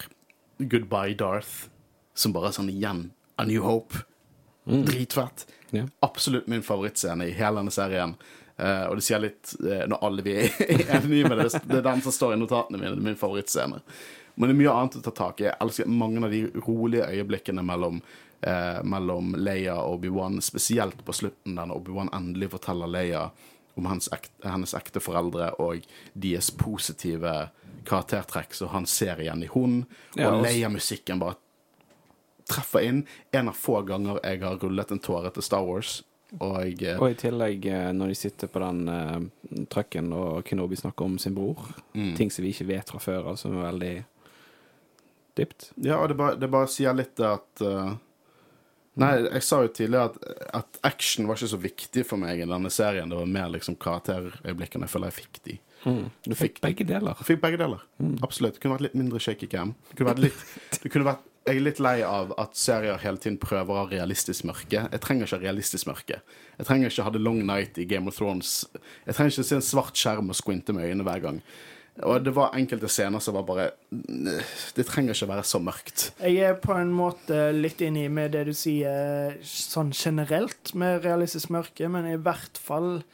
[0.59, 1.69] 'goodbye, Darth',
[2.15, 3.95] som bare sånn igjen A New Hope.
[4.65, 5.47] Dritfett.
[5.71, 5.87] Yeah.
[6.01, 8.15] Absolutt min favorittscene i hele denne serien.
[8.55, 10.61] Uh, og det sier litt uh, når alle vi er
[11.01, 11.49] enige med det.
[11.67, 13.01] Det er den som står i notatene mine.
[13.03, 13.81] Min favorittscene.
[14.35, 15.49] Men det er mye annet å ta tak i.
[15.49, 17.99] Jeg elsker mange av de rolige øyeblikkene mellom,
[18.47, 23.29] uh, mellom Leia og Obi-Wan, spesielt på slutten, der Obi-Wan endelig forteller Leia
[23.75, 25.83] om hennes, ekte, hennes ekte foreldre og
[26.15, 27.49] deres positive
[27.85, 29.81] karaktertrekk som han ser igjen i hun.
[30.15, 31.37] Og- Leia-musikken bare
[32.51, 33.05] treffer inn.
[33.33, 36.03] En av få ganger jeg har rullet en tåre til Star Wars.
[36.41, 40.77] Og eh, Og i tillegg, eh, når de sitter på den uh, trucken og Kenobi
[40.81, 41.61] snakker om sin bror,
[41.95, 42.17] Mm.
[42.19, 43.93] ting som vi ikke vet fra før av, som er veldig
[45.39, 45.69] dypt.
[45.77, 47.95] Ja, og det bare, det bare sier litt at uh,
[48.95, 50.19] Nei, jeg sa jo tidligere at,
[50.55, 53.11] at action var ikke så viktig for meg i denne serien.
[53.11, 55.57] Det var mer liksom karakterøyeblikkene jeg føler jeg fikk de.
[56.23, 57.19] Du fikk begge deler.
[57.27, 57.83] Fikk begge deler.
[58.23, 58.55] Absolutt.
[58.55, 59.73] Det kunne vært litt mindre shaky cam.
[59.91, 60.45] Det kunne vært litt,
[60.85, 63.89] det kunne vært, jeg er litt lei av at serier hele tiden prøver å ha
[63.91, 64.87] realistisk mørke.
[64.89, 66.23] Jeg trenger ikke realistisk mørke.
[66.57, 68.63] Jeg trenger ikke ha The Long Night i Game of Thrones.
[69.05, 71.41] Jeg trenger ikke se en svart skjerm og squinte med øynene hver gang.
[72.03, 73.67] Og det var enkelte scener som var bare
[74.75, 76.07] Det trenger ikke være så mørkt.
[76.19, 81.53] Jeg er på en måte litt enig med det du sier sånn generelt med realistisk
[81.55, 83.05] mørke, men i hvert fall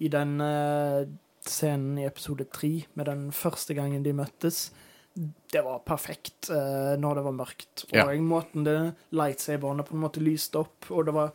[0.00, 1.02] i den eh,
[1.44, 4.70] scenen i episode tre, med den første gangen de møttes.
[5.14, 7.84] Det var perfekt eh, når det var mørkt.
[7.90, 8.06] Og Ja.
[8.24, 11.32] måten det lightsaberne på en måte lyste opp, og det var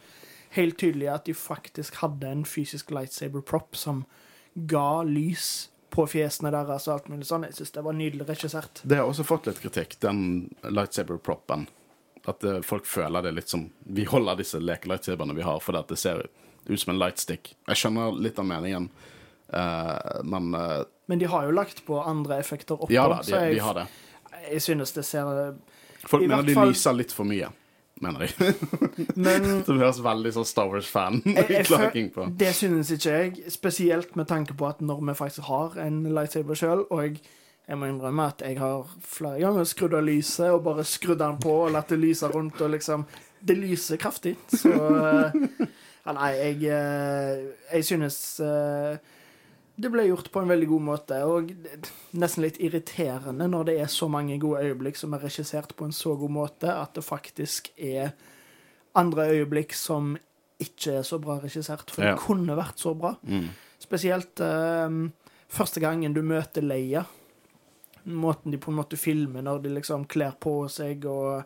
[0.58, 4.06] helt tydelig at de faktisk hadde en fysisk lightsaber prop som
[4.56, 7.46] ga lys på fjesene deres og alt mulig sånn.
[7.48, 8.82] Jeg syns det var nydelig regissert.
[8.84, 11.68] Det har også fått litt kritikk, den lightsaber-proppen.
[12.28, 15.98] At eh, folk føler det litt som Vi holder disse leke-lightsaberne vi har, fordi det
[16.02, 16.26] ser
[16.68, 17.54] ut som en lightstick.
[17.70, 18.90] Jeg skjønner litt av meningen,
[19.54, 23.30] eh, men uh, Men de har jo lagt på andre effekter oppå, Ja da, de,
[23.32, 23.86] så jeg, de har det.
[24.52, 25.56] jeg synes det ser
[26.08, 27.48] Folk mener de fall- lyser litt for mye,
[28.02, 28.54] mener de.
[29.16, 31.22] Men det høres veldig sånn Star Wars-fan
[31.68, 32.28] klaging på.
[32.38, 36.56] det synes ikke jeg, spesielt med tanke på at når vi faktisk har en lightsaber
[36.60, 37.18] sjøl, og
[37.68, 41.40] jeg må innrømme at jeg har flere ganger skrudd av lyset og bare skrudd den
[41.44, 43.04] på og latt det lyse rundt, og liksom
[43.44, 45.36] Det lyser kraftig, så eh,
[46.08, 47.42] Ja, nei, jeg, eh,
[47.74, 48.96] jeg synes eh,
[49.78, 51.52] det ble gjort på en veldig god måte, og
[52.18, 55.94] nesten litt irriterende når det er så mange gode øyeblikk som er regissert på en
[55.94, 58.16] så god måte, at det faktisk er
[58.98, 60.16] andre øyeblikk som
[60.60, 62.16] ikke er så bra regissert, for Ja.
[62.16, 63.14] det kunne vært så bra.
[63.22, 63.50] Mm.
[63.80, 64.90] Spesielt eh,
[65.48, 67.06] første gangen du møter Leia.
[68.08, 71.44] Måten de på en måte filmer når de liksom kler på seg og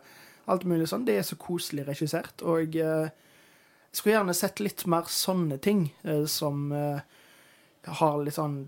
[0.48, 1.04] alt mulig sånn.
[1.04, 2.40] Det er så koselig regissert.
[2.46, 7.00] Og eh, jeg skulle gjerne sett litt mer sånne ting eh, som eh,
[7.86, 8.64] har litt sånn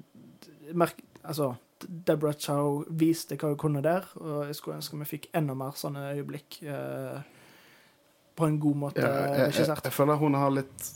[0.73, 5.31] merk, Altså, Deborah Chow viste hva hun kunne der, og jeg skulle ønske vi fikk
[5.37, 7.23] enda mer sånne øyeblikk eh,
[8.37, 10.91] på en god måte Ja, jeg, jeg, jeg, jeg føler hun har litt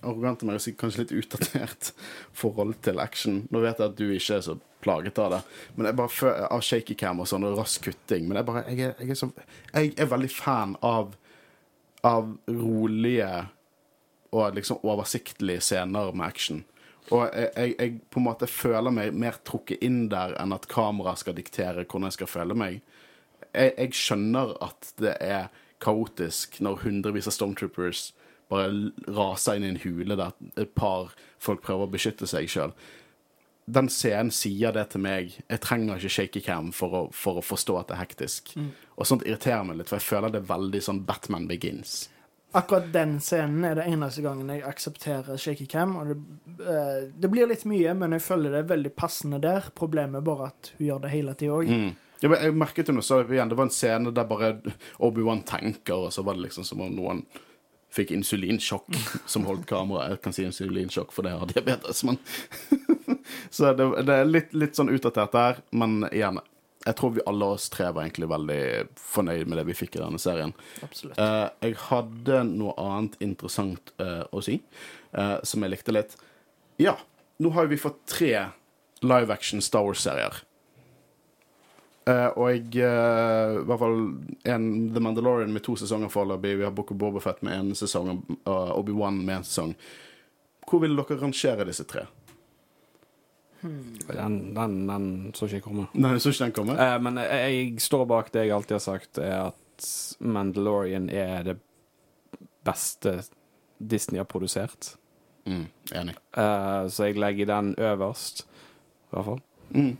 [0.00, 1.92] arrogant av meg å si kanskje litt utdatert
[2.42, 3.42] forhold til action.
[3.52, 5.40] Nå vet jeg at du ikke er så plaget av det,
[5.76, 8.26] men jeg bare føler, av shaky cam og sånn, og rask kutting.
[8.26, 9.28] Men jeg, bare, jeg, er, jeg, er så,
[9.70, 11.12] jeg er veldig fan av,
[12.08, 13.30] av rolige
[14.32, 16.62] og liksom oversiktlige scener med action.
[17.10, 20.68] Og jeg, jeg, jeg på en måte føler meg mer trukket inn der enn at
[20.70, 22.80] kamera skal diktere hvordan jeg skal føle meg.
[23.50, 25.50] Jeg, jeg skjønner at det er
[25.82, 28.12] kaotisk når hundrevis av stormtroopers
[28.52, 32.74] bare raser inn i en hule der et par folk prøver å beskytte seg sjøl.
[33.72, 35.36] Den scenen sier det til meg.
[35.46, 38.54] Jeg trenger ikke shaky cam for å, for å forstå at det er hektisk.
[38.98, 42.08] Og sånt irriterer meg litt, for jeg føler det er veldig sånn Batman Begins.
[42.52, 45.94] Akkurat den scenen er det eneste gangen jeg aksepterer shaky cam.
[45.96, 46.16] Og det,
[46.60, 49.70] eh, det blir litt mye, men jeg føler det er veldig passende der.
[49.74, 51.70] Problemet er bare at hun gjør det hele tida òg.
[51.72, 51.94] Mm.
[52.22, 54.52] Ja, jeg merket hun også så igjen, det var en scene der bare
[55.02, 57.24] Obi-Wan tenker, og så var det liksom som om noen
[57.92, 58.94] fikk insulinsjokk
[59.32, 60.14] som holdt kameraet.
[60.14, 62.20] Jeg kan si insulinsjokk, for det har diabetes, men
[63.50, 66.40] Så det, det er litt, litt sånn utdatert der, men igjen
[66.82, 68.62] Jeg tror vi alle oss tre var egentlig veldig
[68.98, 70.54] fornøyd med det vi fikk i denne serien.
[70.82, 71.18] Absolutt.
[71.20, 74.58] Eh, jeg hadde noe annet interessant eh, å si,
[75.14, 76.16] eh, som jeg likte litt.
[76.82, 76.96] Ja,
[77.42, 78.32] nå har vi fått tre
[79.02, 80.42] live action Star Wars-serier.
[82.10, 84.00] Eh, og jeg, i hvert fall
[84.50, 86.56] en The Mandalorian med to sesonger foreløpig.
[86.58, 89.76] Vi har Book of Bobafett med én sesong og Obi-Wan med én sesong.
[90.66, 92.08] Hvor vil dere rangere disse tre?
[93.62, 95.88] Den, den, den så ikke jeg komme.
[95.94, 96.78] Nei, så ikke den komme.
[96.78, 99.90] Eh, men jeg, jeg står bak det jeg alltid har sagt, er at
[100.22, 101.56] Mandalorian er det
[102.66, 103.20] beste
[103.78, 104.96] Disney har produsert.
[105.44, 106.14] Mm, enig.
[106.36, 109.40] Eh, så jeg legger den øverst, i hvert fall.
[109.70, 109.96] Mm.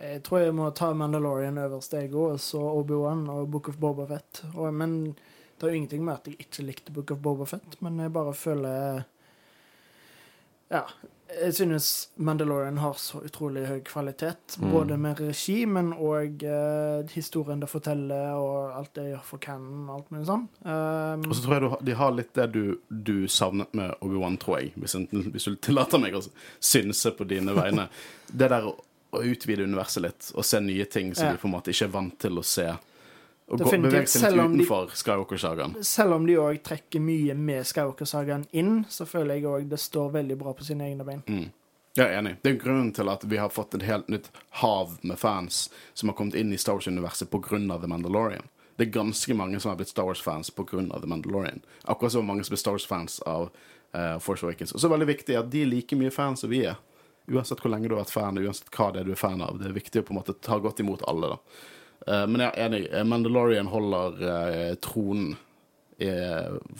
[0.00, 3.78] Jeg tror jeg må ta Mandalorian øverst, jeg òg, og så Obi-Wan og Book of
[3.82, 4.42] Bobafett.
[4.54, 5.14] Og, men
[5.60, 8.34] det er jo ingenting med at jeg ikke likte Book of Bobafett, men jeg bare
[8.34, 9.02] føler
[10.70, 10.84] Ja.
[11.42, 14.70] Jeg synes Mandalorian har så utrolig høy kvalitet, Mm.
[14.72, 19.88] både med regi, men òg uh, historien det forteller, og alt det gjør for canon,
[19.88, 20.48] og alt mulig sånn.
[20.66, 24.38] Um, Og så tror jeg du, de har litt det du, du savnet med Obi-Wan,
[24.42, 24.72] tror jeg.
[24.76, 26.24] Hvis, hvis du tillater meg å
[26.58, 27.88] synse på dine vegne.
[28.32, 28.74] Det der å,
[29.14, 31.32] å utvide universet litt, og se nye ting som Ja.
[31.32, 32.68] du på en måte ikke er vant til å se.
[33.50, 35.72] Og gå, Definitivt, bevege seg litt utenfor Skywalker-sagaen.
[35.84, 40.12] selv om de òg trekker mye med Skywalker-sagaen inn, så føler jeg òg det står
[40.20, 41.24] veldig bra på sine egne bein.
[41.26, 41.48] Mm.
[41.98, 42.36] Jeg er enig.
[42.42, 44.30] Det er grunnen til at vi har fått et helt nytt
[44.62, 45.64] hav med fans
[45.98, 47.58] som har kommet inn i Star Wars-universet pga.
[47.80, 48.46] The Mandalorian.
[48.78, 50.86] Det er ganske mange som har blitt Star Wars-fans pga.
[51.00, 51.60] The Mandalorian.
[51.82, 53.50] Akkurat så mange som blir Star Wars-fans av
[53.96, 54.72] uh, Force Awakens.
[54.72, 56.78] Og så er det veldig viktig at de er like mye fans som vi er.
[57.26, 59.58] Uansett hvor lenge du har vært fan, uansett hva det er du er fan av.
[59.58, 61.66] Det er viktig å på en måte ta godt imot alle, da.
[62.06, 62.82] Eh, men jeg er enig.
[62.88, 65.36] Eh, Mandalorian holder eh, tronen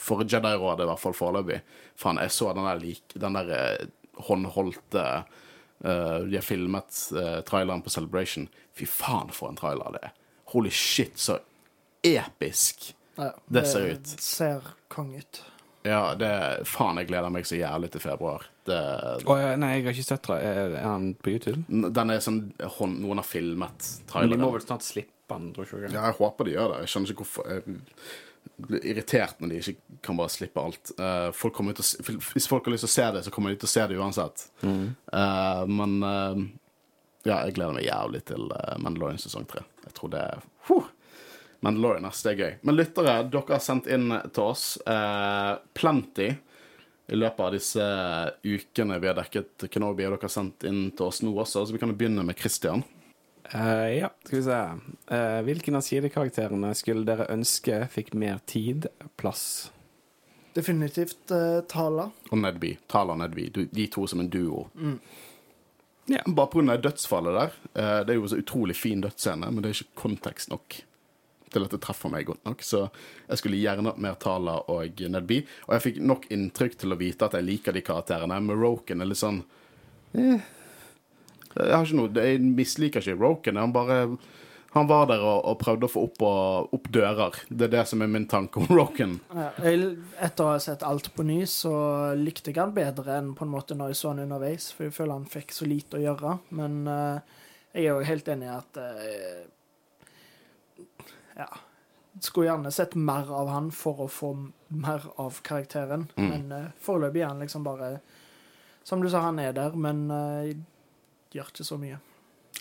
[0.01, 1.59] for Jedi-rådet, i hvert fall foreløpig.
[2.01, 3.51] Faen, jeg så den der, like, den der
[4.17, 5.03] håndholdte
[5.85, 8.47] uh, De har filmet uh, traileren på Celebration.
[8.73, 10.15] Fy faen, for en trailer det er.
[10.55, 11.37] Holy shit, så
[12.01, 12.95] episk.
[13.21, 14.15] Ja, Det ser ut.
[14.25, 15.43] ser kong ut.
[15.85, 18.49] Ja, det Faen, jeg gleder meg så jævlig til februar.
[18.75, 20.39] Å, nei, jeg har ikke sett det.
[20.47, 21.63] Er han på YouTube?
[21.69, 25.93] den er sånn Noen har filmet Men de må vel snart slippe den, tror jeg.
[25.95, 26.83] Ja, jeg håper de gjør det.
[26.85, 27.81] Jeg skjønner ikke hvorfor Jeg
[28.61, 30.93] blir irritert når de ikke kan bare slippe alt.
[30.99, 33.53] Eh, folk kommer ut til hvis folk har lyst til å se det, så kommer
[33.53, 34.47] de til å se det uansett.
[34.65, 36.41] Eh, men uh,
[37.27, 39.65] ja, jeg gleder meg jævlig til uh, Mandalorian sesong tre.
[39.87, 40.89] Jeg tror det er huh.
[41.65, 42.53] Mandalorian, ass, det er gøy.
[42.65, 46.31] Men lyttere, dere har sendt inn til oss uh, plenty
[47.11, 47.85] i løpet av disse
[48.47, 51.75] ukene vi har dekket Kenobi, og dere har sendt inn til oss nå også, så
[51.75, 52.85] vi kan jo begynne med Christian.
[53.51, 54.59] Uh, ja, skal vi se.
[55.11, 58.87] Uh, hvilken av sidekarakterene skulle dere ønske fikk mer tid,
[59.19, 59.73] plass?
[60.55, 62.09] Definitivt uh, Tala.
[62.31, 62.77] Og Nedby.
[62.91, 63.49] Tala og Nedby.
[63.75, 64.69] De to som en duo.
[66.11, 66.23] Ja.
[66.27, 66.77] Bare pga.
[66.77, 67.53] dødsfallet der.
[67.75, 70.81] eh, Det er jo så utrolig fin dødsscene, men det er ikke kontekst nok
[71.53, 72.65] til at det treffer meg godt nok.
[72.67, 72.85] Så
[73.29, 75.43] jeg skulle gjerne hatt mer Tala og Nedby.
[75.69, 78.41] Og jeg fikk nok inntrykk til å vite at jeg liker de karakterene.
[78.41, 79.43] Men Roken er litt sånn
[80.15, 80.41] eh.
[81.51, 83.59] Jeg har ikke noe Jeg misliker ikke Roken.
[83.59, 84.05] Han bare
[84.73, 87.41] han var der og, og prøvde å få opp, og, opp dører.
[87.51, 89.17] Det er det som er min tanke om Roken.
[89.35, 91.73] Ja, etter å ha sett alt på ny, så
[92.15, 94.95] likte jeg han bedre enn på en måte når jeg så han underveis, for jeg
[94.95, 96.37] føler han fikk så lite å gjøre.
[96.55, 97.41] Men uh,
[97.75, 99.43] jeg er jo helt enig i at eh,
[101.37, 101.49] Ja.
[102.21, 104.33] Skulle gjerne sett mer av han for å få
[104.69, 106.29] mer av karakteren, Mm.
[106.31, 108.01] men uh, foreløpig er han liksom bare
[108.83, 110.49] Som du sa, han er der, men uh,
[111.31, 111.99] gjør ikke så mye.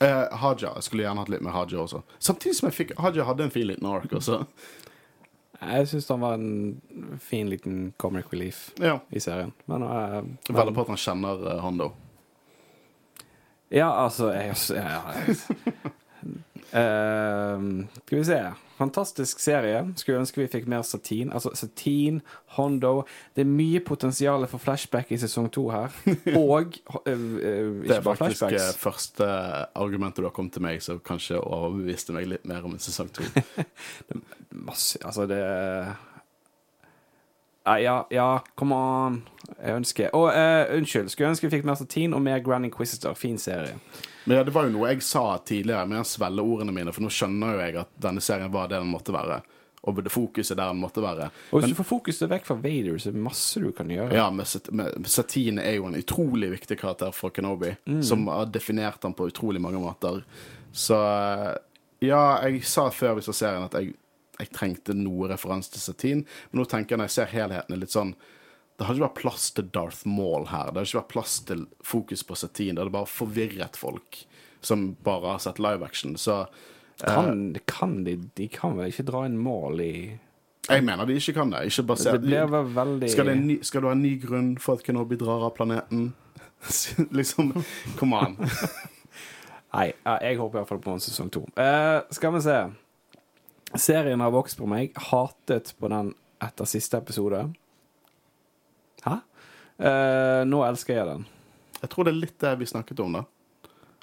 [0.01, 0.73] Eh, Haja.
[0.75, 2.03] Jeg skulle gjerne hatt litt med Haja også.
[2.19, 4.43] Samtidig som jeg fikk Haja hadde en fin liten ark også.
[5.59, 8.99] Jeg syns han var en fin liten comic relief Ja.
[9.11, 9.51] i serien.
[9.65, 10.21] Men, eh,
[10.53, 11.89] Veldig på at han kjenner uh, Hondo.
[13.69, 15.91] Ja, altså jeg, jeg, jeg,
[16.73, 18.39] Ehm, Skal vi se.
[18.77, 19.81] Fantastisk serie.
[19.95, 21.33] Skulle ønske vi fikk mer Satin.
[21.33, 22.21] Altså Satin,
[22.55, 23.03] Hondo
[23.35, 25.89] Det er mye potensial for flashback i sesong to her.
[26.39, 28.77] Og bare flashbacks Det er faktisk eh, flashbacks.
[28.77, 29.25] første
[29.75, 33.25] argumentet du har kommet til meg, som kanskje overbeviste meg litt mer om sesong to.
[34.69, 35.41] Masse Altså, det
[37.67, 39.27] Nei, ja, ja, come on.
[39.61, 41.09] Jeg ønsker Og uh, unnskyld.
[41.09, 43.13] Skulle ønske vi fikk mer Satin og mer Grand Inquisitor.
[43.13, 43.75] Fin serie.
[44.29, 47.01] Men ja, det var jo noe jeg sa tidligere med å svelge ordene mine, for
[47.01, 49.39] nå skjønner jo jeg at denne serien var det den måtte være.
[49.89, 51.31] Og det fokuset der den måtte være.
[51.49, 54.13] Og hvis du får fokuset vekk fra Vader, så er det masse du kan gjøre.
[54.13, 54.45] Ja, men
[55.09, 57.71] Satine er jo en utrolig viktig karakter for Kenobi,
[58.05, 60.21] som har definert han på utrolig mange måter.
[60.77, 61.01] Så
[62.05, 63.95] ja, jeg sa før vi så serien at jeg,
[64.37, 66.27] jeg trengte noe referanse til Satine.
[66.51, 68.13] Men nå tenker jeg når jeg ser helheten, litt sånn
[68.79, 70.69] Det har ikke vært plass til Darth Maul her.
[70.71, 72.77] Det har ikke vært plass til fokus på satin.
[72.77, 74.21] Det hadde bare forvirret folk
[74.63, 76.15] som bare har sett live action.
[76.17, 76.45] Så
[76.99, 79.93] Kan, kan de, de kan vel ikke dra inn mål i
[80.69, 81.63] jeg mener de ikke kan det.
[81.71, 84.83] Ikke basert Det veldig skal, det ny, skal du ha en ny grunn for at
[84.85, 86.11] Kenobi drar av planeten?
[87.19, 87.53] liksom
[87.97, 88.35] Come on.
[89.75, 91.45] Nei, jeg håper iallfall på en sesong to.
[91.57, 92.57] Uh, skal vi se.
[93.77, 94.95] Serien har vokst på meg.
[95.09, 97.43] Hatet på den etter siste episode.
[99.79, 101.25] Eh, nå elsker jeg den.
[101.81, 103.25] Jeg tror det er litt det vi snakket om, da.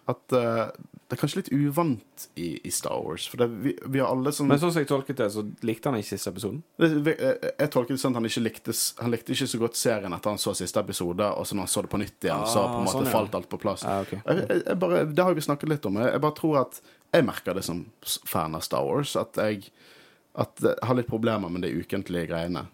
[0.07, 0.71] At uh,
[1.11, 3.25] det er kanskje litt uvant i, i Star Wars.
[3.27, 5.91] For det, vi, vi har alle som Men sånn som jeg tolket det, så likte
[5.91, 6.61] han ikke siste episoden.
[6.79, 9.77] Det- vi- Jeg, tolker det sånn at han ikke likte Han likte ikke så godt
[9.81, 12.47] serien etter han så siste episode, og så når han så det på nytt igjen,
[12.47, 13.15] så Ah, på en måte sånn, ja.
[13.19, 13.85] falt alt på plass.
[13.85, 14.23] Ah, okay.
[14.25, 15.97] Jeg, jeg, jeg bare, det har vi snakket litt om.
[16.07, 16.81] Jeg bare tror at
[17.13, 17.83] jeg merker det som
[18.31, 19.17] fan av Star Wars.
[19.19, 19.69] At jeg,
[20.39, 22.69] at jeg har litt problemer med de ukentlige greiene.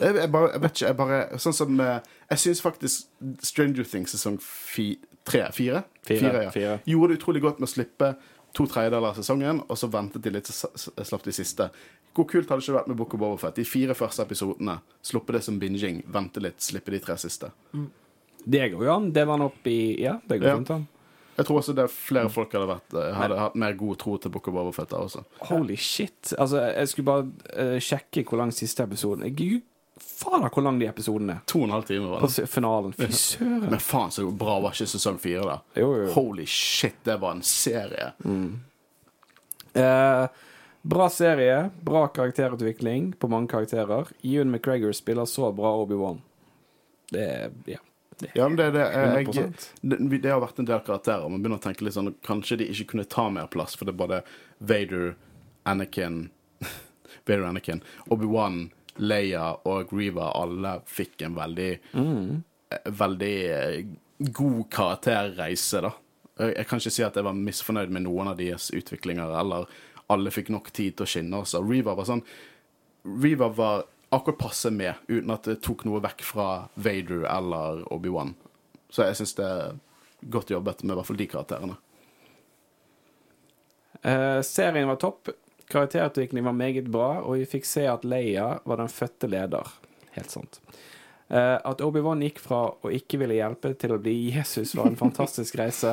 [0.00, 3.06] Jeg, jeg bare, jeg vet ikke, jeg bare Sånn som eh, Jeg syns faktisk
[3.48, 4.90] Stranger Things sesong fi,
[5.24, 5.84] tre, fire?
[6.04, 6.50] Fire, ja.
[6.52, 6.74] fire.
[6.84, 8.10] Gjorde det utrolig godt med å slippe
[8.56, 11.68] to tredjedeler av sesongen, og så ventet de litt, så slapp de siste.
[12.16, 14.80] Hvor kult hadde det ikke vært med Book of Boba De fire første episodene.
[15.06, 17.52] Sluppe det som binging, vente litt, slippe de tre siste.
[18.42, 19.12] Det går jo an.
[19.14, 20.56] Det var han opp i Ja, det går Ja.
[20.56, 20.88] fint an.
[21.36, 24.16] Jeg tror også det er flere folk hadde, vært, eh, hadde hatt mer god tro
[24.18, 25.24] til Book of Boba der også.
[25.48, 26.34] Holy shit.
[26.36, 29.24] Altså, jeg skulle bare uh, sjekke hvor lang siste episoden.
[29.34, 29.62] Gud,
[30.00, 31.42] faen hvor lang de episodene er.
[31.50, 32.30] To og en halv time var det.
[32.42, 32.92] På finalen.
[32.96, 33.66] Fy søren.
[33.70, 35.58] Men faen så bra var ikke sesong fire, da.
[35.80, 36.08] Jo, jo.
[36.16, 38.12] Holy shit, det var en serie.
[39.72, 40.26] Eh,
[40.82, 44.08] bra serie, bra karakterutvikling på mange karakterer.
[44.22, 46.20] Ewan McGregor spiller så bra Obi-Wan.
[47.12, 47.78] Det er Ja.
[48.34, 48.80] Ja, men det, det,
[49.32, 51.24] jeg, det, det har vært en del karakterer.
[51.32, 53.94] Man begynner å tenke litt sånn Kanskje de ikke kunne ta mer plass, for det
[53.94, 54.18] er bare
[54.58, 55.14] Vader,
[55.64, 56.26] Anakin
[57.26, 57.80] Vader, Anakin,
[58.12, 58.66] Obi-Wan,
[58.98, 62.30] Leia og Reva alle fikk en veldig mm.
[62.98, 63.78] Veldig eh,
[64.30, 65.90] god karakterreise, da.
[66.40, 69.66] Jeg, kan ikke si at jeg var misfornøyd med noen av deres utviklinger, eller
[70.10, 71.40] alle fikk nok tid til å skinne.
[71.42, 71.60] Også.
[71.66, 72.22] Reva var sånn
[73.20, 73.82] Reva var
[74.14, 78.34] akkurat passe med, uten at det tok noe vekk fra Vader eller Obi-Wan.
[78.90, 79.78] Så jeg syns det er
[80.34, 81.76] godt jobbet med i hvert fall de karakterene.
[84.02, 85.30] Eh, serien var topp.
[85.70, 89.68] Karakterutvikling var meget bra, og vi fikk se at Leia var den fødte leder.
[90.16, 90.60] Helt sant.
[91.30, 94.98] Uh, at Obi-Wan gikk fra å ikke ville hjelpe til å bli Jesus, var en
[94.98, 95.92] fantastisk reise.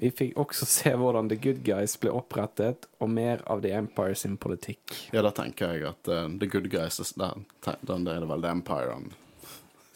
[0.00, 4.16] Vi fikk også se hvordan The Good Guys ble opprettet, og mer av The Empire
[4.16, 4.96] sin politikk.
[5.12, 7.44] Ja, da tenker jeg at uh, The Good Guys Den,
[7.84, 9.10] den er det vel The Empire han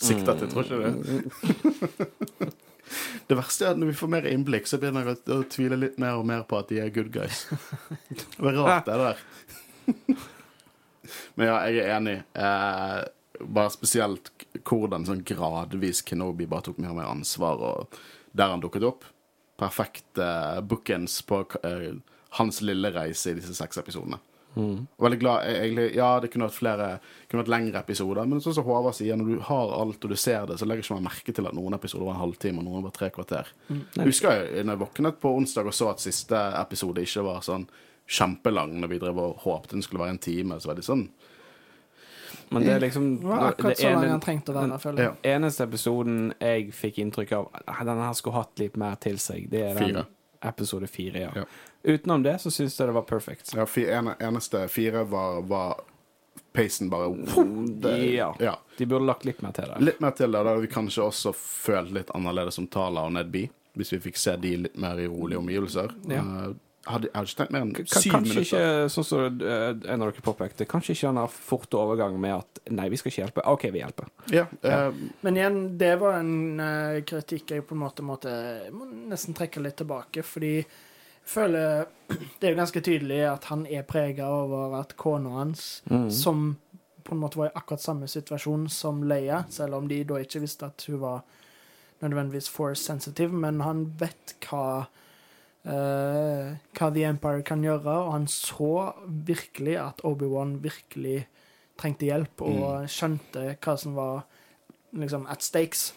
[0.03, 2.53] sikter til, tror ikke du
[3.29, 3.39] det?
[3.39, 5.99] verste er at når vi får mer innblikk, så begynner jeg å, å tvile litt
[6.03, 7.47] mer og mer på at de er good guys.
[8.37, 9.25] Det er rart, det der.
[11.37, 12.17] Men ja, jeg er enig.
[12.39, 12.99] Eh,
[13.43, 14.31] bare spesielt
[14.69, 17.99] hvordan sånn gradvis Kenobi bare tok mer og mer ansvar, og
[18.37, 19.07] der han dukket opp.
[19.61, 21.93] Perfekt eh, bookends på eh,
[22.39, 24.21] hans lille reise i disse seks episodene.
[24.57, 26.89] Og Veldig glad, egentlig, Ja, det kunne vært flere
[27.31, 30.17] kunne vært lengre episoder, men sånn som Håvard sier, når du har alt og du
[30.17, 32.65] ser det, så legger ikke man merke til at noen episoder var en halvtime, og
[32.65, 33.47] noen var tre kvarter.
[33.71, 37.41] Jeg husker jeg når jeg våknet på onsdag og så at siste episode ikke var
[37.41, 37.67] sånn
[38.09, 40.61] kjempelang, når vi drev og håpte den skulle være en time.
[40.61, 41.09] Så var det sånn
[42.51, 44.99] Men det er liksom Det var akkurat så ene- lang han trengte å være, Den.
[44.99, 45.13] Ja.
[45.37, 47.49] Eneste episoden jeg fikk inntrykk av
[47.87, 50.07] Denne her skulle hatt litt mer til seg, det er den Fire.
[50.43, 51.19] Episode fire.
[51.21, 51.31] Ja.
[51.37, 51.45] Ja.
[51.95, 53.55] Utenom det så syns jeg det var perfect.
[53.57, 55.81] Ja, fi- ene, eneste fire var, var
[56.53, 57.11] pacen bare
[57.81, 58.35] det, Ja.
[58.41, 58.59] ja.
[58.79, 59.81] De burde lagt litt mer til det.
[59.81, 60.43] Litt mer til det.
[60.45, 63.47] Da hadde vi kanskje også følt litt annerledes om Tala og Ned B.
[63.77, 65.95] Hvis vi fikk se de litt mer i rolige omgivelser.
[66.13, 66.21] Ja.
[66.21, 66.53] Eh,
[66.87, 68.43] hadde, jeg hadde ikke tenkt mer enn syv syv Kanskje minutter.
[68.43, 72.35] ikke, sånn som eh, en av dere påpekte, kanskje ikke den der forte overgang med
[72.41, 73.45] at nei, vi skal ikke hjelpe.
[73.53, 74.09] OK, vi hjelper.
[74.35, 74.89] Ja, eh,
[75.23, 78.33] Men igjen, det var en uh, kritikk jeg på en måte måtte
[78.75, 80.67] må nesten trekke litt tilbake, fordi jeg
[81.37, 81.85] føler
[82.41, 86.11] Det er jo ganske tydelig at han er prega over at kona hans, Mm.
[86.11, 86.57] som
[87.05, 90.41] på en måte var i akkurat samme situasjon som Leia, selv om de da ikke
[90.43, 91.23] visste at hun var
[92.03, 94.87] nødvendigvis force sensitive, men han vet hva eh,
[95.63, 101.21] hva The Empire kan gjøre, og han så virkelig at Obi-Wan virkelig
[101.79, 104.25] trengte hjelp, og skjønte hva som var
[104.99, 105.93] liksom at stakes.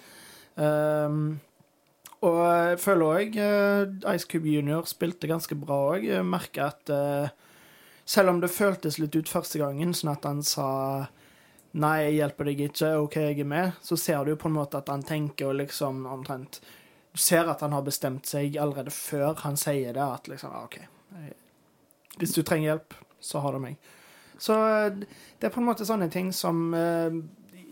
[0.56, 1.40] Um,
[2.26, 3.36] og jeg føler òg
[4.14, 6.08] Ice Cube Junior spilte ganske bra òg.
[6.26, 7.28] Merka at uh,
[8.06, 10.70] selv om det føltes litt ut første gangen, sånn at han sa
[11.76, 13.80] Nei, jeg hjelper deg ikke, OK, jeg er med.
[13.84, 16.62] Så ser du på en måte at han tenker og liksom omtrent
[17.16, 20.66] Du ser at han har bestemt seg allerede før han sier det, at liksom ah,
[20.68, 20.82] OK,
[22.20, 23.78] hvis du trenger hjelp, så har du meg.
[24.38, 24.98] Så eh,
[25.40, 27.20] det er på en måte sånne ting som eh,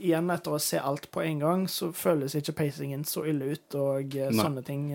[0.04, 3.76] Igjen, etter å se alt på en gang, så føles ikke pacingen så ille ut,
[3.80, 4.40] og eh, Nei.
[4.40, 4.90] sånne ting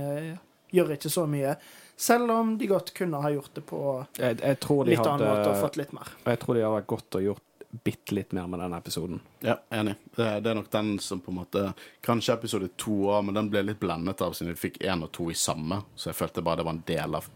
[0.75, 1.55] gjør ikke så mye.
[1.97, 3.79] Selv om de godt kunne ha gjort det på
[4.19, 6.13] Jeg, jeg de litt annen måte og fått litt mer.
[6.25, 9.21] Jeg tror de hadde vært godt å gjort bitte litt mer med denne episoden.
[9.45, 9.95] Ja, enig.
[10.17, 11.73] Det, er nok den som på en måte
[12.05, 15.13] Kanskje episode to òg, men den ble litt blendet av siden vi fikk én og
[15.13, 17.29] to i samme, så jeg følte bare det var en del av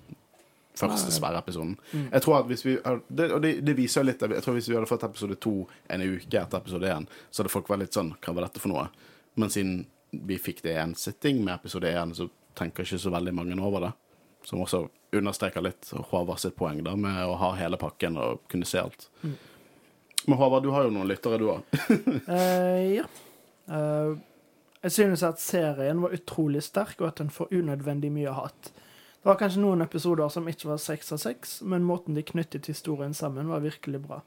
[0.79, 1.75] første svære episoden.
[1.93, 2.07] Mm.
[2.15, 2.79] Jeg tror at hvis vi
[3.09, 5.53] det, Og det, det viser jo litt Jeg tror hvis vi hadde fått episode to
[5.93, 8.73] en uke etter episode én, så hadde folk vært litt sånn Hva var dette for
[8.73, 8.87] noe?
[9.35, 9.83] Men siden
[10.13, 13.57] vi fikk det i en sitting med episode én, så tenker ikke så veldig mange
[13.61, 13.93] over det.
[14.45, 18.69] Som også understreker litt Håvard sitt poeng da med å ha hele pakken og kunne
[18.69, 19.09] se alt.
[19.23, 19.37] Mm.
[20.27, 21.79] Men Håvard, du har jo noen lyttere, du òg.
[22.29, 23.07] uh, ja.
[23.71, 24.19] Uh,
[24.83, 28.73] jeg synes at serien var utrolig sterk, og at den får unødvendig mye hat.
[29.23, 32.67] Det var kanskje noen episoder som ikke var seks av seks, men måten de knyttet
[32.67, 34.19] historien sammen, var virkelig bra.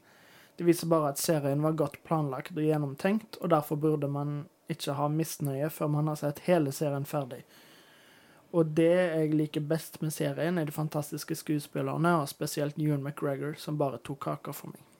[0.56, 4.96] Det viser bare at serien var godt planlagt og gjennomtenkt, og derfor burde man ikke
[4.96, 7.42] ha misnøye før man har sett hele serien ferdig.
[8.56, 13.52] Og det jeg liker best med serien, er de fantastiske skuespillerne, og spesielt Ewan McGregor,
[13.60, 14.95] som bare tok kaka for meg.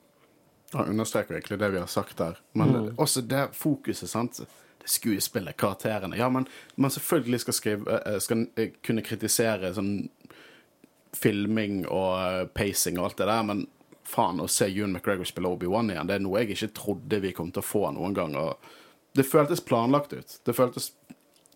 [0.75, 2.39] Han understreker egentlig det vi har sagt der.
[2.53, 2.95] Men Mm.
[2.97, 4.41] også det fokuset, sant.
[4.81, 6.17] Det skuespillet, karakterene.
[6.17, 10.09] Ja, men man selvfølgelig skal, skrive, eh, skal eh, kunne kritisere sånn
[11.17, 13.67] filming og eh, pacing og alt det der, men
[14.07, 17.33] faen, å se Ewan McGregor spille Obi-Wan igjen, det er noe jeg ikke trodde vi
[17.35, 18.37] kom til å få noen gang.
[18.39, 18.57] Og
[19.19, 20.37] det føltes planlagt ut.
[20.47, 20.93] Det føltes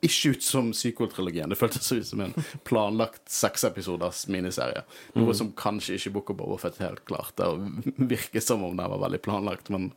[0.00, 1.50] ikke ut som sequel-trilogien.
[1.52, 2.34] Det føltes ut som en
[2.68, 4.84] planlagt seksepisoders miniserie.
[5.18, 7.48] Noe som kanskje ikke Book of Boba helt klarte
[7.84, 9.90] Det virker som om det var veldig planlagt, men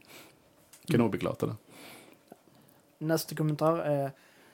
[0.91, 1.55] Kenobi klarte det.
[3.03, 4.11] Neste kommentar er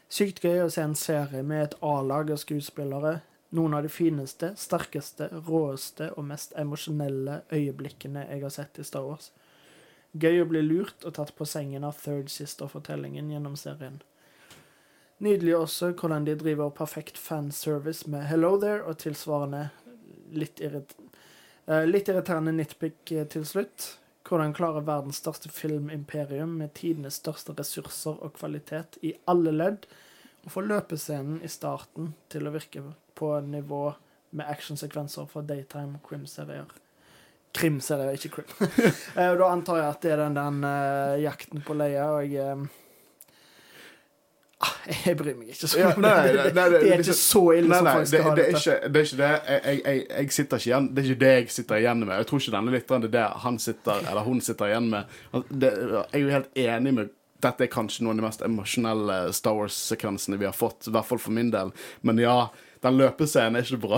[0.10, 3.20] sykt gøy å se en serie med et A-lag av skuespillere.
[3.58, 9.08] Noen av de fineste, sterkeste, råeste og mest emosjonelle øyeblikkene jeg har sett i Star
[9.08, 9.32] Wars.
[10.14, 14.00] Gøy å bli lurt og tatt på sengen av Third Sister-fortellingen gjennom serien.
[15.20, 19.66] Nydelig også hvordan de driver perfekt fanservice med Hello There og tilsvarende
[20.32, 20.96] litt, irrit
[21.68, 23.98] eh, litt irriterende nitpick eh, til slutt.
[24.30, 29.90] Hvordan klarer verdens største filmimperium med tidenes største ressurser og kvalitet i alle ledd
[30.48, 32.86] å få løpescenen i starten til å virke
[33.20, 33.90] på nivå
[34.40, 36.70] med actionsekvenser fra daytime krimserier.
[37.60, 38.52] Krimserier, ikke krim.
[39.20, 42.70] Eh, da antar jeg at det er den den uh, jakten på Leia, og ah,
[45.06, 45.92] Jeg bryr meg ikke så mye.
[46.04, 49.02] det, det, er liksom- ikke så ille som folk det, skal ha det, ikke, det
[49.02, 49.30] er ikke det.
[49.30, 52.16] Jeg, jeg, jeg, jeg sitter ikke igjen Det er ikke det jeg sitter igjen med.
[52.18, 55.16] Jeg tror ikke denne lytteren det er det han sitter Eller hun sitter igjen med.
[55.50, 59.18] Det, jeg er jo helt enig med dette er kanskje noen av de mest emosjonelle
[59.32, 61.72] Star Wars-sekvensene vi har fått, i hvert fall for min del.
[62.04, 62.50] Men ja,
[62.86, 63.98] den løpescenen er ikke bra.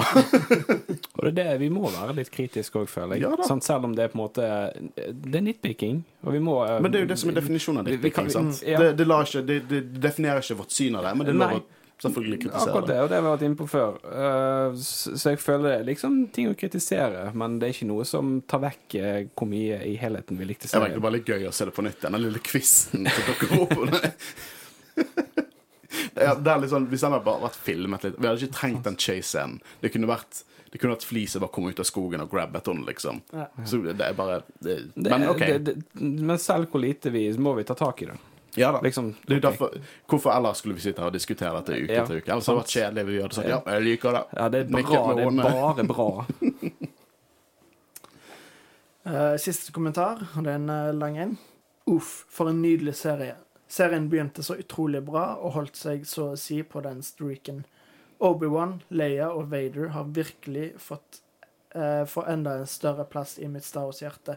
[1.22, 3.28] Og det er det vi må være litt kritiske òg, føler jeg.
[3.28, 3.46] Ja da.
[3.46, 3.64] Sant?
[3.68, 4.48] Selv om det er på en måte
[4.96, 7.84] Det er nitpicking, og vi må eh, Men det er jo det som er definisjonen
[7.84, 8.32] av Vi- vi nitpicking.
[8.34, 8.64] sant?
[8.66, 8.80] ja.
[8.82, 11.40] Det, det, lar ikke, det, det definerer ikke vårt syn av det, men det er
[11.44, 11.62] lov å
[12.02, 13.02] selvfølgelig kritisere Akkurat det, det.
[13.04, 14.00] og det har vi vært inne på før.
[14.10, 18.08] Eh, så jeg føler det er liksom ting å kritisere, men det er ikke noe
[18.10, 21.06] som tar vekk eh, hvor mye i helheten vi likte Det var egentlig serien.
[21.06, 22.02] bare litt gøy å se det på nytt.
[22.02, 23.78] Den lille quizen som dukker opp.
[26.16, 28.42] Det er, det er litt sånn, Hvis den hadde bare vært filmet litt Vi hadde
[28.46, 29.60] ikke trengt den chase-scenen.
[29.84, 32.86] Det kunne vært det kunne vært fliset bare kom ut av skogen og grabbet henne,
[32.88, 33.18] liksom.
[33.36, 33.50] Ja.
[33.68, 35.42] Så det er bare det, Det, Men OK.
[35.44, 38.16] det, det, men selv hvor lite vi må vi ta tak i det.
[38.56, 38.80] ja da.
[38.80, 39.76] Liksom, Det er jo derfor,
[40.08, 42.32] hvorfor ellers skulle vi sitte her og diskutere dette uke Ja, etter uke?
[42.32, 43.06] Ellers hadde det vært kjedelig.
[43.10, 44.24] Vi hadde sagt ja, jeg liker det.
[44.40, 45.04] Ja, det er bra.
[45.20, 46.10] Det er bare bra.
[49.02, 51.32] Eh, siste kommentar, og det er en eh, lang en.
[51.90, 53.34] Uff, for en nydelig serie.
[53.72, 57.62] Serien begynte så utrolig bra og holdt seg så å si på den streaken.
[58.20, 61.22] Obi-Wan, Leia og Vader har virkelig fått
[61.74, 64.36] eh, få enda en større plass i mitt Star Wars-hjerte.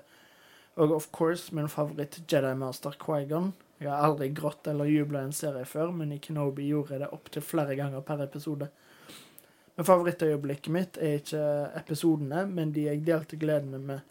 [0.78, 3.50] Og of course min favoritt Jedi Master Qui-Gon.
[3.82, 7.10] Jeg har aldri grått eller jubla en serie før, men i Kenobi gjorde jeg det
[7.18, 8.70] opptil flere ganger per episode.
[9.74, 11.44] Men favorittøyeblikket mitt er ikke
[11.82, 14.06] episodene, men de jeg delte gledene med.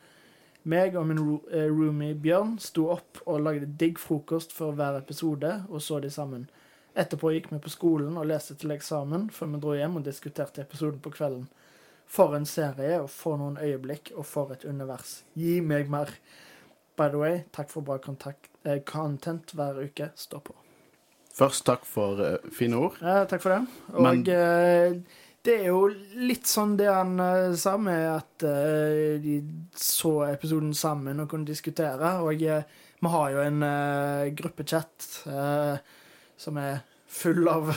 [0.63, 1.19] Meg og min
[1.51, 6.09] eh, roomie Bjørn sto opp og lagde digg frokost for hver episode, og så de
[6.13, 6.45] sammen.
[6.95, 10.61] Etterpå gikk vi på skolen og leste til eksamen, før vi dro hjem og diskuterte
[10.63, 11.47] episoden på kvelden.
[12.13, 15.23] For en serie, og for noen øyeblikk, og for et univers.
[15.39, 16.11] Gi meg mer.
[16.95, 20.11] By the way, takk for bra kontakt, eh, content hver uke.
[20.15, 20.53] Stå på.
[21.33, 22.99] Først takk for eh, fine ord.
[23.01, 23.67] Ja, takk for det.
[23.95, 25.01] Og Men- eh,
[25.43, 25.89] det er jo
[26.23, 29.41] litt sånn det han eh, sa, med at uh, de
[29.75, 32.13] så episoden sammen og kunne diskutere.
[32.23, 32.63] Og uh,
[33.03, 35.07] vi har jo en uh, gruppechat
[36.43, 36.83] som er
[37.13, 37.73] full av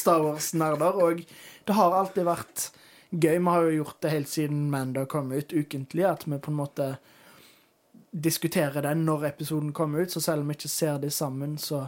[0.00, 1.20] Star Wars-nerder, og
[1.68, 2.70] det har alltid vært
[3.12, 3.36] gøy.
[3.36, 6.60] Vi har jo gjort det helt siden Manda kom ut ukentlig, at vi på en
[6.64, 6.88] måte
[8.12, 11.86] diskuterer den når episoden kommer ut, så selv om vi ikke ser de sammen, så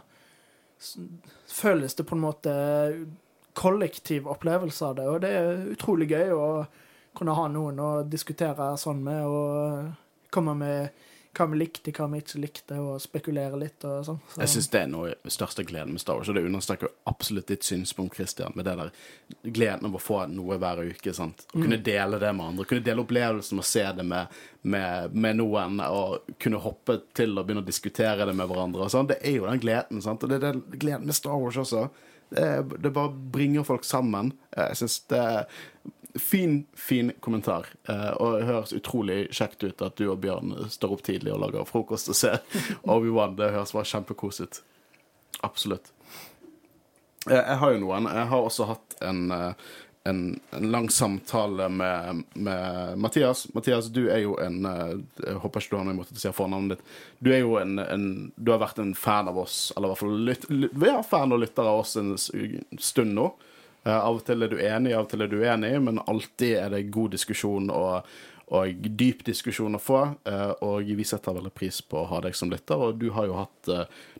[0.78, 1.00] så
[1.48, 2.52] føles det på en måte
[3.54, 6.48] kollektiv opplevelse av det, og det er utrolig gøy å
[7.14, 10.88] kunne ha noen å diskutere sånn med, og komme med
[11.34, 14.18] hva vi likte, hva vi ikke likte, og spekulere litt og sånn.
[14.30, 16.44] Så- Jeg syns det er noe av den største gleden med Star Wars, og det
[16.44, 18.90] understreker absolutt ditt synspunkt, Christian, med det der
[19.44, 21.12] gleden av å få noe hver uke.
[21.14, 21.44] sant?
[21.54, 24.28] Å kunne dele det med andre, kunne dele opplevelsen og se det med,
[24.62, 28.82] med, med noen, og kunne hoppe til og begynne å diskutere det med hverandre.
[28.82, 29.08] og sånn.
[29.08, 30.22] Det er jo den gleden, sant?
[30.22, 31.90] og det er den gleden med Star Wars også.
[32.34, 34.32] Det, er, bare bringer folk sammen.
[34.56, 35.60] Jeg syns det er
[36.14, 37.66] Fin, fin kommentar.
[37.90, 41.40] Eh, og det høres utrolig kjekt ut at du og Bjørn står opp tidlig og
[41.42, 42.36] lager frokost og ser
[42.94, 43.34] Obi-Wan.
[43.34, 44.60] Det høres bare kjempekos ut.
[45.42, 45.90] Absolutt.
[47.26, 48.06] Eh, jeg har jo noen.
[48.06, 49.66] Jeg har også hatt en, eh,
[50.04, 53.54] en, en lang samtale med, med Mathias.
[53.54, 54.90] Mathias, du er jo en eh,
[55.24, 56.90] Jeg håper ikke du har noe imot at jeg sier fornavnet ditt.
[57.24, 58.04] Du er jo en, en
[58.36, 61.32] Du har vært en fan av oss, eller i hvert fall lyt, lytt, ja, fan
[61.32, 63.30] og lytter av oss en stund nå.
[63.86, 66.54] Eh, av og til er du enig, av og til er du uenig, men alltid
[66.60, 68.12] er det god diskusjon og,
[68.60, 70.04] og dyp diskusjon å få.
[70.28, 73.32] eh, og vi setter veldig pris på å ha deg som lytter, og du har
[73.32, 73.74] jo hatt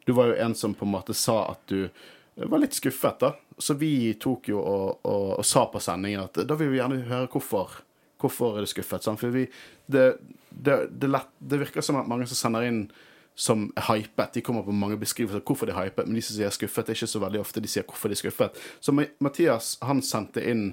[0.05, 1.89] Du var jo en som på en måte sa at du
[2.36, 3.35] var litt skuffet, da.
[3.59, 7.05] Så vi tok jo og, og, og sa på sendingen at da vil vi gjerne
[7.09, 7.81] høre hvorfor.
[8.21, 9.05] Hvorfor er du skuffet?
[9.05, 9.21] Sant?
[9.21, 9.45] For vi,
[9.87, 10.05] det,
[10.51, 12.87] det, det, lett, det virker som at mange som sender inn
[13.35, 14.37] som er hypet.
[14.37, 16.87] De kommer på mange beskrivelser av hvorfor de er hypet, men de som sier skuffet,
[16.87, 18.61] det er ikke så veldig ofte de sier hvorfor de er skuffet.
[18.81, 20.69] Så Mathias han sendte inn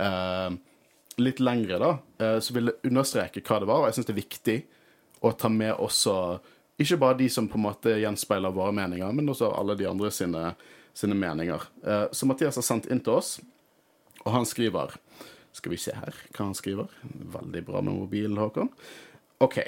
[0.00, 0.56] eh,
[1.20, 1.92] litt lengre, da,
[2.24, 4.56] eh, som ville understreke hva det var, og jeg syns det er viktig
[5.24, 6.16] å ta med også
[6.76, 10.10] ikke bare de som på en måte gjenspeiler våre meninger, men også alle de andre
[10.12, 10.50] sine,
[10.96, 11.62] sine meninger.
[11.86, 13.36] Eh, så Mathias har sendt inn til oss,
[14.24, 14.96] og han skriver
[15.56, 16.90] Skal vi se her hva han skriver.
[17.32, 18.68] Veldig bra med mobilen, Håkon.
[19.40, 19.60] OK.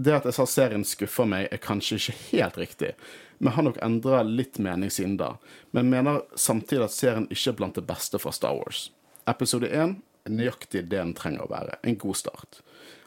[0.00, 2.92] Det at jeg sa serien skuffer meg, er kanskje ikke helt riktig,
[3.38, 5.34] men har nok endra litt mening siden da.
[5.76, 8.86] Men mener samtidig at serien ikke er blant det beste fra Star Wars.
[9.28, 11.76] Episode 1 er nøyaktig det den trenger å være.
[11.84, 12.62] En god start.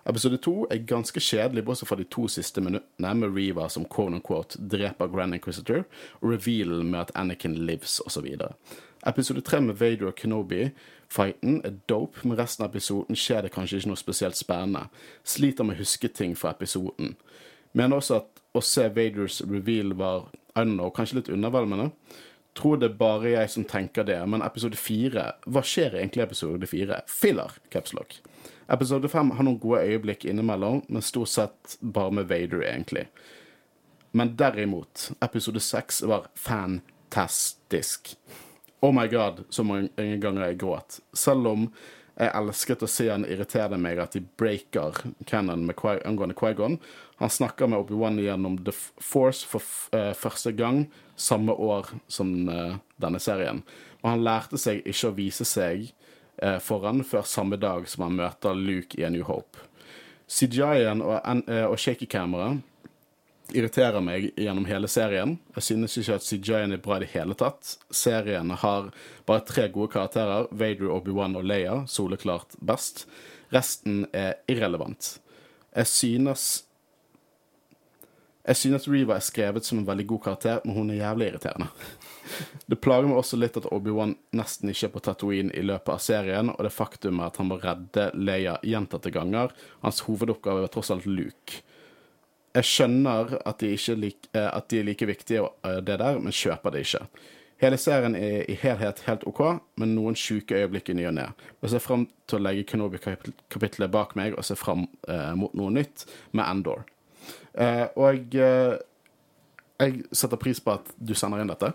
[0.05, 4.17] Episode 2 er ganske kjedelig, bortsett fra de to siste minuttene med Reva som quote
[4.17, 5.85] unquote dreper Grand Inquisitor,
[6.19, 8.27] og revealen med at Anakin lives, osv.
[9.07, 13.79] Episode 3 med Vader og Kenobi-fighten er dope, men resten av episoden skjer det kanskje
[13.79, 14.89] ikke noe spesielt spennende.
[15.23, 17.15] Sliter med å huske ting fra episoden.
[17.71, 21.93] Mener også at å se Vaders reveal var I don't know, kanskje litt undervelmende.
[22.59, 26.69] Tror det bare jeg som tenker det, men episode fire Hva skjer egentlig i episode
[26.69, 26.99] fire?
[27.09, 28.19] Filler, capslock.
[28.71, 33.07] Episode fem har noen gode øyeblikk innimellom, men stort sett bare med Vader, egentlig.
[34.13, 38.15] Men derimot, episode seks var fantastisk.
[38.79, 40.99] Oh my god, så mange ganger jeg gråt.
[41.17, 41.67] Selv om
[42.13, 46.77] jeg elsket å se han irritere meg at de breaker Cannon med Qui angående Quaigon.
[47.17, 49.65] Han snakker med Obi-Wan gjennom The Force for
[49.97, 50.85] eh, første gang
[51.17, 53.63] samme år som eh, denne serien.
[54.03, 55.89] Og han lærte seg ikke å vise seg
[56.63, 59.69] foran før samme dag som han møter Luke i A New Hope.
[60.33, 62.61] CGI-en og, eh, og shaky-kameraet
[63.53, 65.35] irriterer meg gjennom hele serien.
[65.57, 67.75] Jeg synes ikke at CGI-en er bra i det hele tatt.
[67.93, 68.89] Serien har
[69.27, 73.05] bare tre gode karakterer, Vader, Obi-Wan og Leia, soleklart best.
[73.53, 75.17] Resten er irrelevant.
[75.75, 76.63] Jeg synes
[78.43, 81.69] Jeg synes Reva er skrevet som en veldig god karakter, men hun er jævlig irriterende.
[82.69, 86.01] Det plager meg også litt at Obi-Wan nesten ikke er på Tatooine i løpet av
[86.03, 89.53] serien, og det faktum at han må redde Leia gjentatte ganger.
[89.83, 91.61] Hans hovedoppgave er tross alt Luke.
[92.53, 96.19] Jeg skjønner at de, ikke lik, eh, at de er like viktige, eh, det der,
[96.21, 97.07] men kjøper det ikke.
[97.63, 99.39] Hele serien er i helhet helt OK,
[99.79, 101.29] men noen sjuke øyeblikk i ny og ne.
[101.63, 105.71] Jeg ser fram til å legge Kenobi-kapitlet bak meg og se fram eh, mot noe
[105.71, 106.03] nytt
[106.35, 106.83] med Endor.
[107.53, 108.75] Eh, og eh,
[109.79, 111.71] jeg setter pris på at du sender inn dette.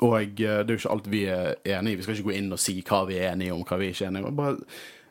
[0.00, 2.00] Og eh, det er jo ikke alt vi er enige i.
[2.00, 4.06] Vi skal ikke gå inn og si hva vi er enige om, hva vi ikke
[4.06, 4.38] er enige om.
[4.38, 4.56] Bare,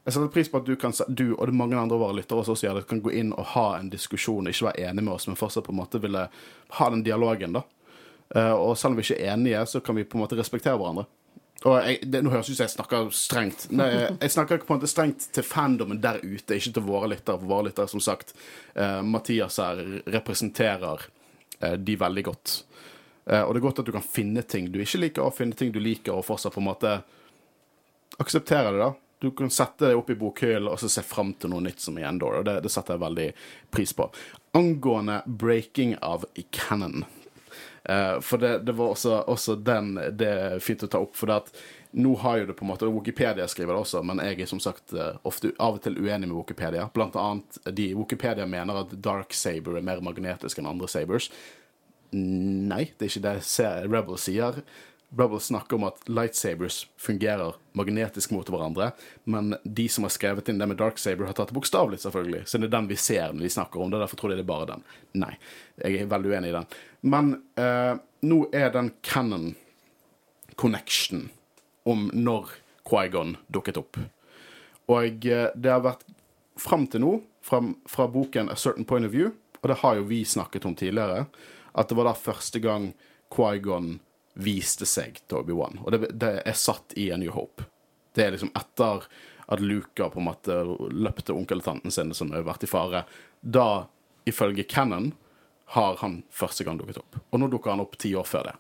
[0.09, 2.55] jeg setter pris på at du, kan, du og er mange andre våre lyttere også
[2.55, 5.67] også kan gå inn og ha en diskusjon, ikke være enig med oss, men fortsatt
[5.67, 6.23] på en måte ville
[6.79, 7.61] ha den dialogen, da.
[8.35, 10.79] Eh, og selv om vi ikke er enige, så kan vi på en måte respektere
[10.79, 11.05] hverandre.
[11.67, 13.67] Og jeg, det, Nå høres det ut som jeg snakker strengt.
[13.75, 17.41] Nei, jeg snakker på en måte strengt til fandomen der ute, ikke til våre lyttere.
[17.41, 18.31] For våre lyttere, som sagt,
[18.79, 21.09] eh, Mathias her representerer
[21.59, 22.53] de veldig godt.
[23.25, 25.57] Eh, og det er godt at du kan finne ting du ikke liker, og finne
[25.57, 26.95] ting du liker, og fortsatt på en måte
[28.19, 28.91] akseptere det, da.
[29.19, 31.97] Du kan sette deg opp i bokhyllen og så se fram til noe nytt som
[31.99, 33.29] i Endor, og det, det setter jeg veldig
[33.73, 34.07] pris på.
[34.55, 36.23] Angående breaking av
[36.55, 37.03] canon.
[37.83, 41.27] Eh, for det, det var også, også den det er fint å ta opp, for
[41.27, 41.51] det at
[41.91, 44.59] nå har jo det på en måte Wikipedia skriver det også, men jeg er som
[44.61, 46.85] sagt eh, ofte av og til uenig med Wikipedia.
[46.93, 51.31] Blant annet de Wikipedia mener at Dark Saber er mer magnetisk enn andre sabers.
[52.11, 54.61] Nei, det er ikke det Rebels Rebel sier.
[55.17, 58.91] Rebel snakker om at lightsabers fungerer magnetisk mot hverandre,
[59.25, 62.43] men de som har skrevet inn det med Dark Saber, har tatt det bokstavelig, selvfølgelig.
[62.45, 64.01] Så det er den vi ser når de snakker om det.
[64.03, 64.85] Derfor tror jeg det er bare den.
[65.23, 65.31] Nei,
[65.81, 66.69] jeg er veldig uenig i den.
[67.09, 67.95] Men eh,
[68.29, 69.51] nå er den canon
[70.59, 71.29] connection
[71.89, 72.53] om når
[72.85, 73.97] Quaigon dukket opp.
[74.89, 76.05] Og eh, det har vært
[76.59, 77.15] fram til nå,
[77.45, 80.75] fra, fra boken A Certain Point of View, og det har jo vi snakket om
[80.77, 81.25] tidligere,
[81.73, 82.91] at det var da første gang
[83.33, 83.97] Quaigon
[84.39, 85.81] viste seg til Obi-Wan.
[85.83, 87.65] Og det, det er satt i A New Hope.
[88.15, 89.05] Det er liksom etter
[89.49, 90.55] at Luca på en måte
[90.93, 93.03] løpte onkel og tanten sin som har vært i fare.
[93.41, 93.87] Da,
[94.29, 95.11] ifølge Cannon,
[95.73, 97.19] har han første gang dukket opp.
[97.29, 98.55] Og nå dukker han opp ti år før det.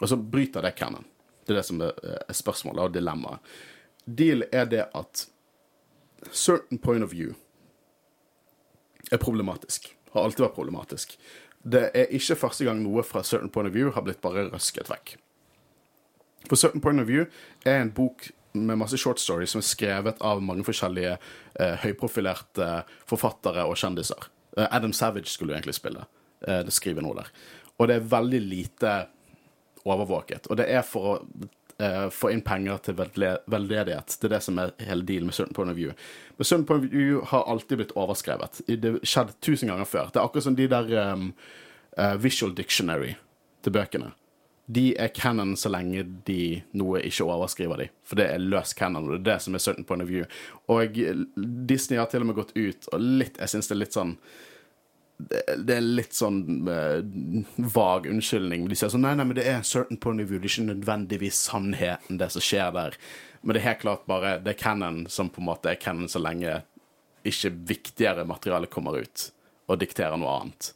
[0.00, 1.06] Og så bryter det Cannon.
[1.44, 3.52] Det er det som er spørsmålet og dilemmaet.
[4.04, 5.26] Deal er det at
[6.32, 7.32] certain point of view
[9.12, 9.88] er problematisk.
[10.12, 11.16] Har alltid vært problematisk.
[11.68, 14.88] Det er ikke første gang noe fra certain point of view har blitt bare røsket
[14.90, 15.16] vekk.
[16.48, 17.26] For certain point of view
[17.66, 22.68] er en bok med masse short stories som er skrevet av mange forskjellige eh, høyprofilerte
[23.08, 24.30] forfattere og kjendiser.
[24.56, 26.06] Eh, Adam Savage skulle jo egentlig spille.
[26.46, 27.30] Eh, det skriver noe der.
[27.78, 28.94] Og det er veldig lite
[29.84, 30.48] overvåket.
[30.48, 31.14] Og det er for å
[31.82, 34.18] eh, få inn penger til veldedighet.
[34.20, 35.94] Det er det som er hele dealen med Certain Point of View.
[36.36, 38.60] Men Certain Point of View har alltid blitt overskrevet.
[38.66, 40.12] Det har skjedd tusen ganger før.
[40.12, 41.28] Det er akkurat som de der um,
[41.98, 43.14] uh, Visual Dictionary
[43.62, 44.12] til bøkene.
[44.68, 47.88] De er canon så lenge de noe ikke overskriver de.
[48.04, 50.26] For det er løs canon, og det er det som er certain point of view.
[50.68, 50.98] Og
[51.70, 54.18] Disney har til og med gått ut, og litt, jeg syns det er litt sånn
[55.18, 57.02] det, er litt sånn uh,
[57.74, 58.68] vag unnskyldning.
[58.70, 60.68] De sier sånn nei, nei, men det er certain point of view, det er ikke
[60.68, 62.98] nødvendigvis sannheten, det som skjer der.
[63.42, 66.10] Men det er helt klart bare det er canon som på en måte er canon
[66.10, 66.60] så lenge
[67.26, 69.28] ikke viktigere materiale kommer ut
[69.68, 70.70] og dikterer noe annet.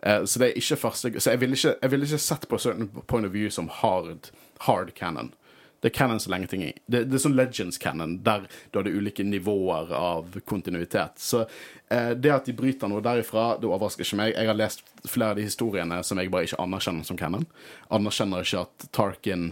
[0.00, 2.88] Uh, så det er ikke første Så jeg ville ikke, ville ikke sett på certain
[3.06, 4.32] point of view som hard,
[4.66, 5.34] hard canon.
[5.82, 8.78] Det er canon så lenge ting er Det, det er sånn Legends canon, der du
[8.78, 11.18] har det ulike nivåer av kontinuitet.
[11.18, 11.42] Så
[11.90, 14.34] eh, det at de bryter noe derifra, det overrasker ikke meg.
[14.36, 17.48] Jeg har lest flere av de historiene som jeg bare ikke anerkjenner som canon.
[17.90, 19.50] Anerkjenner ikke at Tarkin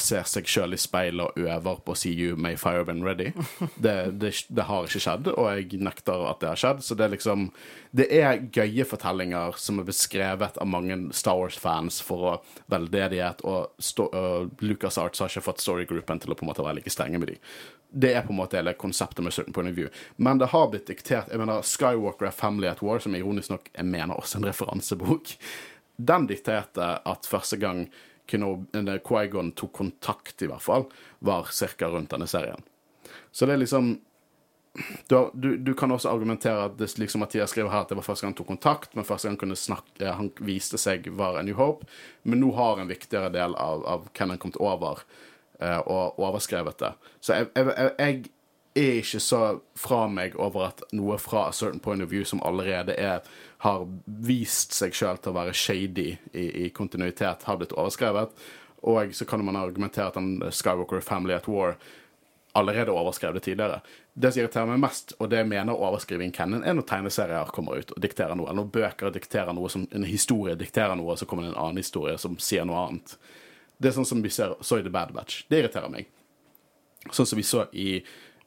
[0.00, 3.32] ser seg sjøl i speilet og øver på å si you may fire been ready.
[3.84, 6.82] Det, det, det har ikke skjedd, og jeg nekter at det har skjedd.
[6.84, 7.48] Så det er liksom
[7.94, 12.42] Det er gøye fortellinger som er beskrevet av mange Star Wars-fans for
[12.72, 16.64] veldedighet, og sto, uh, Lucas Arts har ikke fått storygroupen til å på en måte
[16.64, 17.38] være like strenge med de.
[17.94, 19.90] Det er på en måte hele konseptet med certain point of view.
[20.16, 23.70] Men det har blitt diktert Jeg mener, Skywalker er Family at War, som ironisk nok
[23.70, 25.36] jeg mener også en referansebok.
[25.96, 27.86] Den dikterte at første gang
[28.30, 30.88] Qui-Gon tok kontakt, i hvert fall,
[31.24, 31.88] var ca.
[31.92, 32.62] rundt denne serien.
[33.32, 33.96] Så det er liksom
[35.08, 38.06] du, du, du kan også argumentere at det, liksom Mathias skriver her at det var
[38.06, 41.38] første gang han tok kontakt, men første gang han kunne snakke, han viste seg var
[41.38, 41.86] A New Hope.
[42.26, 45.04] Men nå har en viktigere del av, av hvem han kom til over,
[45.60, 46.90] eh, og overskrevet det.
[47.20, 48.24] Så jeg, jeg, jeg
[48.74, 49.42] er ikke så
[49.78, 53.22] fra meg over at noe fra a certain point of view som allerede er,
[53.64, 58.34] har vist seg sjøl til å være shady i, i kontinuitet, har blitt overskrevet.
[58.84, 61.78] Og så kan man argumentere at den Skywalker Family at War
[62.54, 63.80] allerede overskrev det tidligere.
[64.12, 67.90] Det som irriterer meg mest, og det mener overskriving Kennan, er når tegneserier kommer ut
[67.96, 71.26] og dikterer noe, eller når bøker dikterer noe, som en historie dikterer noe, og så
[71.26, 73.16] kommer det en annen historie som sier noe annet.
[73.80, 75.48] Det er sånn som vi ser, så i The Bad Batch.
[75.50, 76.12] Det irriterer meg.
[77.10, 77.96] Sånn som vi så i,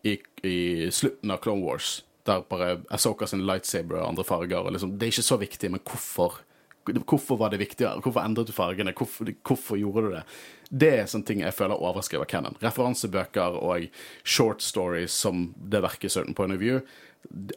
[0.08, 0.16] i,
[0.46, 0.58] i
[0.94, 1.98] slutten av Clone Wars,
[2.28, 5.72] der bare Asoka sin lightsaber og andre farger og liksom, Det er ikke så viktig,
[5.72, 6.42] men hvorfor?
[6.88, 8.00] Hvorfor var det viktigere?
[8.00, 8.94] Hvorfor endret du fargene?
[8.96, 10.24] Hvorfor, hvorfor gjorde du det?
[10.70, 12.56] Det er sånne ting jeg føler overskriver canon.
[12.64, 13.90] Referansebøker og
[14.24, 16.80] short stories som det verket Certain Point of View,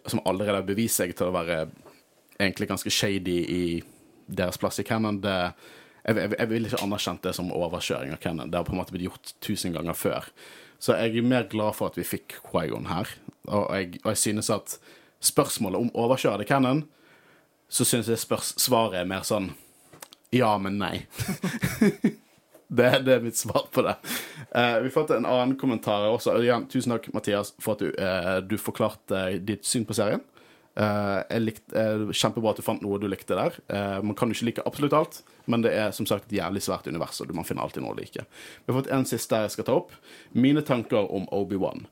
[0.07, 1.69] som allerede har bevist seg til å være
[2.41, 3.65] egentlig ganske shady i
[4.31, 5.37] deres plass i canon, det
[6.01, 8.51] jeg, jeg, jeg vil ikke anerkjent det som overkjøring av canon.
[8.51, 10.31] Det har på en måte blitt gjort tusen ganger før.
[10.81, 13.11] Så jeg er mer glad for at vi fikk Quaigon her.
[13.49, 14.77] Og jeg, og jeg synes at
[15.25, 16.85] spørsmålet om overkjører det canon,
[17.71, 19.53] så synes jeg svaret er mer sånn
[20.31, 21.07] ja, men nei.
[22.79, 23.97] det, det er mitt svar på det.
[24.55, 26.37] Uh, vi fått en annen kommentar også.
[26.39, 30.23] Igjen, tusen takk, Mathias, for at du, uh, du forklarte ditt syn på serien.
[30.79, 33.57] Uh, likte, eh, kjempebra at du fant noe du likte der.
[33.69, 35.19] Eh, man kan jo ikke like absolutt alt,
[35.51, 37.99] men det er som sagt et jævlig svært univers, og man finner alltid noe å
[37.99, 38.23] like.
[38.23, 39.91] Vi har fått en siste jeg skal ta opp.
[40.33, 41.89] Mine tanker om Obi-Wan.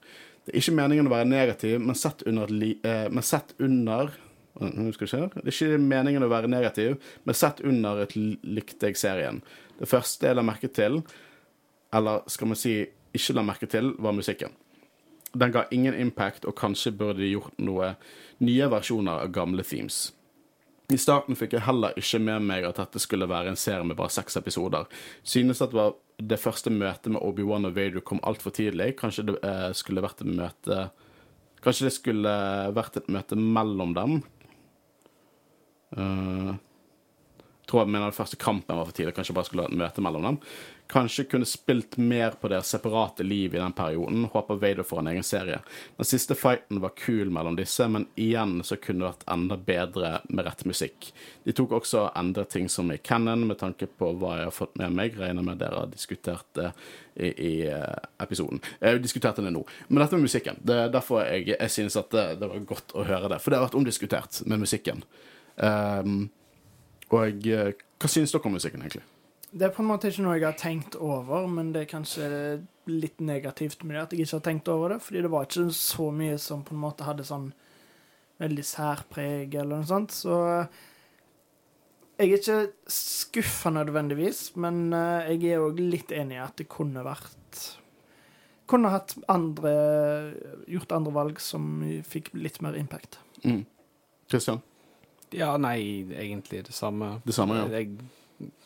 [0.49, 4.15] Det er ikke meningen å være negativ, men sett under, eh, men sett under.
[4.57, 9.43] Det er ikke meningen å være negativ, men sett under et likte jeg serien.
[9.79, 11.03] Det første jeg la merke til,
[11.93, 14.57] eller skal vi si ikke la merke til, var musikken.
[15.37, 17.97] Den ga ingen impact, og kanskje burde de gjort noe
[18.41, 20.15] nye versjoner av gamle themes.
[20.89, 23.99] I starten fikk jeg heller ikke med meg at dette skulle være en serie med
[23.99, 24.87] bare seks episoder.
[25.21, 28.95] Synes at det, var det første møtet med Obi-Wan og Vader kom altfor tidlig.
[28.97, 30.89] Kanskje det eh, skulle vært et møte
[31.59, 32.33] Kanskje det skulle
[32.71, 34.13] vært et møte mellom dem.
[35.91, 39.17] Uh, jeg tror jeg mener den første kampen var for tidlig.
[39.17, 40.39] Kanskje bare skulle vært et møte mellom dem.
[40.89, 44.25] Kanskje kunne spilt mer på deres separate liv i den perioden.
[44.33, 45.59] Håper Vader får en egen serie.
[45.97, 50.13] Den siste fighten var kul mellom disse, men igjen så kunne det vært enda bedre
[50.33, 51.11] med rett musikk.
[51.45, 54.57] De tok også og endret ting som i canon, med tanke på hva jeg har
[54.57, 55.21] fått med meg.
[55.21, 56.71] Regner med dere har diskutert det
[57.21, 58.65] i, i eh, episoden.
[58.81, 59.67] Jeg har diskutert det nå.
[59.89, 60.57] Men dette med musikken.
[60.65, 63.43] Det er derfor jeg, jeg synes at det, det var godt å høre det.
[63.45, 65.05] For det har vært omdiskutert med musikken.
[65.61, 66.31] Um,
[67.13, 69.05] og eh, hva synes dere om musikken, egentlig?
[69.59, 72.27] Det er på en måte ikke noe jeg har tenkt over, men det er kanskje
[72.89, 75.65] litt negativt med det at jeg ikke har tenkt over det, fordi det var ikke
[75.75, 77.49] så mye som på en måte hadde sånn
[78.39, 80.37] veldig særpreg eller noe sånt, så
[82.19, 86.67] jeg er ikke skuffa nødvendigvis, men eh, jeg er òg litt enig i at det
[86.71, 87.35] kunne vært
[88.69, 89.71] Kunne hatt andre
[90.69, 93.17] Gjort andre valg som fikk litt mer impact.
[93.47, 93.63] Mm.
[94.29, 94.59] Christian?
[95.33, 97.21] Ja, nei, egentlig det samme.
[97.25, 97.69] Det samme, ja.
[97.79, 97.95] Jeg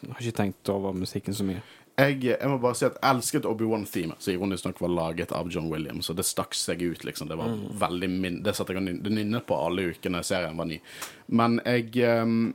[0.09, 1.63] har ikke tenkt over musikken så mye.
[2.01, 5.51] Jeg, jeg må bare si at jeg elsket Obi-Wan-themet, som ironisk nok var laget av
[5.53, 6.09] John Williams.
[6.09, 7.29] Og det stakk seg ut, liksom.
[7.29, 10.81] Det var veldig min Det satt jeg og nynnet på alle ukene serien var ny.
[11.29, 11.93] Men jeg
[12.23, 12.55] um,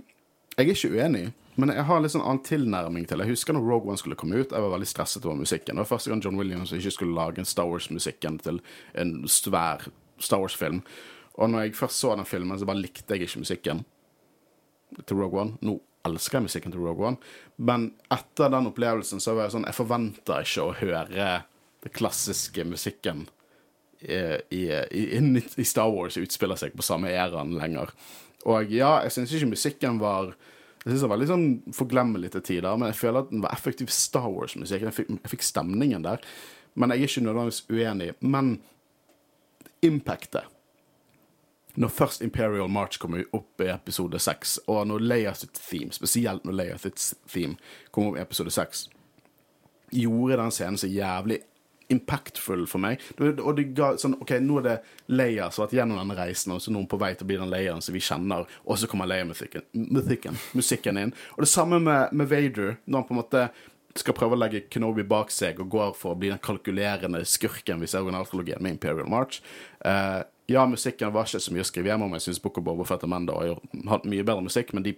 [0.57, 1.27] Jeg er ikke uenig.
[1.57, 3.21] Men jeg har litt sånn annen tilnærming til.
[3.21, 5.73] Jeg husker når Rogue One skulle komme ut, jeg var veldig stresset over musikken.
[5.73, 8.59] Det var første gang John Williams ikke skulle lage en Star Wars-musikken til
[8.93, 9.87] en svær
[10.21, 10.83] Star Wars-film.
[11.37, 13.81] Og når jeg først så den filmen, så bare likte jeg ikke musikken
[15.05, 15.57] til Rogue One.
[15.65, 19.77] Nå elsker musikken til Rogue One, men etter den opplevelsen så var jeg sånn Jeg
[19.77, 21.31] forventer ikke å høre
[21.85, 23.25] den klassiske musikken
[24.01, 24.17] i,
[24.53, 25.03] i, i,
[25.57, 27.93] i Star Wars utspiller seg på samme æraen lenger.
[28.47, 30.35] Og ja, jeg syns ikke musikken var
[30.87, 33.51] jeg synes det var litt sånn forglemmelig til tider, men jeg føler at den var
[33.51, 34.85] effektiv Star Wars-musikk.
[34.85, 36.21] Jeg, jeg fikk stemningen der.
[36.79, 38.13] Men jeg er ikke nødvendigvis uenig.
[38.23, 38.53] Men
[39.83, 40.47] impactet
[41.77, 46.45] når først Imperial March kommer opp i episode 6, og når Leia sitt theme, spesielt
[46.47, 47.59] når Leia sitt theme
[47.93, 48.87] kom opp i episode 6,
[49.93, 51.37] gjorde den scenen så jævlig
[51.93, 53.03] impactful for meg.
[53.21, 54.75] Og det ga sånn OK, nå er det
[55.13, 57.29] Leia som har vært gjennom den reisen, og så er noen på vei til å
[57.29, 59.67] bli den Leiaen som vi kjenner, og så kommer Leia-musikken,
[60.57, 61.15] musikken, inn.
[61.37, 63.47] Og det samme med, med Vader, når han på en måte
[63.97, 67.81] skal prøve å legge Kenobi bak seg og går for å bli den kalkulerende skurken
[67.81, 69.39] vi ser i originaltrilogien med Imperial March.
[69.81, 72.15] Eh, ja, musikken var ikke så mye å skrive hjem om.
[72.15, 73.59] Jeg syns Book of Boba Fett og Mando har
[73.91, 74.95] hatt mye bedre musikk, men de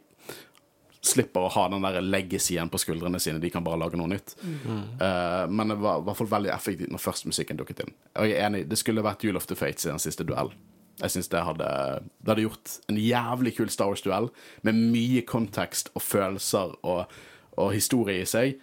[1.01, 3.39] slipper å ha den der legacyen på skuldrene sine.
[3.41, 4.35] De kan bare lage noe nytt.
[4.43, 7.93] Eh, men det var i hvert fall veldig effektivt når først musikken dukket inn.
[8.19, 10.51] Og jeg er enig, det skulle vært «Jule of the Fates i den siste duell.
[10.99, 11.67] Jeg synes det hadde,
[12.19, 14.27] det hadde gjort en jævlig kul Star Wars-duell
[14.67, 17.05] med mye kontekst og følelser og,
[17.55, 18.59] og historie i seg.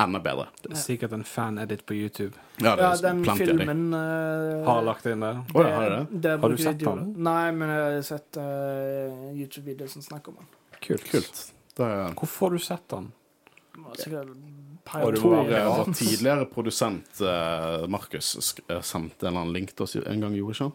[0.00, 0.46] Enda bedre.
[0.62, 2.32] Det er sikkert en fan-edit på YouTube.
[2.62, 5.42] Ja, det Ja, den filmen uh, Har lagt inn der?
[5.52, 6.20] Oh, ja, har du det?
[6.24, 7.02] det Har du sett de den?
[7.26, 10.48] Nei, men jeg har sett uh, YouTube-videoer som snakker om den.
[10.80, 11.04] Kult.
[11.10, 11.42] Kult.
[11.76, 13.10] Det er, Hvorfor har du sett den?
[13.98, 14.30] Sikkert
[15.04, 19.84] Og du var- eh, tidligere produsent uh, Markus eh, sendte en eller annen link til
[19.84, 20.72] oss en gang, gjorde ikke han?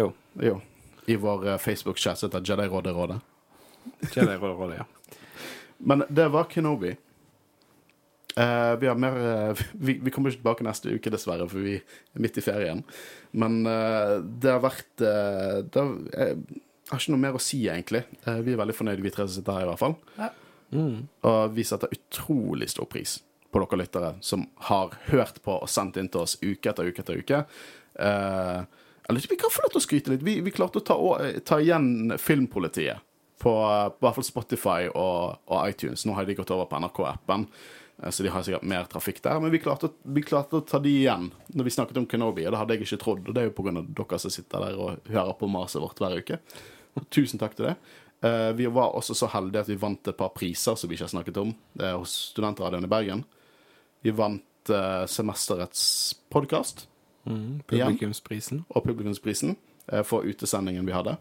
[0.00, 0.12] Jo.
[0.40, 0.60] Jo.
[1.06, 3.20] I vår eh, Facebook-chat som heter Jedi-rådet-rådet.
[4.14, 5.16] Jedi-rådet-rådet, ja.
[5.78, 6.96] Men det var Kenobi.
[8.36, 9.16] Eh, vi har mer
[9.52, 12.80] uh, vi, vi kommer ikke tilbake neste uke, dessverre, for vi er midt i ferien.
[13.36, 17.60] Men uh, det har vært eh, det har, Jeg har ikke noe mer å si,
[17.68, 18.04] egentlig.
[18.26, 19.98] Eh, vi er veldig fornøyde, vi tre som sitter her, i hvert fall.
[20.72, 20.96] Mm.
[21.28, 23.18] Og vi setter utrolig stor pris
[23.52, 27.02] på dere lyttere som har hørt på og sendt inn til oss uke etter uke
[27.04, 27.40] etter uke.
[28.00, 28.60] Eh,
[29.10, 30.24] eller vi kan få lov til å skryte litt.
[30.24, 33.02] Vi, vi klarte å ta, å- ta igjen Filmpolitiet
[33.42, 36.06] på, på hvert fall Spotify og, og iTunes.
[36.08, 37.44] Nå har de gått over på NRK-appen,
[38.10, 39.40] så de har sikkert mer trafikk der.
[39.40, 42.54] Men vi klarte, vi klarte å ta de igjen når vi snakket om Kenobi, og
[42.54, 43.26] det hadde jeg ikke trodd.
[43.28, 43.74] Og det er jo pga.
[43.82, 46.38] dere som sitter der og hører på maset vårt hver uke.
[47.14, 47.76] Tusen takk til det.
[48.26, 51.08] Eh, vi var også så heldige at vi vant et par priser som vi ikke
[51.08, 53.26] har snakket om, er hos Studentradioen i Bergen.
[54.02, 55.84] Vi vant eh, semesterets
[56.32, 56.88] podkast
[57.26, 57.60] Mm.
[57.66, 58.64] Publikumsprisen.
[58.68, 59.56] og publikumsprisen
[59.92, 61.16] eh, for utesendingen vi hadde.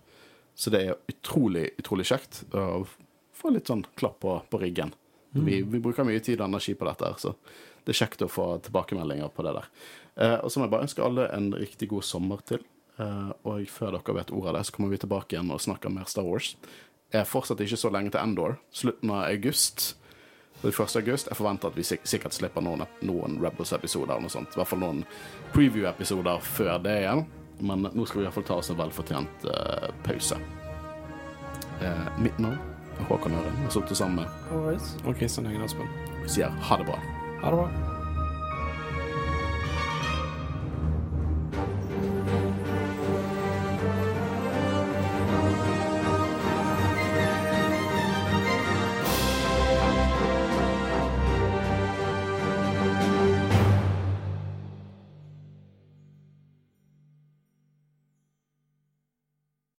[0.56, 2.86] Så det er utrolig, utrolig kjekt å
[3.34, 4.94] få litt sånn klapp på, på ryggen.
[5.36, 5.46] Mm.
[5.46, 7.36] Vi, vi, bruker mye tid og energi på dette, så
[7.86, 9.70] det er kjekt å få tilbakemeldinger på det der.
[10.16, 12.64] Eh, og så må jeg bare ønske alle en riktig god sommer til.
[13.00, 15.94] Eh, og før dere vet ordet av det, så kommer vi tilbake igjen og snakker
[15.94, 16.54] mer Star Wars.
[17.12, 18.58] Jeg er fortsatt ikke så lenge til Endor.
[18.76, 19.96] Slutten av august.
[20.62, 21.28] August.
[21.28, 24.54] Jeg forventer at vi sik sikkert slipper noen, noen Rebels-episoder eller noe sånt.
[24.54, 25.06] I hvert fall noen
[25.56, 27.26] preview-episoder før det igjen.
[27.62, 30.38] Men nå skal vi i hvert fall ta oss en velfortjent uh, pause.
[31.82, 32.71] Uh, mitt navn
[33.10, 33.54] Håkon Øren.
[33.54, 34.28] Sånn jeg har sittet sammen med.
[35.06, 35.90] Og Kristian Heggen Aspen.
[36.24, 37.00] Vi sier ha det bra.
[37.42, 38.01] Ha det bra.